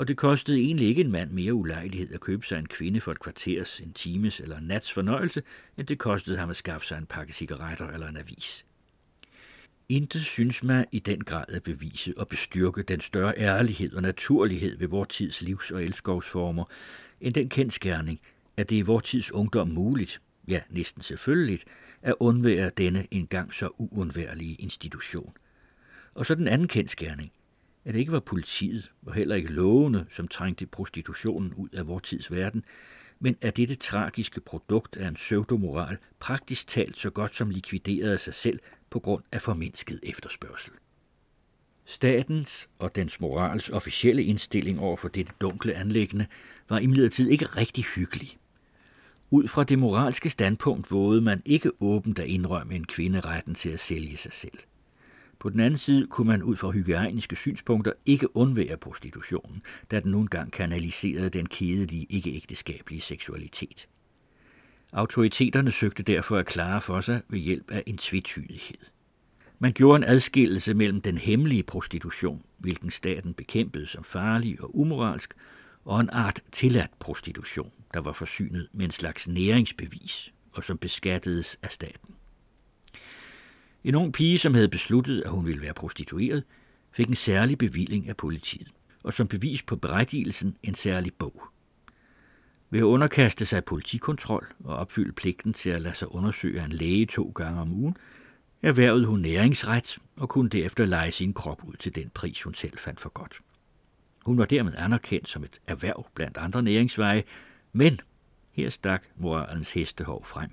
og 0.00 0.08
det 0.08 0.16
kostede 0.16 0.58
egentlig 0.58 0.88
ikke 0.88 1.00
en 1.00 1.12
mand 1.12 1.30
mere 1.30 1.54
ulejlighed 1.54 2.12
at 2.12 2.20
købe 2.20 2.46
sig 2.46 2.58
en 2.58 2.66
kvinde 2.66 3.00
for 3.00 3.12
et 3.12 3.20
kvarters, 3.20 3.80
en 3.80 3.92
times 3.92 4.40
eller 4.40 4.58
en 4.58 4.64
nats 4.64 4.92
fornøjelse, 4.92 5.42
end 5.76 5.86
det 5.86 5.98
kostede 5.98 6.38
ham 6.38 6.50
at 6.50 6.56
skaffe 6.56 6.86
sig 6.86 6.98
en 6.98 7.06
pakke 7.06 7.32
cigaretter 7.32 7.88
eller 7.88 8.08
en 8.08 8.16
avis. 8.16 8.66
Intet 9.88 10.22
synes 10.22 10.62
mig 10.62 10.86
i 10.92 10.98
den 10.98 11.20
grad 11.24 11.44
at 11.48 11.62
bevise 11.62 12.14
og 12.16 12.28
bestyrke 12.28 12.82
den 12.82 13.00
større 13.00 13.34
ærlighed 13.36 13.94
og 13.94 14.02
naturlighed 14.02 14.78
ved 14.78 14.88
vor 14.88 15.04
tids 15.04 15.42
livs- 15.42 15.70
og 15.70 15.84
elskovsformer, 15.84 16.64
end 17.20 17.34
den 17.34 17.48
kendskærning, 17.48 18.20
at 18.56 18.70
det 18.70 18.76
i 18.76 18.80
vor 18.80 19.00
tids 19.00 19.32
ungdom 19.32 19.68
muligt, 19.68 20.20
ja 20.48 20.60
næsten 20.70 21.02
selvfølgeligt, 21.02 21.64
at 22.02 22.14
undvære 22.20 22.70
denne 22.76 23.06
engang 23.10 23.54
så 23.54 23.68
uundværlige 23.78 24.54
institution. 24.54 25.32
Og 26.14 26.26
så 26.26 26.34
den 26.34 26.48
anden 26.48 26.68
kendskærning, 26.68 27.32
at 27.84 27.94
det 27.94 28.00
ikke 28.00 28.12
var 28.12 28.20
politiet 28.20 28.90
og 29.06 29.14
heller 29.14 29.34
ikke 29.34 29.52
lovene, 29.52 30.06
som 30.10 30.28
trængte 30.28 30.66
prostitutionen 30.66 31.54
ud 31.54 31.68
af 31.68 31.86
vor 31.86 31.98
tids 31.98 32.32
verden, 32.32 32.64
men 33.20 33.36
at 33.40 33.56
dette 33.56 33.74
tragiske 33.74 34.40
produkt 34.40 34.96
af 34.96 35.08
en 35.08 35.14
pseudomoral 35.14 35.98
praktisk 36.20 36.66
talt 36.66 36.98
så 36.98 37.10
godt 37.10 37.34
som 37.34 37.50
likviderede 37.50 38.18
sig 38.18 38.34
selv 38.34 38.58
på 38.90 38.98
grund 38.98 39.22
af 39.32 39.42
formindsket 39.42 40.00
efterspørgsel. 40.02 40.72
Statens 41.84 42.68
og 42.78 42.96
dens 42.96 43.20
morals 43.20 43.70
officielle 43.70 44.24
indstilling 44.24 44.80
over 44.80 44.96
for 44.96 45.08
dette 45.08 45.32
dunkle 45.40 45.74
anlæggende 45.74 46.26
var 46.68 46.78
imidlertid 46.78 47.30
ikke 47.30 47.44
rigtig 47.44 47.84
hyggelig. 47.84 48.38
Ud 49.30 49.48
fra 49.48 49.64
det 49.64 49.78
moralske 49.78 50.30
standpunkt 50.30 50.90
vågede 50.90 51.20
man 51.20 51.42
ikke 51.44 51.70
åbent 51.80 52.18
at 52.18 52.26
indrømme 52.26 52.74
en 52.74 52.86
kvinde 52.86 53.20
retten 53.20 53.54
til 53.54 53.70
at 53.70 53.80
sælge 53.80 54.16
sig 54.16 54.32
selv. 54.32 54.58
På 55.40 55.48
den 55.48 55.60
anden 55.60 55.78
side 55.78 56.06
kunne 56.06 56.26
man 56.26 56.42
ud 56.42 56.56
fra 56.56 56.70
hygiejniske 56.70 57.36
synspunkter 57.36 57.92
ikke 58.06 58.36
undvære 58.36 58.76
prostitutionen, 58.76 59.62
da 59.90 60.00
den 60.00 60.10
nogle 60.10 60.28
gang 60.28 60.52
kanaliserede 60.52 61.30
den 61.30 61.46
kedelige, 61.46 62.06
ikke-ægteskabelige 62.10 63.00
seksualitet. 63.00 63.88
Autoriteterne 64.92 65.70
søgte 65.70 66.02
derfor 66.02 66.38
at 66.38 66.46
klare 66.46 66.80
for 66.80 67.00
sig 67.00 67.20
ved 67.28 67.38
hjælp 67.38 67.70
af 67.70 67.82
en 67.86 67.98
tvetydighed. 67.98 68.78
Man 69.58 69.72
gjorde 69.72 69.96
en 69.96 70.04
adskillelse 70.04 70.74
mellem 70.74 71.00
den 71.00 71.18
hemmelige 71.18 71.62
prostitution, 71.62 72.42
hvilken 72.58 72.90
staten 72.90 73.34
bekæmpede 73.34 73.86
som 73.86 74.04
farlig 74.04 74.60
og 74.60 74.78
umoralsk, 74.78 75.34
og 75.84 76.00
en 76.00 76.10
art 76.10 76.40
tilladt 76.52 76.98
prostitution, 76.98 77.72
der 77.94 78.00
var 78.00 78.12
forsynet 78.12 78.68
med 78.72 78.84
en 78.84 78.90
slags 78.90 79.28
næringsbevis 79.28 80.32
og 80.52 80.64
som 80.64 80.78
beskattedes 80.78 81.58
af 81.62 81.70
staten. 81.70 82.14
En 83.84 83.94
ung 83.94 84.12
pige, 84.12 84.38
som 84.38 84.54
havde 84.54 84.68
besluttet, 84.68 85.22
at 85.22 85.30
hun 85.30 85.46
ville 85.46 85.62
være 85.62 85.74
prostitueret, 85.74 86.44
fik 86.92 87.08
en 87.08 87.14
særlig 87.14 87.58
bevilling 87.58 88.08
af 88.08 88.16
politiet, 88.16 88.68
og 89.02 89.12
som 89.12 89.28
bevis 89.28 89.62
på 89.62 89.76
berettigelsen 89.76 90.56
en 90.62 90.74
særlig 90.74 91.14
bog. 91.14 91.42
Ved 92.70 92.80
at 92.80 92.84
underkaste 92.84 93.46
sig 93.46 93.64
politikontrol 93.64 94.46
og 94.64 94.76
opfylde 94.76 95.12
pligten 95.12 95.52
til 95.52 95.70
at 95.70 95.82
lade 95.82 95.94
sig 95.94 96.14
undersøge 96.14 96.60
af 96.60 96.64
en 96.64 96.72
læge 96.72 97.06
to 97.06 97.32
gange 97.34 97.60
om 97.60 97.72
ugen, 97.72 97.96
erhvervede 98.62 99.06
hun 99.06 99.20
næringsret 99.20 99.98
og 100.16 100.28
kunne 100.28 100.48
derefter 100.48 100.84
lege 100.84 101.12
sin 101.12 101.32
krop 101.32 101.64
ud 101.64 101.74
til 101.74 101.94
den 101.94 102.10
pris, 102.14 102.42
hun 102.42 102.54
selv 102.54 102.78
fandt 102.78 103.00
for 103.00 103.08
godt. 103.08 103.40
Hun 104.24 104.38
var 104.38 104.44
dermed 104.44 104.72
anerkendt 104.76 105.28
som 105.28 105.44
et 105.44 105.60
erhverv 105.66 106.06
blandt 106.14 106.36
andre 106.36 106.62
næringsveje, 106.62 107.24
men 107.72 108.00
her 108.52 108.70
stak 108.70 109.06
moralens 109.16 109.70
hestehov 109.72 110.24
frem, 110.24 110.50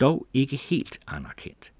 dog 0.00 0.26
ikke 0.34 0.56
helt 0.56 1.00
anerkendt. 1.06 1.72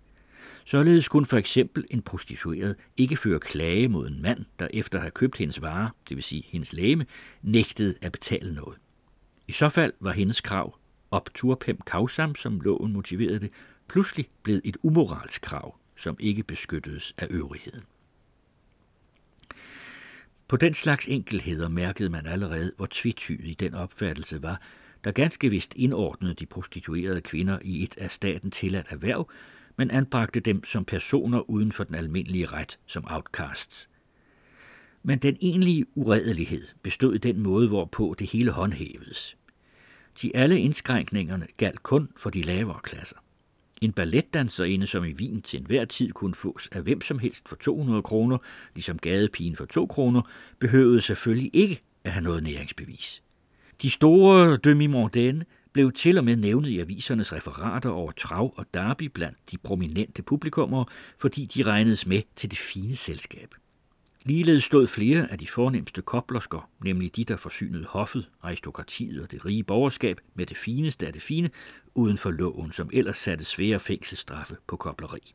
Således 0.71 1.09
kunne 1.09 1.27
for 1.27 1.37
eksempel 1.37 1.85
en 1.91 2.03
prostitueret 2.03 2.77
ikke 2.97 3.17
føre 3.17 3.41
klage 3.41 3.89
mod 3.89 4.09
en 4.09 4.23
mand, 4.23 4.45
der 4.59 4.69
efter 4.73 4.99
at 4.99 5.03
have 5.03 5.11
købt 5.11 5.39
hendes 5.39 5.63
vare, 5.63 5.91
det 6.09 6.17
vil 6.17 6.25
sige 6.25 6.45
hendes 6.47 6.73
læme, 6.73 7.07
nægtede 7.43 7.95
at 8.03 8.13
betale 8.13 8.55
noget. 8.55 8.79
I 9.49 9.53
så 9.53 9.69
fald 9.69 9.93
var 10.01 10.13
hendes 10.13 10.41
krav, 10.41 10.79
opturpem 11.11 11.79
kausam, 11.87 12.35
som 12.35 12.61
loven 12.61 12.93
motiverede 12.93 13.41
det, 13.41 13.51
pludselig 13.89 14.29
blevet 14.43 14.61
et 14.65 14.77
umoralsk 14.83 15.43
krav, 15.43 15.77
som 15.97 16.17
ikke 16.21 16.43
beskyttedes 16.43 17.15
af 17.19 17.27
øvrigheden. 17.31 17.83
På 20.49 20.57
den 20.57 20.75
slags 20.75 21.09
enkelheder 21.09 21.69
mærkede 21.69 22.09
man 22.09 22.27
allerede, 22.27 22.73
hvor 22.77 22.89
tvetydig 22.91 23.61
den 23.61 23.75
opfattelse 23.75 24.43
var, 24.43 24.61
der 25.05 25.13
ganske 25.13 25.51
vist 25.51 25.73
indordnede 25.77 26.35
de 26.35 26.47
prostituerede 26.47 27.21
kvinder 27.21 27.59
i 27.63 27.83
et 27.83 27.99
af 27.99 28.11
staten 28.11 28.51
tilladt 28.51 28.87
erhverv, 28.91 29.29
men 29.77 29.91
anbragte 29.91 30.41
dem 30.41 30.65
som 30.65 30.85
personer 30.85 31.51
uden 31.51 31.73
for 31.73 31.85
den 31.85 31.95
almindelige 31.95 32.47
ret 32.47 32.79
som 32.87 33.05
outcasts. 33.07 33.89
Men 35.03 35.19
den 35.19 35.37
egentlige 35.41 35.87
uredelighed 35.95 36.67
bestod 36.83 37.15
i 37.15 37.19
den 37.19 37.41
måde, 37.41 37.69
hvorpå 37.69 38.15
det 38.19 38.31
hele 38.31 38.51
håndhævedes. 38.51 39.37
De 40.23 40.37
alle 40.37 40.61
indskrænkningerne 40.61 41.47
galt 41.57 41.83
kun 41.83 42.09
for 42.17 42.31
de 42.31 42.43
lavere 42.43 42.81
klasser. 42.83 43.17
En 43.81 43.93
balletdanserinde, 43.93 44.87
som 44.87 45.05
i 45.05 45.13
Wien 45.13 45.43
til 45.43 45.61
enhver 45.61 45.85
tid 45.85 46.13
kunne 46.13 46.35
fås 46.35 46.69
af 46.73 46.83
hvem 46.83 47.01
som 47.01 47.19
helst 47.19 47.49
for 47.49 47.57
200 47.57 48.03
kroner, 48.03 48.39
ligesom 48.75 48.99
gadepigen 48.99 49.57
for 49.57 49.65
2 49.65 49.87
kroner, 49.87 50.23
behøvede 50.59 51.01
selvfølgelig 51.01 51.51
ikke 51.53 51.83
at 52.05 52.13
have 52.13 52.25
noget 52.25 52.43
næringsbevis. 52.43 53.23
De 53.83 53.91
store 53.91 54.57
demi-mondaine 54.57 55.45
blev 55.73 55.93
til 55.93 56.19
og 56.19 56.25
med 56.25 56.37
nævnet 56.37 56.69
i 56.69 56.81
avisernes 56.81 57.33
referater 57.33 57.91
over 57.91 58.13
trav 58.13 58.55
og 58.57 58.67
derby 58.75 59.03
blandt 59.03 59.39
de 59.51 59.59
prominente 59.59 60.23
publikummer, 60.23 60.85
fordi 61.19 61.47
de 61.47 61.63
regnedes 61.63 62.07
med 62.07 62.23
til 62.37 62.51
det 62.51 62.59
fine 62.59 62.97
selskab. 62.97 63.55
Ligeledes 64.25 64.65
stod 64.65 64.87
flere 64.87 65.31
af 65.31 65.39
de 65.39 65.47
fornemmeste 65.47 66.03
koblersker, 66.03 66.71
nemlig 66.85 67.17
de, 67.17 67.25
der 67.25 67.37
forsynede 67.37 67.85
hoffet, 67.85 68.31
aristokratiet 68.43 69.23
og 69.23 69.31
det 69.31 69.47
rige 69.47 69.65
borgerskab 69.65 70.21
med 70.35 70.47
det 70.47 70.57
fineste 70.57 71.07
af 71.07 71.13
det 71.13 71.23
fine, 71.23 71.51
uden 71.95 72.19
for 72.19 72.31
loven, 72.31 72.73
som 72.73 72.91
ellers 72.93 73.19
satte 73.19 73.45
svære 73.45 73.81
fængselsstraffe 73.81 74.57
på 74.67 74.77
kobleri. 74.77 75.35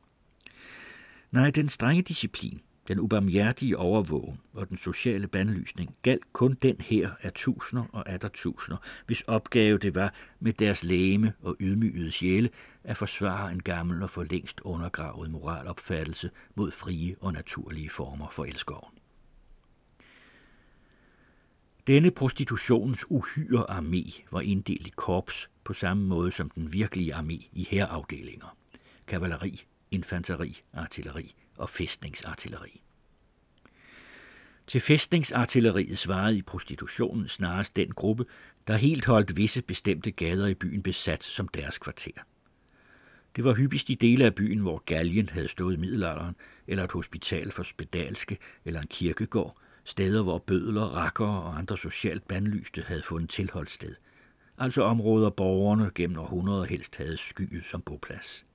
Nej, 1.32 1.52
den 1.52 1.70
strenge 1.70 2.02
disciplin, 2.02 2.62
den 2.88 3.00
ubarmhjertige 3.00 3.78
overvågen 3.78 4.40
og 4.54 4.70
den 4.70 4.78
sociale 4.78 5.28
bandlysning 5.28 5.96
galt 6.02 6.34
kun 6.34 6.58
den 6.62 6.78
her 6.80 7.10
af 7.22 7.34
tusinder 7.34 7.84
og 7.94 8.10
atter 8.10 8.28
tusinder, 8.28 8.78
hvis 9.06 9.22
opgave 9.22 9.78
det 9.78 9.96
var 9.96 10.14
med 10.40 10.54
deres 10.54 10.84
læme 10.84 11.34
og 11.42 11.56
ydmygede 11.60 12.12
sjæle 12.12 12.50
at 12.84 12.98
forsvare 12.98 13.52
en 13.52 13.64
gammel 13.64 14.04
og 14.04 14.10
for 14.10 14.24
længst 14.24 14.62
undergravet 14.62 15.32
moralopfattelse 15.32 16.30
mod 16.56 16.72
frie 16.72 17.16
og 17.22 17.34
naturlige 17.34 17.90
former 17.90 18.30
for 18.30 18.46
elskoven. 18.46 18.94
Denne 21.88 22.12
prostitutionens 22.12 23.06
uhyre 23.10 23.70
armé 23.70 24.24
var 24.32 24.42
inddelt 24.42 24.88
i 24.88 24.94
korps 24.96 25.50
på 25.64 25.74
samme 25.74 26.08
måde 26.08 26.32
som 26.32 26.50
den 26.50 26.74
virkelige 26.74 27.16
armé 27.16 27.50
i 27.54 27.68
herafdelinger. 27.70 28.58
Kavaleri, 29.08 29.62
infanteri, 29.92 30.62
artilleri 30.74 31.36
og 31.58 31.70
fæstningsartilleri. 31.70 32.82
Til 34.68 34.82
fæstningsartilleriet 34.82 35.98
svarede 35.98 36.38
i 36.38 36.42
prostitutionen 36.42 37.28
snarest 37.28 37.76
den 37.76 37.92
gruppe, 37.92 38.26
der 38.68 38.76
helt 38.76 39.06
holdt 39.06 39.38
visse 39.38 39.62
bestemte 39.62 40.12
gader 40.12 40.48
i 40.48 40.54
byen 40.54 40.84
besat 40.84 41.24
som 41.24 41.48
deres 41.48 41.78
kvarter. 41.78 42.12
Det 43.36 43.44
var 43.44 43.54
hyppigst 43.54 43.90
i 43.90 43.96
dele 43.96 44.26
af 44.26 44.36
byen, 44.36 44.60
hvor 44.60 44.84
galgen 44.86 45.30
havde 45.30 45.48
stået 45.48 45.74
i 45.74 45.80
middelalderen, 45.80 46.36
eller 46.68 46.84
et 46.84 46.92
hospital 46.92 47.52
for 47.52 47.64
spedalske, 47.64 48.38
eller 48.66 48.82
en 48.82 48.88
kirkegård, 48.88 49.58
steder 49.84 50.24
hvor 50.24 50.38
bødler, 50.38 50.82
rakkere 50.82 51.44
og 51.44 51.58
andre 51.58 51.78
socialt 51.78 52.28
bandlyste 52.28 52.82
havde 52.82 53.04
fundet 53.04 53.30
tilholdssted. 53.30 53.96
Altså 54.58 54.82
områder 54.82 55.30
borgerne 55.30 55.92
gennem 55.96 56.20
århundreder 56.20 56.66
helst 56.66 56.96
havde 56.96 57.18
skyet 57.18 57.66
som 57.66 57.82
boplads. 57.82 58.46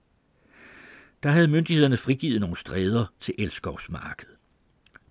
Der 1.22 1.30
havde 1.30 1.48
myndighederne 1.48 1.96
frigivet 1.96 2.40
nogle 2.40 2.56
stræder 2.56 3.06
til 3.20 3.34
Elskovsmarkedet. 3.38 4.34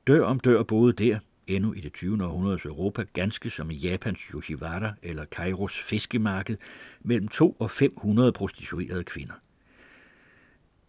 Dør 0.07 0.25
om 0.25 0.39
dør 0.39 0.63
boede 0.63 0.93
der, 0.93 1.19
endnu 1.47 1.73
i 1.73 1.79
det 1.79 1.93
20. 1.93 2.25
århundredes 2.25 2.65
Europa, 2.65 3.03
ganske 3.13 3.49
som 3.49 3.71
i 3.71 3.75
Japans 3.75 4.19
Yoshiwara 4.19 4.93
eller 5.03 5.25
Kairos 5.25 5.79
fiskemarked, 5.79 6.57
mellem 7.01 7.27
2 7.27 7.51
og 7.59 7.71
500 7.71 8.31
prostituerede 8.31 9.03
kvinder. 9.03 9.33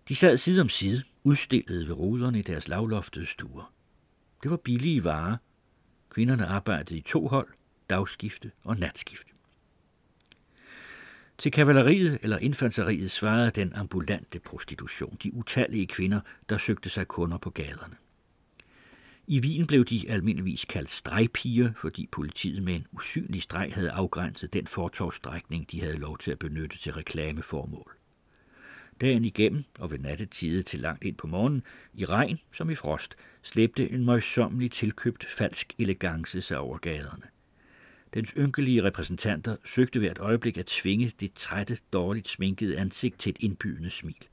De 0.08 0.16
sad 0.16 0.36
side 0.36 0.60
om 0.60 0.68
side, 0.68 1.02
udstillede 1.24 1.88
ved 1.88 1.94
ruderne 1.94 2.38
i 2.38 2.42
deres 2.42 2.68
lavloftede 2.68 3.26
stuer. 3.26 3.72
Det 4.42 4.50
var 4.50 4.56
billige 4.56 5.04
varer. 5.04 5.36
Kvinderne 6.10 6.46
arbejdede 6.46 6.98
i 6.98 7.02
to 7.02 7.26
hold, 7.26 7.48
dagskifte 7.90 8.50
og 8.64 8.76
natskifte. 8.76 9.29
Til 11.40 11.52
kavaleriet 11.52 12.18
eller 12.22 12.38
infanteriet 12.38 13.10
svarede 13.10 13.50
den 13.50 13.72
ambulante 13.72 14.40
prostitution, 14.40 15.16
de 15.22 15.34
utallige 15.34 15.86
kvinder, 15.86 16.20
der 16.48 16.58
søgte 16.58 16.88
sig 16.88 17.08
kunder 17.08 17.38
på 17.38 17.50
gaderne. 17.50 17.96
I 19.26 19.40
Wien 19.40 19.66
blev 19.66 19.84
de 19.84 20.10
almindeligvis 20.10 20.64
kaldt 20.64 20.90
stregpiger, 20.90 21.72
fordi 21.76 22.08
politiet 22.12 22.62
med 22.62 22.74
en 22.74 22.86
usynlig 22.92 23.42
streg 23.42 23.72
havde 23.74 23.90
afgrænset 23.90 24.52
den 24.52 24.66
fortovsstrækning, 24.66 25.70
de 25.70 25.80
havde 25.80 25.96
lov 25.96 26.18
til 26.18 26.30
at 26.30 26.38
benytte 26.38 26.78
til 26.78 26.92
reklameformål. 26.92 27.96
Dagen 29.00 29.24
igennem 29.24 29.64
og 29.78 29.90
ved 29.90 29.98
nattetide 29.98 30.62
til 30.62 30.80
langt 30.80 31.04
ind 31.04 31.16
på 31.16 31.26
morgenen, 31.26 31.62
i 31.94 32.04
regn 32.04 32.38
som 32.52 32.70
i 32.70 32.74
frost, 32.74 33.16
slæbte 33.42 33.90
en 33.90 34.04
møjsommelig 34.04 34.70
tilkøbt 34.70 35.24
falsk 35.24 35.72
elegance 35.78 36.42
sig 36.42 36.58
over 36.58 36.78
gaderne. 36.78 37.26
Dens 38.14 38.34
ynkelige 38.36 38.82
repræsentanter 38.82 39.56
søgte 39.64 39.98
hvert 39.98 40.18
øjeblik 40.18 40.58
at 40.58 40.66
tvinge 40.66 41.12
det 41.20 41.32
trætte, 41.34 41.78
dårligt 41.92 42.28
sminkede 42.28 42.78
ansigt 42.78 43.18
til 43.18 43.30
et 43.30 43.36
indbydende 43.40 43.90
smil. 43.90 44.28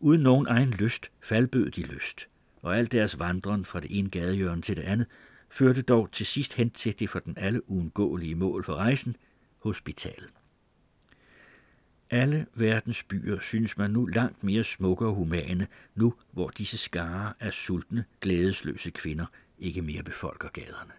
Uden 0.00 0.20
nogen 0.22 0.46
egen 0.46 0.70
lyst 0.70 1.10
faldbød 1.20 1.70
de 1.70 1.82
lyst, 1.82 2.28
og 2.62 2.78
alt 2.78 2.92
deres 2.92 3.18
vandren 3.18 3.64
fra 3.64 3.80
det 3.80 3.98
ene 3.98 4.10
gadehjørne 4.10 4.62
til 4.62 4.76
det 4.76 4.82
andet 4.82 5.06
førte 5.50 5.82
dog 5.82 6.12
til 6.12 6.26
sidst 6.26 6.54
hen 6.54 6.70
til 6.70 7.00
det 7.00 7.10
for 7.10 7.18
den 7.18 7.34
alle 7.36 7.70
uundgåelige 7.70 8.34
mål 8.34 8.64
for 8.64 8.74
rejsen, 8.74 9.16
hospitalet. 9.58 10.30
Alle 12.10 12.46
verdens 12.54 13.02
byer 13.02 13.40
synes 13.40 13.78
man 13.78 13.90
nu 13.90 14.06
langt 14.06 14.44
mere 14.44 14.64
smukke 14.64 15.06
og 15.06 15.14
humane, 15.14 15.66
nu 15.94 16.14
hvor 16.32 16.48
disse 16.48 16.78
skare 16.78 17.32
af 17.40 17.52
sultne, 17.52 18.04
glædesløse 18.20 18.90
kvinder 18.90 19.26
ikke 19.58 19.82
mere 19.82 20.02
befolker 20.02 20.48
gaderne. 20.48 20.92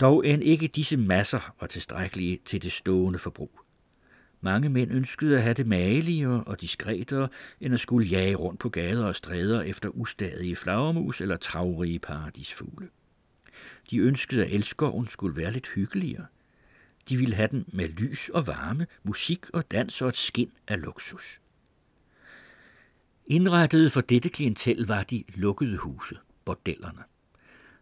Dog 0.00 0.26
end 0.26 0.42
ikke 0.42 0.68
disse 0.68 0.96
masser 0.96 1.54
var 1.60 1.66
tilstrækkelige 1.66 2.38
til 2.44 2.62
det 2.62 2.72
stående 2.72 3.18
forbrug. 3.18 3.60
Mange 4.40 4.68
mænd 4.68 4.92
ønskede 4.92 5.36
at 5.36 5.42
have 5.42 5.54
det 5.54 5.66
mageligere 5.66 6.44
og 6.44 6.60
diskretere, 6.60 7.28
end 7.60 7.74
at 7.74 7.80
skulle 7.80 8.08
jage 8.08 8.34
rundt 8.34 8.60
på 8.60 8.68
gader 8.68 9.04
og 9.04 9.16
stræder 9.16 9.62
efter 9.62 9.88
ustadige 9.88 10.56
flagermus 10.56 11.20
eller 11.20 11.36
travrige 11.36 11.98
paradisfugle. 11.98 12.88
De 13.90 13.98
ønskede, 13.98 14.44
at 14.44 14.52
elskoven 14.52 15.08
skulle 15.08 15.36
være 15.36 15.52
lidt 15.52 15.68
hyggeligere. 15.68 16.26
De 17.08 17.16
ville 17.16 17.34
have 17.34 17.48
den 17.48 17.64
med 17.72 17.88
lys 17.88 18.28
og 18.28 18.46
varme, 18.46 18.86
musik 19.02 19.50
og 19.50 19.70
dans 19.70 20.02
og 20.02 20.08
et 20.08 20.16
skin 20.16 20.52
af 20.68 20.82
luksus. 20.82 21.40
Indrettet 23.26 23.92
for 23.92 24.00
dette 24.00 24.28
klientel 24.28 24.86
var 24.86 25.02
de 25.02 25.24
lukkede 25.34 25.76
huse, 25.76 26.18
bordellerne. 26.44 27.02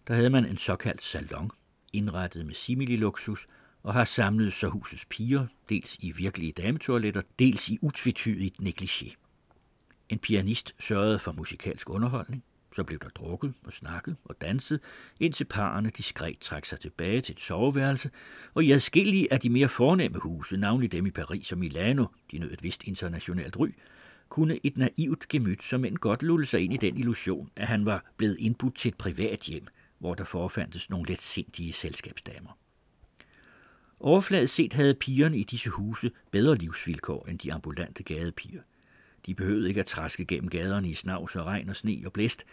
Der 0.08 0.14
havde 0.14 0.30
man 0.30 0.46
en 0.46 0.56
såkaldt 0.56 1.02
salon, 1.02 1.50
indrettet 1.92 2.46
med 2.46 2.54
simililuksus, 2.54 3.46
og 3.82 3.92
har 3.92 4.04
samlet 4.04 4.52
så 4.52 4.68
husets 4.68 5.06
piger, 5.10 5.46
dels 5.68 5.96
i 6.00 6.10
virkelige 6.10 6.52
dametoiletter, 6.52 7.22
dels 7.38 7.68
i 7.68 7.78
utvetydigt 7.82 8.60
negligé. 8.60 9.14
En 10.08 10.18
pianist 10.18 10.74
sørgede 10.80 11.18
for 11.18 11.32
musikalsk 11.32 11.90
underholdning, 11.90 12.44
så 12.74 12.84
blev 12.84 12.98
der 12.98 13.08
drukket 13.08 13.54
og 13.64 13.72
snakket 13.72 14.16
og 14.24 14.40
danset, 14.40 14.80
indtil 15.20 15.44
parerne 15.44 15.90
diskret 15.90 16.38
trak 16.38 16.64
sig 16.64 16.80
tilbage 16.80 17.20
til 17.20 17.32
et 17.32 17.40
soveværelse, 17.40 18.10
og 18.54 18.64
i 18.64 18.72
adskillige 18.72 19.32
af 19.32 19.40
de 19.40 19.50
mere 19.50 19.68
fornemme 19.68 20.18
huse, 20.18 20.56
navnlig 20.56 20.92
dem 20.92 21.06
i 21.06 21.10
Paris 21.10 21.52
og 21.52 21.58
Milano, 21.58 22.06
de 22.30 22.38
nød 22.38 22.52
et 22.52 22.62
vist 22.62 22.84
internationalt 22.84 23.56
ry, 23.56 23.68
kunne 24.28 24.66
et 24.66 24.76
naivt 24.76 25.28
gemyt 25.28 25.62
som 25.62 25.84
en 25.84 25.96
godt 25.98 26.22
lulle 26.22 26.46
sig 26.46 26.60
ind 26.60 26.74
i 26.74 26.76
den 26.76 26.96
illusion, 26.96 27.50
at 27.56 27.68
han 27.68 27.86
var 27.86 28.04
blevet 28.16 28.36
indbudt 28.38 28.74
til 28.74 28.88
et 28.88 28.98
privat 28.98 29.40
hjem, 29.40 29.66
hvor 30.02 30.14
der 30.14 30.24
forfandtes 30.24 30.90
nogle 30.90 31.08
let 31.08 31.22
sindige 31.22 31.72
selskabsdamer. 31.72 32.58
Overfladisk 34.00 34.54
set 34.54 34.72
havde 34.72 34.94
pigerne 34.94 35.38
i 35.38 35.44
disse 35.44 35.70
huse 35.70 36.10
bedre 36.30 36.54
livsvilkår 36.54 37.26
end 37.26 37.38
de 37.38 37.52
ambulante 37.52 38.02
gadepiger. 38.02 38.62
De 39.26 39.34
behøvede 39.34 39.68
ikke 39.68 39.80
at 39.80 39.86
traske 39.86 40.24
gennem 40.24 40.50
gaderne 40.50 40.90
i 40.90 40.94
snavs 40.94 41.36
og 41.36 41.46
regn 41.46 41.68
og 41.68 41.76
sne 41.76 42.02
og 42.04 42.12
blæst. 42.12 42.44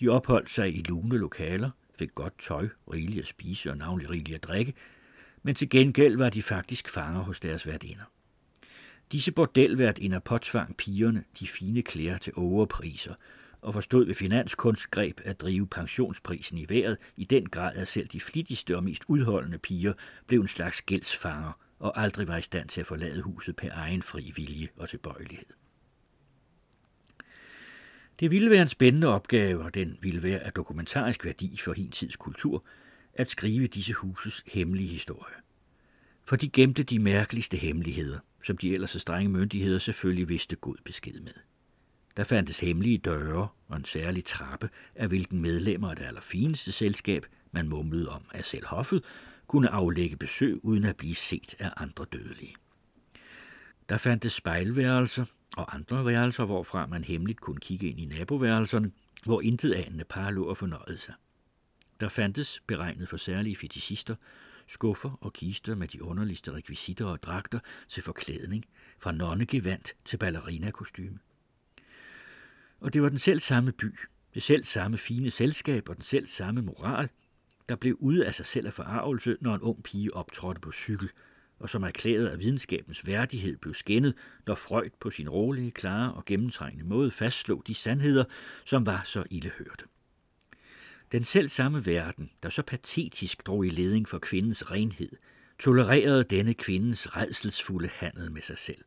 De 0.00 0.08
opholdt 0.08 0.50
sig 0.50 0.76
i 0.76 0.82
lune 0.82 1.18
lokaler, 1.18 1.70
fik 1.98 2.14
godt 2.14 2.38
tøj, 2.38 2.68
rigeligt 2.92 3.20
at 3.20 3.28
spise 3.28 3.70
og 3.70 3.76
navnlig 3.76 4.10
rigeligt 4.10 4.36
at 4.36 4.42
drikke, 4.44 4.74
men 5.42 5.54
til 5.54 5.68
gengæld 5.68 6.16
var 6.16 6.30
de 6.30 6.42
faktisk 6.42 6.88
fanger 6.88 7.22
hos 7.22 7.40
deres 7.40 7.66
værtinder. 7.66 8.04
Disse 9.12 9.32
bordelværtinder 9.32 10.18
påtvang 10.18 10.76
pigerne 10.76 11.24
de 11.40 11.46
fine 11.48 11.82
klæder 11.82 12.16
til 12.16 12.32
overpriser, 12.36 13.14
og 13.66 13.74
forstod 13.74 14.06
ved 14.06 14.14
finanskunstgreb 14.14 15.20
at 15.24 15.40
drive 15.40 15.66
pensionsprisen 15.66 16.58
i 16.58 16.66
vejret 16.68 16.98
i 17.16 17.24
den 17.24 17.48
grad, 17.48 17.76
at 17.76 17.88
selv 17.88 18.06
de 18.06 18.20
flittigste 18.20 18.76
og 18.76 18.84
mest 18.84 19.04
udholdende 19.08 19.58
piger 19.58 19.92
blev 20.26 20.40
en 20.40 20.46
slags 20.46 20.82
gældsfanger 20.82 21.52
og 21.78 22.00
aldrig 22.00 22.28
var 22.28 22.36
i 22.36 22.42
stand 22.42 22.68
til 22.68 22.80
at 22.80 22.86
forlade 22.86 23.22
huset 23.22 23.56
per 23.56 23.70
egen 23.72 24.02
fri 24.02 24.32
vilje 24.36 24.68
og 24.76 24.88
tilbøjelighed. 24.88 25.46
Det 28.20 28.30
ville 28.30 28.50
være 28.50 28.62
en 28.62 28.68
spændende 28.68 29.06
opgave, 29.06 29.64
og 29.64 29.74
den 29.74 29.98
ville 30.00 30.22
være 30.22 30.38
af 30.38 30.52
dokumentarisk 30.52 31.24
værdi 31.24 31.58
for 31.64 31.72
hin 31.72 31.90
tids 31.90 32.16
kultur, 32.16 32.64
at 33.14 33.30
skrive 33.30 33.66
disse 33.66 33.92
huses 33.92 34.42
hemmelige 34.46 34.88
historie. 34.88 35.34
For 36.24 36.36
de 36.36 36.48
gemte 36.48 36.82
de 36.82 36.98
mærkeligste 36.98 37.56
hemmeligheder, 37.56 38.18
som 38.42 38.56
de 38.56 38.72
ellers 38.72 38.90
så 38.90 38.98
strenge 38.98 39.28
myndigheder 39.28 39.78
selvfølgelig 39.78 40.28
vidste 40.28 40.56
god 40.56 40.76
besked 40.84 41.20
med. 41.20 41.32
Der 42.16 42.24
fandtes 42.24 42.60
hemmelige 42.60 42.98
døre 42.98 43.48
og 43.68 43.76
en 43.76 43.84
særlig 43.84 44.24
trappe, 44.24 44.70
af 44.94 45.08
hvilken 45.08 45.40
medlemmer 45.40 45.90
af 45.90 45.96
det 45.96 46.04
allerfineste 46.04 46.72
selskab, 46.72 47.26
man 47.52 47.68
mumlede 47.68 48.08
om 48.08 48.22
af 48.34 48.44
selv 48.44 48.66
hoffet, 48.66 49.04
kunne 49.46 49.68
aflægge 49.68 50.16
besøg 50.16 50.64
uden 50.64 50.84
at 50.84 50.96
blive 50.96 51.14
set 51.14 51.54
af 51.58 51.72
andre 51.76 52.04
dødelige. 52.12 52.54
Der 53.88 53.98
fandtes 53.98 54.32
spejlværelser 54.32 55.24
og 55.56 55.74
andre 55.74 56.06
værelser, 56.06 56.44
hvorfra 56.44 56.86
man 56.86 57.04
hemmeligt 57.04 57.40
kunne 57.40 57.60
kigge 57.60 57.88
ind 57.88 58.00
i 58.00 58.04
naboværelserne, 58.04 58.90
hvor 59.24 59.40
intet 59.40 59.74
anende 59.74 60.04
par 60.04 60.30
lå 60.30 60.44
og 60.44 60.56
fornøjede 60.56 60.98
sig. 60.98 61.14
Der 62.00 62.08
fandtes, 62.08 62.62
beregnet 62.66 63.08
for 63.08 63.16
særlige 63.16 63.56
fetishister, 63.56 64.14
skuffer 64.66 65.18
og 65.20 65.32
kister 65.32 65.74
med 65.74 65.88
de 65.88 66.02
underligste 66.02 66.52
rekvisitter 66.52 67.04
og 67.06 67.22
dragter 67.22 67.58
til 67.88 68.02
forklædning, 68.02 68.64
fra 68.98 69.12
nonnegevand 69.12 69.82
til 70.04 70.16
ballerinakostyme. 70.16 71.18
Og 72.80 72.94
det 72.94 73.02
var 73.02 73.08
den 73.08 73.18
selv 73.18 73.40
samme 73.40 73.72
by, 73.72 73.94
det 74.34 74.42
selv 74.42 74.64
samme 74.64 74.98
fine 74.98 75.30
selskab 75.30 75.88
og 75.88 75.96
den 75.96 76.04
selv 76.04 76.26
samme 76.26 76.62
moral, 76.62 77.08
der 77.68 77.76
blev 77.76 77.96
ude 78.00 78.26
af 78.26 78.34
sig 78.34 78.46
selv 78.46 78.66
af 78.66 78.72
forarvelse, 78.72 79.36
når 79.40 79.54
en 79.54 79.60
ung 79.60 79.82
pige 79.82 80.14
optrådte 80.14 80.60
på 80.60 80.72
cykel, 80.72 81.10
og 81.58 81.70
som 81.70 81.82
erklæret 81.82 82.28
at 82.28 82.38
videnskabens 82.38 83.06
værdighed 83.06 83.56
blev 83.56 83.74
skændet, 83.74 84.14
når 84.46 84.54
Freud 84.54 84.90
på 85.00 85.10
sin 85.10 85.28
rolige, 85.28 85.70
klare 85.70 86.12
og 86.14 86.24
gennemtrængende 86.24 86.84
måde 86.84 87.10
fastslog 87.10 87.62
de 87.66 87.74
sandheder, 87.74 88.24
som 88.64 88.86
var 88.86 89.02
så 89.04 89.24
ildehørte. 89.30 89.84
Den 91.12 91.24
selv 91.24 91.48
samme 91.48 91.86
verden, 91.86 92.30
der 92.42 92.48
så 92.48 92.62
patetisk 92.62 93.46
drog 93.46 93.66
i 93.66 93.70
leding 93.70 94.08
for 94.08 94.18
kvindens 94.18 94.70
renhed, 94.70 95.12
tolererede 95.58 96.24
denne 96.24 96.54
kvindens 96.54 97.16
redselsfulde 97.16 97.88
handel 97.88 98.32
med 98.32 98.42
sig 98.42 98.58
selv. 98.58 98.84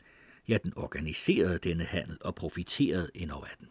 Ja, 0.47 0.57
den 0.63 0.73
organiserede 0.75 1.57
denne 1.57 1.83
handel 1.83 2.17
og 2.21 2.35
profiterede 2.35 3.09
endnu 3.15 3.35
af 3.35 3.55
den. 3.59 3.67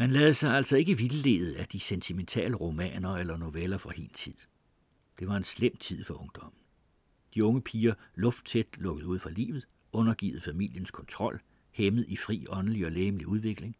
Man 0.00 0.10
lader 0.10 0.32
sig 0.32 0.56
altså 0.56 0.76
ikke 0.76 0.98
vildlede 0.98 1.58
af 1.58 1.66
de 1.66 1.80
sentimentale 1.80 2.56
romaner 2.56 3.16
eller 3.16 3.36
noveller 3.36 3.78
fra 3.78 3.90
hin 3.90 4.08
tid. 4.08 4.34
Det 5.18 5.28
var 5.28 5.36
en 5.36 5.44
slem 5.44 5.76
tid 5.76 6.04
for 6.04 6.14
ungdommen. 6.14 6.58
De 7.34 7.44
unge 7.44 7.62
piger 7.62 7.94
lufttæt 8.14 8.66
lukket 8.78 9.04
ud 9.04 9.18
fra 9.18 9.30
livet, 9.30 9.66
undergivet 9.92 10.42
familiens 10.42 10.90
kontrol, 10.90 11.40
hæmmet 11.70 12.04
i 12.08 12.16
fri 12.16 12.46
åndelig 12.48 12.86
og 12.86 12.92
lægemlig 12.92 13.26
udvikling. 13.26 13.76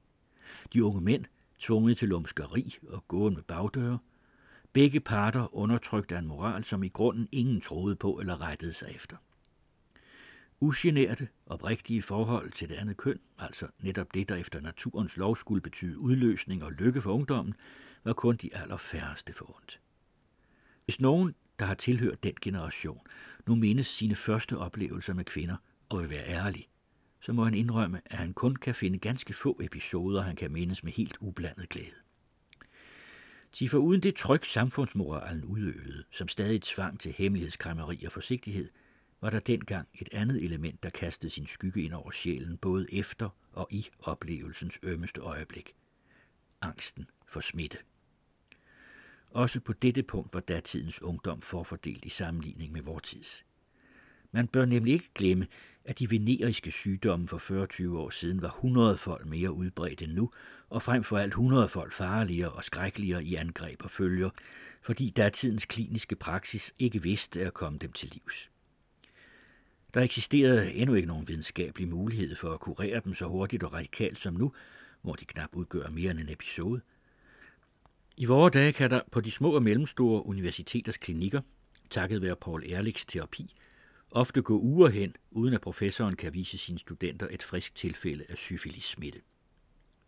De 0.73 0.85
unge 0.85 1.01
mænd 1.01 1.25
tvunget 1.59 1.99
til 1.99 2.09
lumskeri 2.09 2.77
og 2.89 3.09
gåen 3.09 3.35
med 3.35 3.43
bagdøre. 3.43 3.99
Begge 4.73 5.01
parter 5.01 5.55
undertrykte 5.55 6.17
en 6.17 6.27
moral, 6.27 6.65
som 6.65 6.83
i 6.83 6.89
grunden 6.89 7.29
ingen 7.33 7.61
troede 7.61 7.97
på 7.97 8.19
eller 8.21 8.41
rettede 8.41 8.73
sig 8.73 8.93
efter. 8.95 9.17
Ugenerte, 10.61 11.29
oprigtige 11.47 12.03
forhold 12.03 12.51
til 12.51 12.69
det 12.69 12.75
andet 12.75 12.97
køn, 12.97 13.19
altså 13.39 13.67
netop 13.79 14.15
det, 14.15 14.29
der 14.29 14.37
efter 14.37 14.61
naturens 14.61 15.17
lov 15.17 15.37
skulle 15.37 15.61
betyde 15.61 15.99
udløsning 15.99 16.65
og 16.65 16.73
lykke 16.73 17.03
for 17.03 17.13
ungdommen, 17.13 17.55
var 18.05 18.13
kun 18.13 18.37
de 18.37 18.57
allerfærreste 18.57 19.33
forundt. 19.33 19.81
Hvis 20.85 21.01
nogen, 21.01 21.35
der 21.59 21.67
har 21.67 21.75
tilhørt 21.75 22.23
den 22.23 22.35
generation, 22.43 23.01
nu 23.47 23.55
mindes 23.55 23.87
sine 23.87 24.15
første 24.15 24.59
oplevelser 24.59 25.15
med 25.15 25.25
kvinder 25.25 25.57
og 25.89 26.01
vil 26.01 26.11
være 26.11 26.27
ærlig, 26.27 26.69
så 27.21 27.33
må 27.33 27.45
han 27.45 27.55
indrømme, 27.55 28.01
at 28.05 28.19
han 28.19 28.33
kun 28.33 28.57
kan 28.57 28.75
finde 28.75 28.99
ganske 28.99 29.33
få 29.33 29.61
episoder, 29.63 30.23
han 30.23 30.37
kan 30.37 30.53
mindes 30.53 30.85
med 30.85 30.93
helt 30.93 31.17
ublandet 31.21 31.69
glæde. 31.69 31.95
Til 33.53 33.69
for 33.69 33.79
uden 33.79 34.01
det 34.01 34.15
tryk, 34.15 34.45
samfundsmoralen 34.45 35.45
udøvede, 35.45 36.05
som 36.11 36.29
stadig 36.29 36.63
tvang 36.63 37.01
til 37.01 37.13
hemmelighedskræmmeri 37.13 38.05
og 38.05 38.13
forsigtighed, 38.13 38.69
var 39.21 39.31
der 39.31 39.41
dengang 39.41 39.89
et 39.95 40.09
andet 40.13 40.43
element, 40.45 40.83
der 40.83 40.91
kastede 40.91 41.33
sin 41.33 41.47
skygge 41.47 41.83
ind 41.83 41.93
over 41.93 42.11
sjælen, 42.11 42.57
både 42.57 42.95
efter 42.95 43.29
og 43.53 43.69
i 43.71 43.89
oplevelsens 44.01 44.79
ømmeste 44.83 45.21
øjeblik. 45.21 45.75
Angsten 46.61 47.07
for 47.27 47.41
smitte. 47.41 47.79
Også 49.31 49.61
på 49.61 49.73
dette 49.73 50.03
punkt 50.03 50.35
var 50.35 50.41
datidens 50.41 51.03
ungdom 51.03 51.43
forfordelt 51.43 52.05
i 52.05 52.09
sammenligning 52.09 52.73
med 52.73 52.83
vortids. 52.83 53.45
Man 54.33 54.47
bør 54.49 54.65
nemlig 54.65 54.93
ikke 54.93 55.11
glemme, 55.15 55.47
at 55.85 55.99
de 55.99 56.11
veneriske 56.11 56.71
sygdomme 56.71 57.29
for 57.29 57.93
40-20 57.93 57.97
år 57.97 58.11
siden 58.11 58.43
var 58.43 58.49
100 58.49 58.97
folk 58.97 59.27
mere 59.27 59.53
udbredt 59.53 60.03
end 60.03 60.13
nu, 60.13 60.31
og 60.69 60.83
frem 60.83 61.05
for 61.05 61.19
alt 61.19 61.31
100 61.31 61.69
folk 61.69 61.93
farligere 61.93 62.53
og 62.53 62.65
skrækkeligere 62.65 63.25
i 63.25 63.35
angreb 63.35 63.83
og 63.83 63.91
følger, 63.91 64.31
fordi 64.83 65.11
datidens 65.11 65.65
kliniske 65.65 66.17
praksis 66.17 66.75
ikke 66.79 67.03
vidste 67.03 67.47
at 67.47 67.55
komme 67.55 67.79
dem 67.79 67.93
til 67.93 68.11
livs. 68.13 68.51
Der 69.95 70.01
eksisterede 70.01 70.73
endnu 70.73 70.95
ikke 70.95 71.09
nogen 71.09 71.29
videnskabelig 71.29 71.89
mulighed 71.89 72.37
for 72.37 72.53
at 72.53 72.61
kurere 72.61 73.01
dem 73.05 73.15
så 73.15 73.27
hurtigt 73.27 73.63
og 73.63 73.73
radikalt 73.73 74.19
som 74.19 74.35
nu, 74.35 74.53
hvor 75.03 75.15
de 75.15 75.25
knap 75.25 75.49
udgør 75.53 75.89
mere 75.89 76.11
end 76.11 76.21
en 76.21 76.29
episode. 76.29 76.81
I 78.17 78.25
vore 78.25 78.51
dage 78.51 78.73
kan 78.73 78.91
der 78.91 79.01
på 79.13 79.21
de 79.21 79.31
små 79.31 79.51
og 79.55 79.63
mellemstore 79.63 80.27
universiteters 80.27 80.97
klinikker, 80.97 81.41
takket 81.91 82.23
være 82.23 82.37
Paul 82.37 82.63
Ehrlichs 82.67 83.07
terapi, 83.07 83.55
ofte 84.13 84.43
gå 84.43 84.59
uger 84.59 84.89
hen, 84.89 85.15
uden 85.31 85.55
at 85.55 85.61
professoren 85.61 86.17
kan 86.17 86.35
vise 86.35 86.59
sine 86.59 86.79
studenter 86.79 87.29
et 87.31 87.43
frisk 87.43 87.75
tilfælde 87.75 88.25
af 88.29 88.39
syfilis-smitte. 88.39 89.21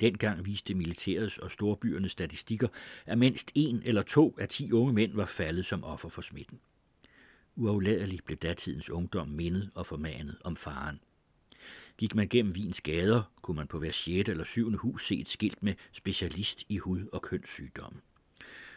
Dengang 0.00 0.46
viste 0.46 0.74
militærets 0.74 1.38
og 1.38 1.50
storbyernes 1.50 2.12
statistikker, 2.12 2.68
at 3.06 3.18
mindst 3.18 3.52
en 3.54 3.82
eller 3.84 4.02
to 4.02 4.36
af 4.38 4.48
ti 4.48 4.72
unge 4.72 4.92
mænd 4.92 5.14
var 5.14 5.26
faldet 5.26 5.66
som 5.66 5.84
offer 5.84 6.08
for 6.08 6.22
smitten. 6.22 6.60
Uafladeligt 7.56 8.24
blev 8.24 8.38
datidens 8.38 8.90
ungdom 8.90 9.28
mindet 9.28 9.70
og 9.74 9.86
formanet 9.86 10.38
om 10.44 10.56
faren. 10.56 11.00
Gik 11.98 12.14
man 12.14 12.28
gennem 12.28 12.54
Vins 12.54 12.80
gader, 12.80 13.32
kunne 13.42 13.56
man 13.56 13.66
på 13.66 13.78
hver 13.78 13.90
6. 13.90 14.28
eller 14.28 14.44
7. 14.44 14.72
hus 14.76 15.06
se 15.06 15.20
et 15.20 15.28
skilt 15.28 15.62
med 15.62 15.74
specialist 15.92 16.64
i 16.68 16.78
hud- 16.78 17.08
og 17.12 17.22
kønssygdomme. 17.22 18.00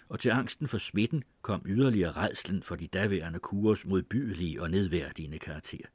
Og 0.09 0.19
til 0.19 0.29
angsten 0.29 0.67
for 0.67 0.77
smitten 0.77 1.23
kom 1.41 1.61
yderligere 1.65 2.11
redslen 2.11 2.63
for 2.63 2.75
de 2.75 2.87
daværende 2.87 3.39
kurers 3.39 3.85
modbydelige 3.85 4.61
og 4.61 4.71
nedværdigende 4.71 5.39
karakter. 5.39 5.85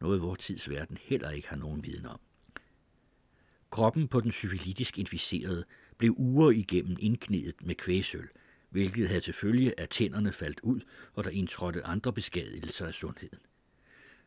Noget 0.00 0.22
vores 0.22 0.38
tids 0.38 0.70
verden 0.70 0.98
heller 1.02 1.30
ikke 1.30 1.48
har 1.48 1.56
nogen 1.56 1.84
viden 1.84 2.06
om. 2.06 2.20
Kroppen 3.70 4.08
på 4.08 4.20
den 4.20 4.32
syfilitisk 4.32 4.98
inficerede 4.98 5.64
blev 5.98 6.14
uger 6.18 6.50
igennem 6.50 6.96
indknedet 7.00 7.66
med 7.66 7.74
kvæsøl, 7.74 8.28
hvilket 8.72 9.08
havde 9.08 9.20
til 9.20 9.34
følge, 9.34 9.80
at 9.80 9.88
tænderne 9.88 10.32
faldt 10.32 10.60
ud, 10.62 10.80
og 11.14 11.24
der 11.24 11.30
indtrådte 11.30 11.86
andre 11.86 12.12
beskadigelser 12.12 12.86
af 12.86 12.94
sundheden. 12.94 13.38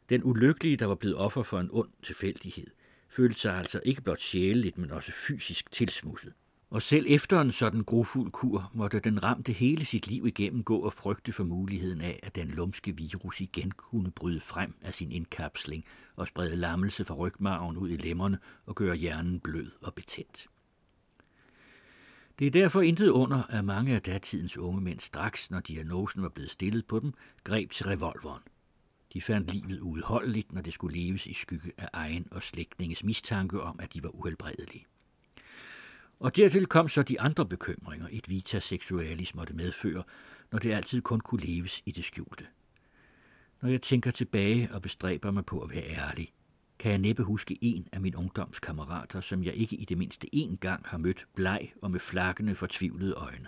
Den 0.09 0.23
ulykkelige, 0.23 0.77
der 0.77 0.85
var 0.85 0.95
blevet 0.95 1.17
offer 1.17 1.43
for 1.43 1.59
en 1.59 1.69
ond 1.71 1.89
tilfældighed, 2.03 2.67
følte 3.09 3.39
sig 3.39 3.53
altså 3.53 3.81
ikke 3.85 4.01
blot 4.01 4.21
sjæleligt, 4.21 4.77
men 4.77 4.91
også 4.91 5.11
fysisk 5.11 5.71
tilsmusset. 5.71 6.33
Og 6.69 6.81
selv 6.81 7.05
efter 7.09 7.41
en 7.41 7.51
sådan 7.51 7.83
grofuld 7.83 8.31
kur 8.31 8.71
måtte 8.73 8.99
den 8.99 9.23
ramte 9.23 9.51
hele 9.51 9.85
sit 9.85 10.07
liv 10.07 10.27
igennem 10.27 10.63
gå 10.63 10.77
og 10.77 10.93
frygte 10.93 11.33
for 11.33 11.43
muligheden 11.43 12.01
af, 12.01 12.19
at 12.23 12.35
den 12.35 12.47
lumske 12.47 12.97
virus 12.97 13.41
igen 13.41 13.71
kunne 13.71 14.11
bryde 14.11 14.39
frem 14.39 14.73
af 14.81 14.93
sin 14.93 15.11
indkapsling 15.11 15.85
og 16.15 16.27
sprede 16.27 16.55
lammelse 16.55 17.05
fra 17.05 17.15
rygmarven 17.15 17.77
ud 17.77 17.89
i 17.89 17.97
lemmerne 17.97 18.39
og 18.65 18.75
gøre 18.75 18.95
hjernen 18.95 19.39
blød 19.39 19.71
og 19.81 19.93
betændt. 19.93 20.47
Det 22.39 22.47
er 22.47 22.51
derfor 22.51 22.81
intet 22.81 23.09
under, 23.09 23.43
at 23.43 23.65
mange 23.65 23.95
af 23.95 24.01
datidens 24.01 24.57
unge 24.57 24.81
mænd 24.81 24.99
straks, 24.99 25.51
når 25.51 25.59
diagnosen 25.59 26.21
var 26.21 26.29
blevet 26.29 26.51
stillet 26.51 26.85
på 26.85 26.99
dem, 26.99 27.13
greb 27.43 27.71
til 27.71 27.85
revolveren. 27.85 28.41
De 29.13 29.21
fandt 29.21 29.53
livet 29.53 29.79
udholdeligt, 29.79 30.53
når 30.53 30.61
det 30.61 30.73
skulle 30.73 30.99
leves 30.99 31.27
i 31.27 31.33
skygge 31.33 31.71
af 31.77 31.89
egen 31.93 32.27
og 32.31 32.43
slægtninges 32.43 33.03
mistanke 33.03 33.61
om, 33.61 33.79
at 33.79 33.93
de 33.93 34.03
var 34.03 34.09
uhelbredelige. 34.09 34.85
Og 36.19 36.35
dertil 36.35 36.65
kom 36.65 36.89
så 36.89 37.03
de 37.03 37.21
andre 37.21 37.45
bekymringer, 37.45 38.07
et 38.11 38.29
vita 38.29 38.59
sexualis 38.59 39.35
måtte 39.35 39.53
medføre, 39.53 40.03
når 40.51 40.59
det 40.59 40.73
altid 40.73 41.01
kun 41.01 41.19
kunne 41.19 41.41
leves 41.41 41.81
i 41.85 41.91
det 41.91 42.03
skjulte. 42.03 42.45
Når 43.61 43.69
jeg 43.69 43.81
tænker 43.81 44.11
tilbage 44.11 44.69
og 44.71 44.81
bestræber 44.81 45.31
mig 45.31 45.45
på 45.45 45.59
at 45.59 45.69
være 45.69 45.83
ærlig, 45.83 46.33
kan 46.79 46.91
jeg 46.91 46.99
næppe 46.99 47.23
huske 47.23 47.57
en 47.61 47.87
af 47.91 48.01
mine 48.01 48.17
ungdomskammerater, 48.17 49.21
som 49.21 49.43
jeg 49.43 49.53
ikke 49.53 49.75
i 49.75 49.85
det 49.85 49.97
mindste 49.97 50.27
én 50.35 50.55
gang 50.55 50.85
har 50.85 50.97
mødt 50.97 51.27
bleg 51.35 51.73
og 51.81 51.91
med 51.91 51.99
flakkende 51.99 52.55
fortvivlede 52.55 53.13
øjne. 53.13 53.47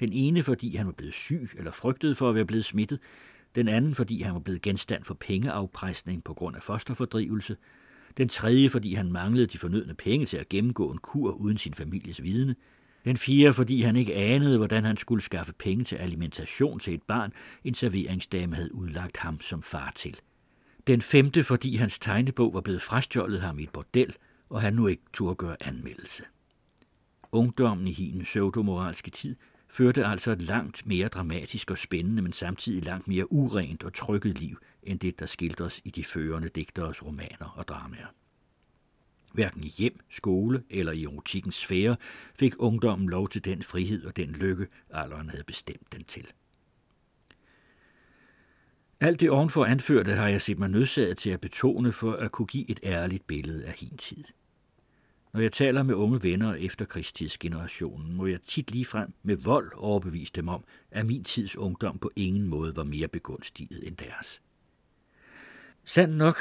Den 0.00 0.12
ene, 0.12 0.42
fordi 0.42 0.76
han 0.76 0.86
var 0.86 0.92
blevet 0.92 1.14
syg 1.14 1.48
eller 1.56 1.70
frygtede 1.70 2.14
for 2.14 2.28
at 2.28 2.34
være 2.34 2.44
blevet 2.44 2.64
smittet, 2.64 2.98
den 3.54 3.68
anden, 3.68 3.94
fordi 3.94 4.22
han 4.22 4.34
var 4.34 4.40
blevet 4.40 4.62
genstand 4.62 5.04
for 5.04 5.14
pengeafpresning 5.14 6.24
på 6.24 6.34
grund 6.34 6.56
af 6.56 6.62
fosterfordrivelse, 6.62 7.56
den 8.16 8.28
tredje, 8.28 8.70
fordi 8.70 8.94
han 8.94 9.12
manglede 9.12 9.46
de 9.46 9.58
fornødne 9.58 9.94
penge 9.94 10.26
til 10.26 10.36
at 10.36 10.48
gennemgå 10.48 10.90
en 10.90 10.98
kur 10.98 11.32
uden 11.32 11.58
sin 11.58 11.74
families 11.74 12.22
vidne, 12.22 12.56
den 13.04 13.16
fjerde, 13.16 13.54
fordi 13.54 13.82
han 13.82 13.96
ikke 13.96 14.14
anede, 14.14 14.56
hvordan 14.56 14.84
han 14.84 14.96
skulle 14.96 15.22
skaffe 15.22 15.52
penge 15.52 15.84
til 15.84 15.96
alimentation 15.96 16.78
til 16.78 16.94
et 16.94 17.02
barn, 17.02 17.32
en 17.64 17.74
serveringsdame 17.74 18.56
havde 18.56 18.74
udlagt 18.74 19.16
ham 19.16 19.40
som 19.40 19.62
far 19.62 19.92
til. 19.94 20.16
Den 20.86 21.02
femte, 21.02 21.44
fordi 21.44 21.76
hans 21.76 21.98
tegnebog 21.98 22.54
var 22.54 22.60
blevet 22.60 22.82
frastjålet 22.82 23.40
ham 23.40 23.58
i 23.58 23.62
et 23.62 23.70
bordel, 23.70 24.16
og 24.48 24.60
han 24.60 24.74
nu 24.74 24.86
ikke 24.86 25.02
turde 25.12 25.34
gøre 25.34 25.56
anmeldelse. 25.60 26.24
Ungdommen 27.32 27.88
i 27.88 27.92
hendes 27.92 28.28
pseudomoralske 28.28 29.10
tid 29.10 29.36
førte 29.68 30.06
altså 30.06 30.30
et 30.30 30.42
langt 30.42 30.86
mere 30.86 31.08
dramatisk 31.08 31.70
og 31.70 31.78
spændende, 31.78 32.22
men 32.22 32.32
samtidig 32.32 32.84
langt 32.84 33.08
mere 33.08 33.32
urent 33.32 33.84
og 33.84 33.94
trykket 33.94 34.38
liv, 34.38 34.58
end 34.82 35.00
det, 35.00 35.18
der 35.18 35.26
skildres 35.26 35.80
i 35.84 35.90
de 35.90 36.04
førende 36.04 36.48
digteres 36.48 37.04
romaner 37.04 37.54
og 37.56 37.68
dramaer. 37.68 38.06
Hverken 39.32 39.64
i 39.64 39.72
hjem, 39.76 40.00
skole 40.10 40.62
eller 40.70 40.92
i 40.92 41.02
erotikkens 41.02 41.54
sfære 41.54 41.96
fik 42.34 42.54
ungdommen 42.58 43.08
lov 43.08 43.28
til 43.28 43.44
den 43.44 43.62
frihed 43.62 44.04
og 44.04 44.16
den 44.16 44.30
lykke, 44.30 44.66
alderen 44.90 45.30
havde 45.30 45.44
bestemt 45.44 45.92
den 45.92 46.04
til. 46.04 46.26
Alt 49.00 49.20
det 49.20 49.30
ovenfor 49.30 49.64
anførte 49.64 50.14
har 50.14 50.28
jeg 50.28 50.42
set 50.42 50.58
mig 50.58 50.68
nødsaget 50.68 51.18
til 51.18 51.30
at 51.30 51.40
betone 51.40 51.92
for 51.92 52.12
at 52.12 52.32
kunne 52.32 52.46
give 52.46 52.70
et 52.70 52.80
ærligt 52.84 53.26
billede 53.26 53.64
af 53.64 53.72
hin 53.72 53.96
tid. 53.96 54.24
Når 55.32 55.40
jeg 55.40 55.52
taler 55.52 55.82
med 55.82 55.94
unge 55.94 56.22
venner 56.22 56.54
efter 56.54 56.84
krigstidsgenerationen, 56.84 58.16
må 58.16 58.26
jeg 58.26 58.42
tit 58.42 58.70
lige 58.70 58.84
frem 58.84 59.12
med 59.22 59.36
vold 59.36 59.72
overbevise 59.74 60.32
dem 60.32 60.48
om, 60.48 60.64
at 60.90 61.06
min 61.06 61.24
tids 61.24 61.56
ungdom 61.56 61.98
på 61.98 62.10
ingen 62.16 62.48
måde 62.48 62.76
var 62.76 62.84
mere 62.84 63.08
begunstiget 63.08 63.86
end 63.86 63.96
deres. 63.96 64.42
Sand 65.84 66.12
nok, 66.12 66.36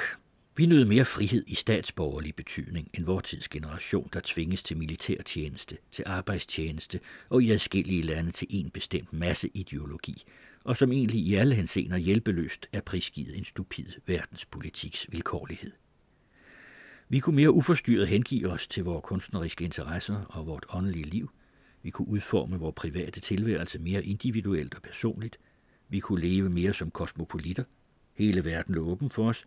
vi 0.58 0.66
nød 0.66 0.86
mere 0.86 1.06
frihed 1.06 1.44
i 1.48 1.56
statsborgerlig 1.56 2.36
betydning 2.36 2.90
end 2.94 3.06
vor 3.06 3.20
tids 3.20 3.50
generation, 3.50 4.10
der 4.14 4.20
tvinges 4.24 4.64
til 4.64 4.78
militærtjeneste, 4.78 5.78
til 5.92 6.04
arbejdstjeneste 6.08 7.00
og 7.30 7.44
i 7.44 7.52
adskillige 7.52 8.02
lande 8.02 8.32
til 8.32 8.48
en 8.50 8.70
bestemt 8.70 9.14
masse 9.14 9.50
ideologi, 9.54 10.24
og 10.66 10.78
som 10.78 10.92
egentlig 10.92 11.20
i 11.20 11.36
alle 11.36 11.56
henseender 11.56 11.98
hjælpeløst 11.98 12.68
er 12.74 12.82
prisgivet 12.82 13.38
en 13.38 13.46
stupid 13.46 13.86
verdenspolitiks 14.06 15.08
vilkårlighed. 15.12 15.72
Vi 17.10 17.20
kunne 17.20 17.36
mere 17.36 17.52
uforstyrret 17.52 18.08
hengive 18.08 18.50
os 18.52 18.68
til 18.68 18.84
vores 18.84 19.04
kunstneriske 19.06 19.66
interesser 19.66 20.26
og 20.30 20.48
vort 20.48 20.66
åndelige 20.70 21.06
liv. 21.06 21.32
Vi 21.84 21.90
kunne 21.90 22.08
udforme 22.08 22.60
vores 22.60 22.76
private 22.76 23.20
tilværelse 23.20 23.80
mere 23.80 24.06
individuelt 24.06 24.76
og 24.76 24.82
personligt. 24.82 25.40
Vi 25.90 26.00
kunne 26.00 26.22
leve 26.22 26.50
mere 26.50 26.74
som 26.74 26.92
kosmopolitter. 26.92 27.64
Hele 28.14 28.46
verden 28.46 28.76
lå 28.76 28.86
åben 28.88 29.10
for 29.10 29.30
os. 29.30 29.46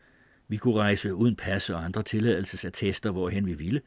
Vi 0.48 0.56
kunne 0.56 0.74
rejse 0.74 1.14
uden 1.14 1.36
pas 1.36 1.70
og 1.70 1.84
andre 1.84 2.02
tilladelsesattester, 2.02 3.10
hvorhen 3.10 3.46
vi 3.46 3.54
ville. 3.54 3.80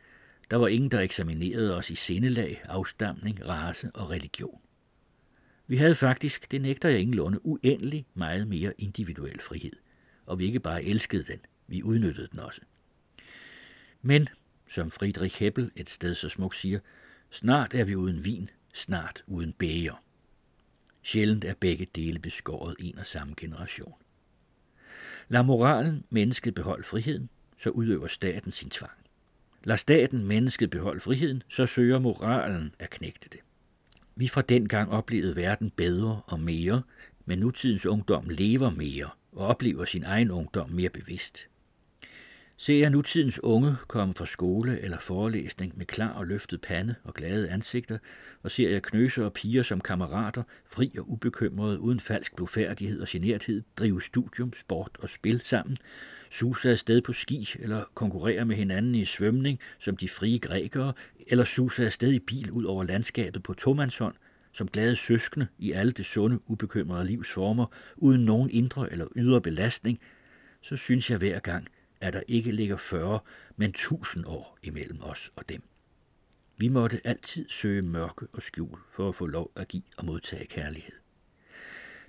Der 0.49 0.57
var 0.57 0.67
ingen, 0.67 0.91
der 0.91 0.99
eksaminerede 0.99 1.75
os 1.75 1.89
i 1.89 1.95
sindelag, 1.95 2.61
afstamning, 2.65 3.47
race 3.47 3.91
og 3.93 4.09
religion. 4.09 4.61
Vi 5.71 5.77
havde 5.77 5.95
faktisk, 5.95 6.51
det 6.51 6.61
nægter 6.61 6.89
jeg 6.89 6.99
ingen 6.99 7.13
lunde, 7.13 7.45
uendelig 7.45 8.05
meget 8.13 8.47
mere 8.47 8.73
individuel 8.77 9.39
frihed. 9.39 9.71
Og 10.25 10.39
vi 10.39 10.45
ikke 10.45 10.59
bare 10.59 10.83
elskede 10.83 11.23
den, 11.23 11.39
vi 11.67 11.83
udnyttede 11.83 12.27
den 12.31 12.39
også. 12.39 12.61
Men, 14.01 14.27
som 14.67 14.91
Friedrich 14.91 15.39
Hebbel 15.39 15.71
et 15.75 15.89
sted 15.89 16.15
så 16.15 16.29
smukt 16.29 16.55
siger, 16.55 16.79
snart 17.29 17.73
er 17.73 17.83
vi 17.83 17.95
uden 17.95 18.25
vin, 18.25 18.49
snart 18.73 19.23
uden 19.27 19.53
bæger. 19.53 20.03
Sjældent 21.01 21.43
er 21.43 21.53
begge 21.53 21.87
dele 21.95 22.19
beskåret 22.19 22.75
en 22.79 22.97
og 22.97 23.05
samme 23.05 23.33
generation. 23.37 23.95
Lad 25.29 25.43
moralen 25.43 26.03
mennesket 26.09 26.53
beholde 26.53 26.83
friheden, 26.83 27.29
så 27.57 27.69
udøver 27.69 28.07
staten 28.07 28.51
sin 28.51 28.69
tvang. 28.69 28.97
Lad 29.63 29.77
staten 29.77 30.25
mennesket 30.25 30.69
beholde 30.69 31.01
friheden, 31.01 31.43
så 31.49 31.65
søger 31.65 31.99
moralen 31.99 32.75
at 32.79 32.89
knægte 32.89 33.29
det. 33.29 33.39
Vi 34.21 34.27
fra 34.27 34.41
dengang 34.41 34.91
oplevede 34.91 35.35
verden 35.35 35.69
bedre 35.69 36.21
og 36.25 36.39
mere, 36.39 36.81
men 37.25 37.39
nutidens 37.39 37.85
ungdom 37.85 38.29
lever 38.29 38.69
mere 38.69 39.09
og 39.31 39.47
oplever 39.47 39.85
sin 39.85 40.03
egen 40.03 40.31
ungdom 40.31 40.69
mere 40.69 40.89
bevidst. 40.89 41.47
Ser 42.57 42.79
jeg 42.79 42.89
nutidens 42.89 43.39
unge 43.43 43.75
komme 43.87 44.13
fra 44.13 44.25
skole 44.25 44.79
eller 44.79 44.99
forelæsning 44.99 45.77
med 45.77 45.85
klar 45.85 46.13
og 46.13 46.27
løftet 46.27 46.61
pande 46.61 46.95
og 47.03 47.13
glade 47.13 47.49
ansigter, 47.49 47.97
og 48.43 48.51
ser 48.51 48.69
jeg 48.69 48.81
knøser 48.81 49.25
og 49.25 49.33
piger 49.33 49.63
som 49.63 49.81
kammerater, 49.81 50.43
fri 50.65 50.91
og 50.97 51.11
ubekymrede, 51.11 51.79
uden 51.79 51.99
falsk 51.99 52.35
blufærdighed 52.35 53.01
og 53.01 53.07
generthed, 53.09 53.63
drive 53.77 54.01
studium, 54.01 54.53
sport 54.53 54.97
og 54.99 55.09
spil 55.09 55.41
sammen, 55.41 55.77
suse 56.31 56.69
afsted 56.69 57.01
på 57.01 57.13
ski 57.13 57.49
eller 57.59 57.83
konkurrere 57.93 58.45
med 58.45 58.55
hinanden 58.55 58.95
i 58.95 59.05
svømning 59.05 59.59
som 59.79 59.97
de 59.97 60.09
frie 60.09 60.39
grækere, 60.39 60.93
eller 61.31 61.45
suse 61.45 61.85
afsted 61.85 62.11
i 62.13 62.19
bil 62.19 62.51
ud 62.51 62.63
over 62.63 62.83
landskabet 62.83 63.43
på 63.43 63.53
tomandshånd, 63.53 64.15
som 64.51 64.67
glade 64.67 64.95
søskende 64.95 65.47
i 65.57 65.71
alle 65.71 65.91
det 65.91 66.05
sunde, 66.05 66.39
ubekymrede 66.47 67.05
livsformer, 67.05 67.65
uden 67.97 68.25
nogen 68.25 68.49
indre 68.49 68.91
eller 68.91 69.07
ydre 69.15 69.41
belastning, 69.41 69.99
så 70.61 70.77
synes 70.77 71.09
jeg 71.09 71.17
hver 71.17 71.39
gang, 71.39 71.67
at 72.01 72.13
der 72.13 72.21
ikke 72.27 72.51
ligger 72.51 72.77
40, 72.77 73.19
men 73.57 73.69
1000 73.69 74.25
år 74.25 74.57
imellem 74.63 74.97
os 75.01 75.31
og 75.35 75.49
dem. 75.49 75.61
Vi 76.57 76.67
måtte 76.67 77.01
altid 77.03 77.45
søge 77.49 77.81
mørke 77.81 78.27
og 78.33 78.41
skjul 78.41 78.79
for 78.91 79.09
at 79.09 79.15
få 79.15 79.25
lov 79.25 79.51
at 79.55 79.67
give 79.67 79.83
og 79.97 80.05
modtage 80.05 80.45
kærlighed. 80.45 80.93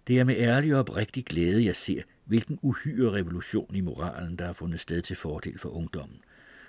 Det 0.06 0.20
er 0.20 0.24
med 0.24 0.36
ærlig 0.36 0.74
og 0.74 0.80
oprigtig 0.80 1.24
glæde, 1.24 1.64
jeg 1.64 1.76
ser, 1.76 2.02
hvilken 2.24 2.58
uhyre 2.62 3.12
revolution 3.12 3.74
i 3.74 3.80
moralen, 3.80 4.36
der 4.36 4.46
har 4.46 4.52
fundet 4.52 4.80
sted 4.80 5.02
til 5.02 5.16
fordel 5.16 5.58
for 5.58 5.68
ungdommen. 5.68 6.20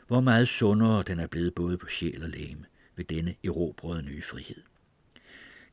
Hvor 0.07 0.21
meget 0.21 0.47
sundere 0.47 1.03
den 1.03 1.19
er 1.19 1.27
blevet 1.27 1.55
både 1.55 1.77
på 1.77 1.87
sjæl 1.87 2.23
og 2.23 2.29
læme 2.29 2.65
ved 2.95 3.05
denne 3.05 3.35
erobrede 3.43 4.03
nye 4.03 4.21
frihed. 4.21 4.61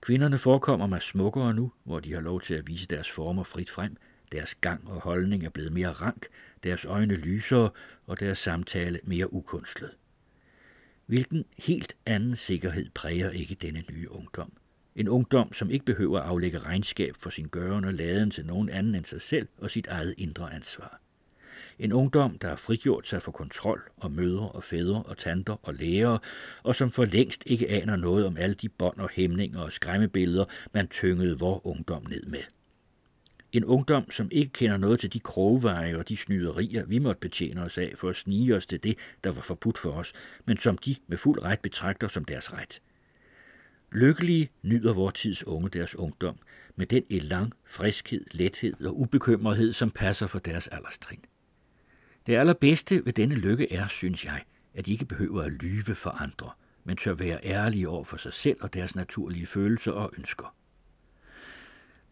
Kvinderne 0.01 0.39
forekommer 0.39 0.87
mig 0.87 1.03
smukkere 1.03 1.55
nu, 1.55 1.73
hvor 1.85 2.01
de 2.01 2.15
har 2.15 2.21
lov 2.21 2.41
til 2.41 2.55
at 2.55 2.67
vise 2.67 2.87
deres 2.87 3.11
former 3.11 3.45
frit 3.45 3.71
frem. 3.71 3.97
Deres 4.33 4.55
gang 4.55 4.89
og 4.89 5.01
holdning 5.01 5.45
er 5.45 5.51
blevet 5.51 5.73
mere 5.73 5.93
rank, 5.93 6.27
deres 6.65 6.85
øjne 6.85 7.15
lysere 7.15 7.71
og 8.07 8.21
deres 8.21 8.39
samtale 8.39 9.01
mere 9.05 9.33
ukunstlet. 9.33 9.91
Hvilken 11.07 11.45
helt 11.59 11.97
anden 12.07 12.37
sikkerhed 12.37 12.91
præger 12.95 13.31
ikke 13.31 13.55
denne 13.55 13.85
nye 13.91 14.11
ungdom? 14.11 14.53
En 14.97 15.09
ungdom, 15.09 15.53
som 15.53 15.71
ikke 15.71 15.85
behøver 15.85 16.21
at 16.21 16.27
aflægge 16.27 16.59
regnskab 16.59 17.15
for 17.19 17.31
sin 17.31 17.49
gøren 17.49 17.85
og 17.85 17.93
laden 17.93 18.31
til 18.31 18.47
nogen 18.47 18.69
anden 18.69 18.95
end 18.95 19.05
sig 19.05 19.23
selv 19.23 19.49
og 19.59 19.71
sit 19.71 19.87
eget 19.87 20.15
indre 20.19 20.55
ansvar. 20.55 21.01
En 21.81 21.93
ungdom, 21.93 22.39
der 22.39 22.49
har 22.49 22.57
frigjort 22.57 23.09
sig 23.09 23.23
for 23.23 23.33
kontrol 23.33 23.91
og 23.97 24.11
mødre 24.11 24.49
og 24.49 24.65
fædre 24.65 25.03
og 25.03 25.19
tanter 25.19 25.57
og 25.63 25.75
lærere, 25.75 26.19
og 26.63 26.75
som 26.75 26.91
for 26.91 27.05
længst 27.05 27.43
ikke 27.47 27.69
aner 27.69 27.97
noget 27.97 28.27
om 28.27 28.37
alle 28.37 28.55
de 28.55 28.69
bånd 28.69 28.99
og 28.99 29.11
hæmninger 29.13 29.61
og 29.61 29.73
skræmmebilleder, 29.73 30.45
man 30.73 30.89
tyngede 30.89 31.39
vor 31.39 31.67
ungdom 31.67 32.07
ned 32.09 32.23
med. 32.27 32.41
En 33.53 33.65
ungdom, 33.65 34.11
som 34.11 34.29
ikke 34.33 34.53
kender 34.53 34.77
noget 34.77 35.01
til 35.01 35.13
de 35.13 35.21
krogveje 35.21 35.97
og 35.97 36.09
de 36.09 36.17
snyderier, 36.17 36.85
vi 36.85 36.99
måtte 36.99 37.21
betjene 37.21 37.63
os 37.63 37.79
af 37.79 37.93
for 37.97 38.09
at 38.09 38.17
snige 38.17 38.57
os 38.57 38.67
til 38.67 38.83
det, 38.83 38.99
der 39.25 39.33
var 39.33 39.43
forbudt 39.43 39.79
for 39.79 39.91
os, 39.91 40.13
men 40.45 40.59
som 40.59 40.79
de 40.79 40.97
med 41.07 41.19
fuld 41.19 41.43
ret 41.43 41.61
betragter 41.61 42.09
som 42.09 42.25
deres 42.25 42.53
ret. 42.53 42.81
Lykkelige 43.93 44.51
nyder 44.63 44.93
vor 44.93 45.11
tids 45.11 45.47
unge 45.47 45.69
deres 45.69 45.97
ungdom, 45.97 46.37
med 46.77 46.87
den 46.87 47.03
elan, 47.11 47.53
friskhed, 47.65 48.25
lethed 48.33 48.87
og 48.87 49.01
ubekymrethed, 49.01 49.73
som 49.73 49.91
passer 49.91 50.27
for 50.27 50.39
deres 50.39 50.69
alderstrin. 50.69 51.25
Det 52.31 52.37
allerbedste 52.37 53.07
ved 53.07 53.13
denne 53.13 53.35
lykke 53.35 53.73
er, 53.73 53.89
synes 53.89 54.25
jeg, 54.25 54.43
at 54.75 54.87
de 54.87 54.93
ikke 54.93 55.05
behøver 55.05 55.43
at 55.43 55.53
lyve 55.53 55.95
for 55.95 56.11
andre, 56.11 56.51
men 56.85 56.97
tør 56.97 57.15
være 57.15 57.41
ærlige 57.45 57.89
over 57.89 58.05
for 58.05 58.17
sig 58.17 58.35
selv 58.35 58.57
og 58.61 58.75
deres 58.75 58.97
naturlige 58.97 59.47
følelser 59.47 59.93
og 59.93 60.13
ønsker. 60.19 60.55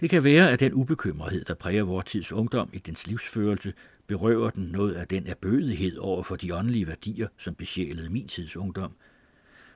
Det 0.01 0.11
kan 0.11 0.25
være, 0.25 0.51
at 0.51 0.61
den 0.61 0.75
ubekymrethed, 0.75 1.45
der 1.45 1.55
præger 1.55 1.83
vores 1.83 2.05
tids 2.07 2.33
ungdom 2.33 2.71
i 2.73 2.79
dens 2.79 3.07
livsførelse, 3.07 3.73
berøver 4.07 4.51
den 4.51 4.65
noget 4.65 4.95
af 4.95 5.09
den 5.09 5.27
erbødighed 5.27 5.97
over 5.97 6.23
for 6.23 6.37
de 6.37 6.55
åndelige 6.55 6.87
værdier, 6.87 7.29
som 7.37 7.55
besjælede 7.55 8.11
min 8.11 8.29
tids 8.29 8.57
ungdom. 8.57 8.93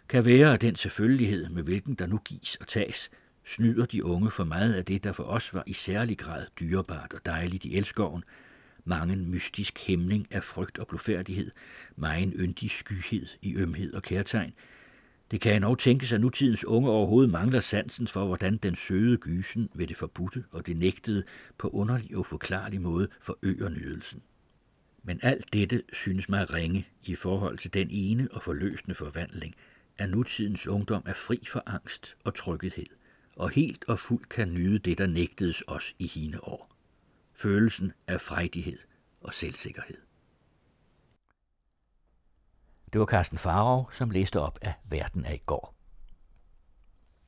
Kan 0.09 0.25
være, 0.25 0.55
at 0.55 0.61
den 0.61 0.77
selvfølgelighed, 0.77 1.49
med 1.49 1.63
hvilken 1.63 1.95
der 1.95 2.07
nu 2.07 2.19
gives 2.19 2.57
og 2.57 2.69
tages, 2.69 3.11
snyder 3.45 3.85
de 3.85 4.05
unge 4.05 4.31
for 4.31 4.45
meget 4.45 4.75
af 4.75 4.85
det, 4.85 5.05
der 5.05 5.13
for 5.13 5.25
os 5.25 5.55
var 5.55 5.63
i 5.67 5.73
særlig 5.73 6.19
grad 6.19 6.47
dyrebart 6.61 7.13
og 7.13 7.27
dejligt 7.27 7.65
i 7.65 7.77
elskoven, 7.77 8.25
mange 8.85 9.17
mystisk 9.17 9.79
hæmning 9.87 10.27
af 10.31 10.45
frygt 10.45 10.79
og 10.79 10.87
blufærdighed, 10.87 11.51
meget 11.97 12.33
yndig 12.37 12.71
skyhed 12.71 13.27
i 13.43 13.55
ømhed 13.55 13.95
og 13.95 14.03
kærtegn. 14.03 14.53
Det 15.31 15.41
kan 15.41 15.61
nok 15.61 15.79
tænkes, 15.79 16.13
at 16.13 16.21
nutidens 16.21 16.65
unge 16.65 16.91
overhovedet 16.91 17.31
mangler 17.31 17.61
sansen 17.61 18.07
for, 18.07 18.27
hvordan 18.27 18.57
den 18.57 18.77
søde 18.77 19.17
gysen 19.17 19.69
ved 19.75 19.87
det 19.87 19.97
forbudte 19.97 20.45
og 20.51 20.67
det 20.67 20.77
nægtede 20.77 21.23
på 21.59 21.69
underlig 21.69 22.17
og 22.17 22.27
forklarlig 22.27 22.81
måde 22.81 23.09
forøger 23.21 23.69
nydelsen. 23.69 24.23
Men 25.03 25.21
alt 25.23 25.53
dette 25.53 25.83
synes 25.93 26.29
mig 26.29 26.53
ringe 26.53 26.89
i 27.03 27.15
forhold 27.15 27.59
til 27.59 27.75
den 27.75 27.89
ene 27.91 28.29
og 28.33 28.43
forløsende 28.43 28.95
forvandling, 28.95 29.55
at 29.99 30.11
nutidens 30.11 30.67
ungdom 30.67 31.03
er 31.07 31.15
fri 31.15 31.41
for 31.49 31.63
angst 31.67 32.17
og 32.25 32.35
tryghed, 32.35 32.87
og 33.37 33.51
helt 33.51 33.85
og 33.89 33.99
fuldt 33.99 34.29
kan 34.29 34.55
nyde 34.55 34.79
det, 34.79 34.99
der 34.99 35.07
nægtedes 35.07 35.63
os 35.67 35.95
i 35.99 36.07
hine 36.07 36.45
år 36.45 36.72
følelsen 37.43 37.93
af 38.07 38.21
frejdighed 38.21 38.79
og 39.21 39.35
selvsikkerhed. 39.35 39.99
Det 42.93 43.01
var 43.01 43.07
Carsten 43.07 43.39
Farov, 43.39 43.93
som 43.93 44.11
læste 44.11 44.41
op 44.41 44.59
af 44.63 44.75
Verden 44.85 45.25
af 45.27 45.35
i 45.35 45.43
går. 45.47 45.82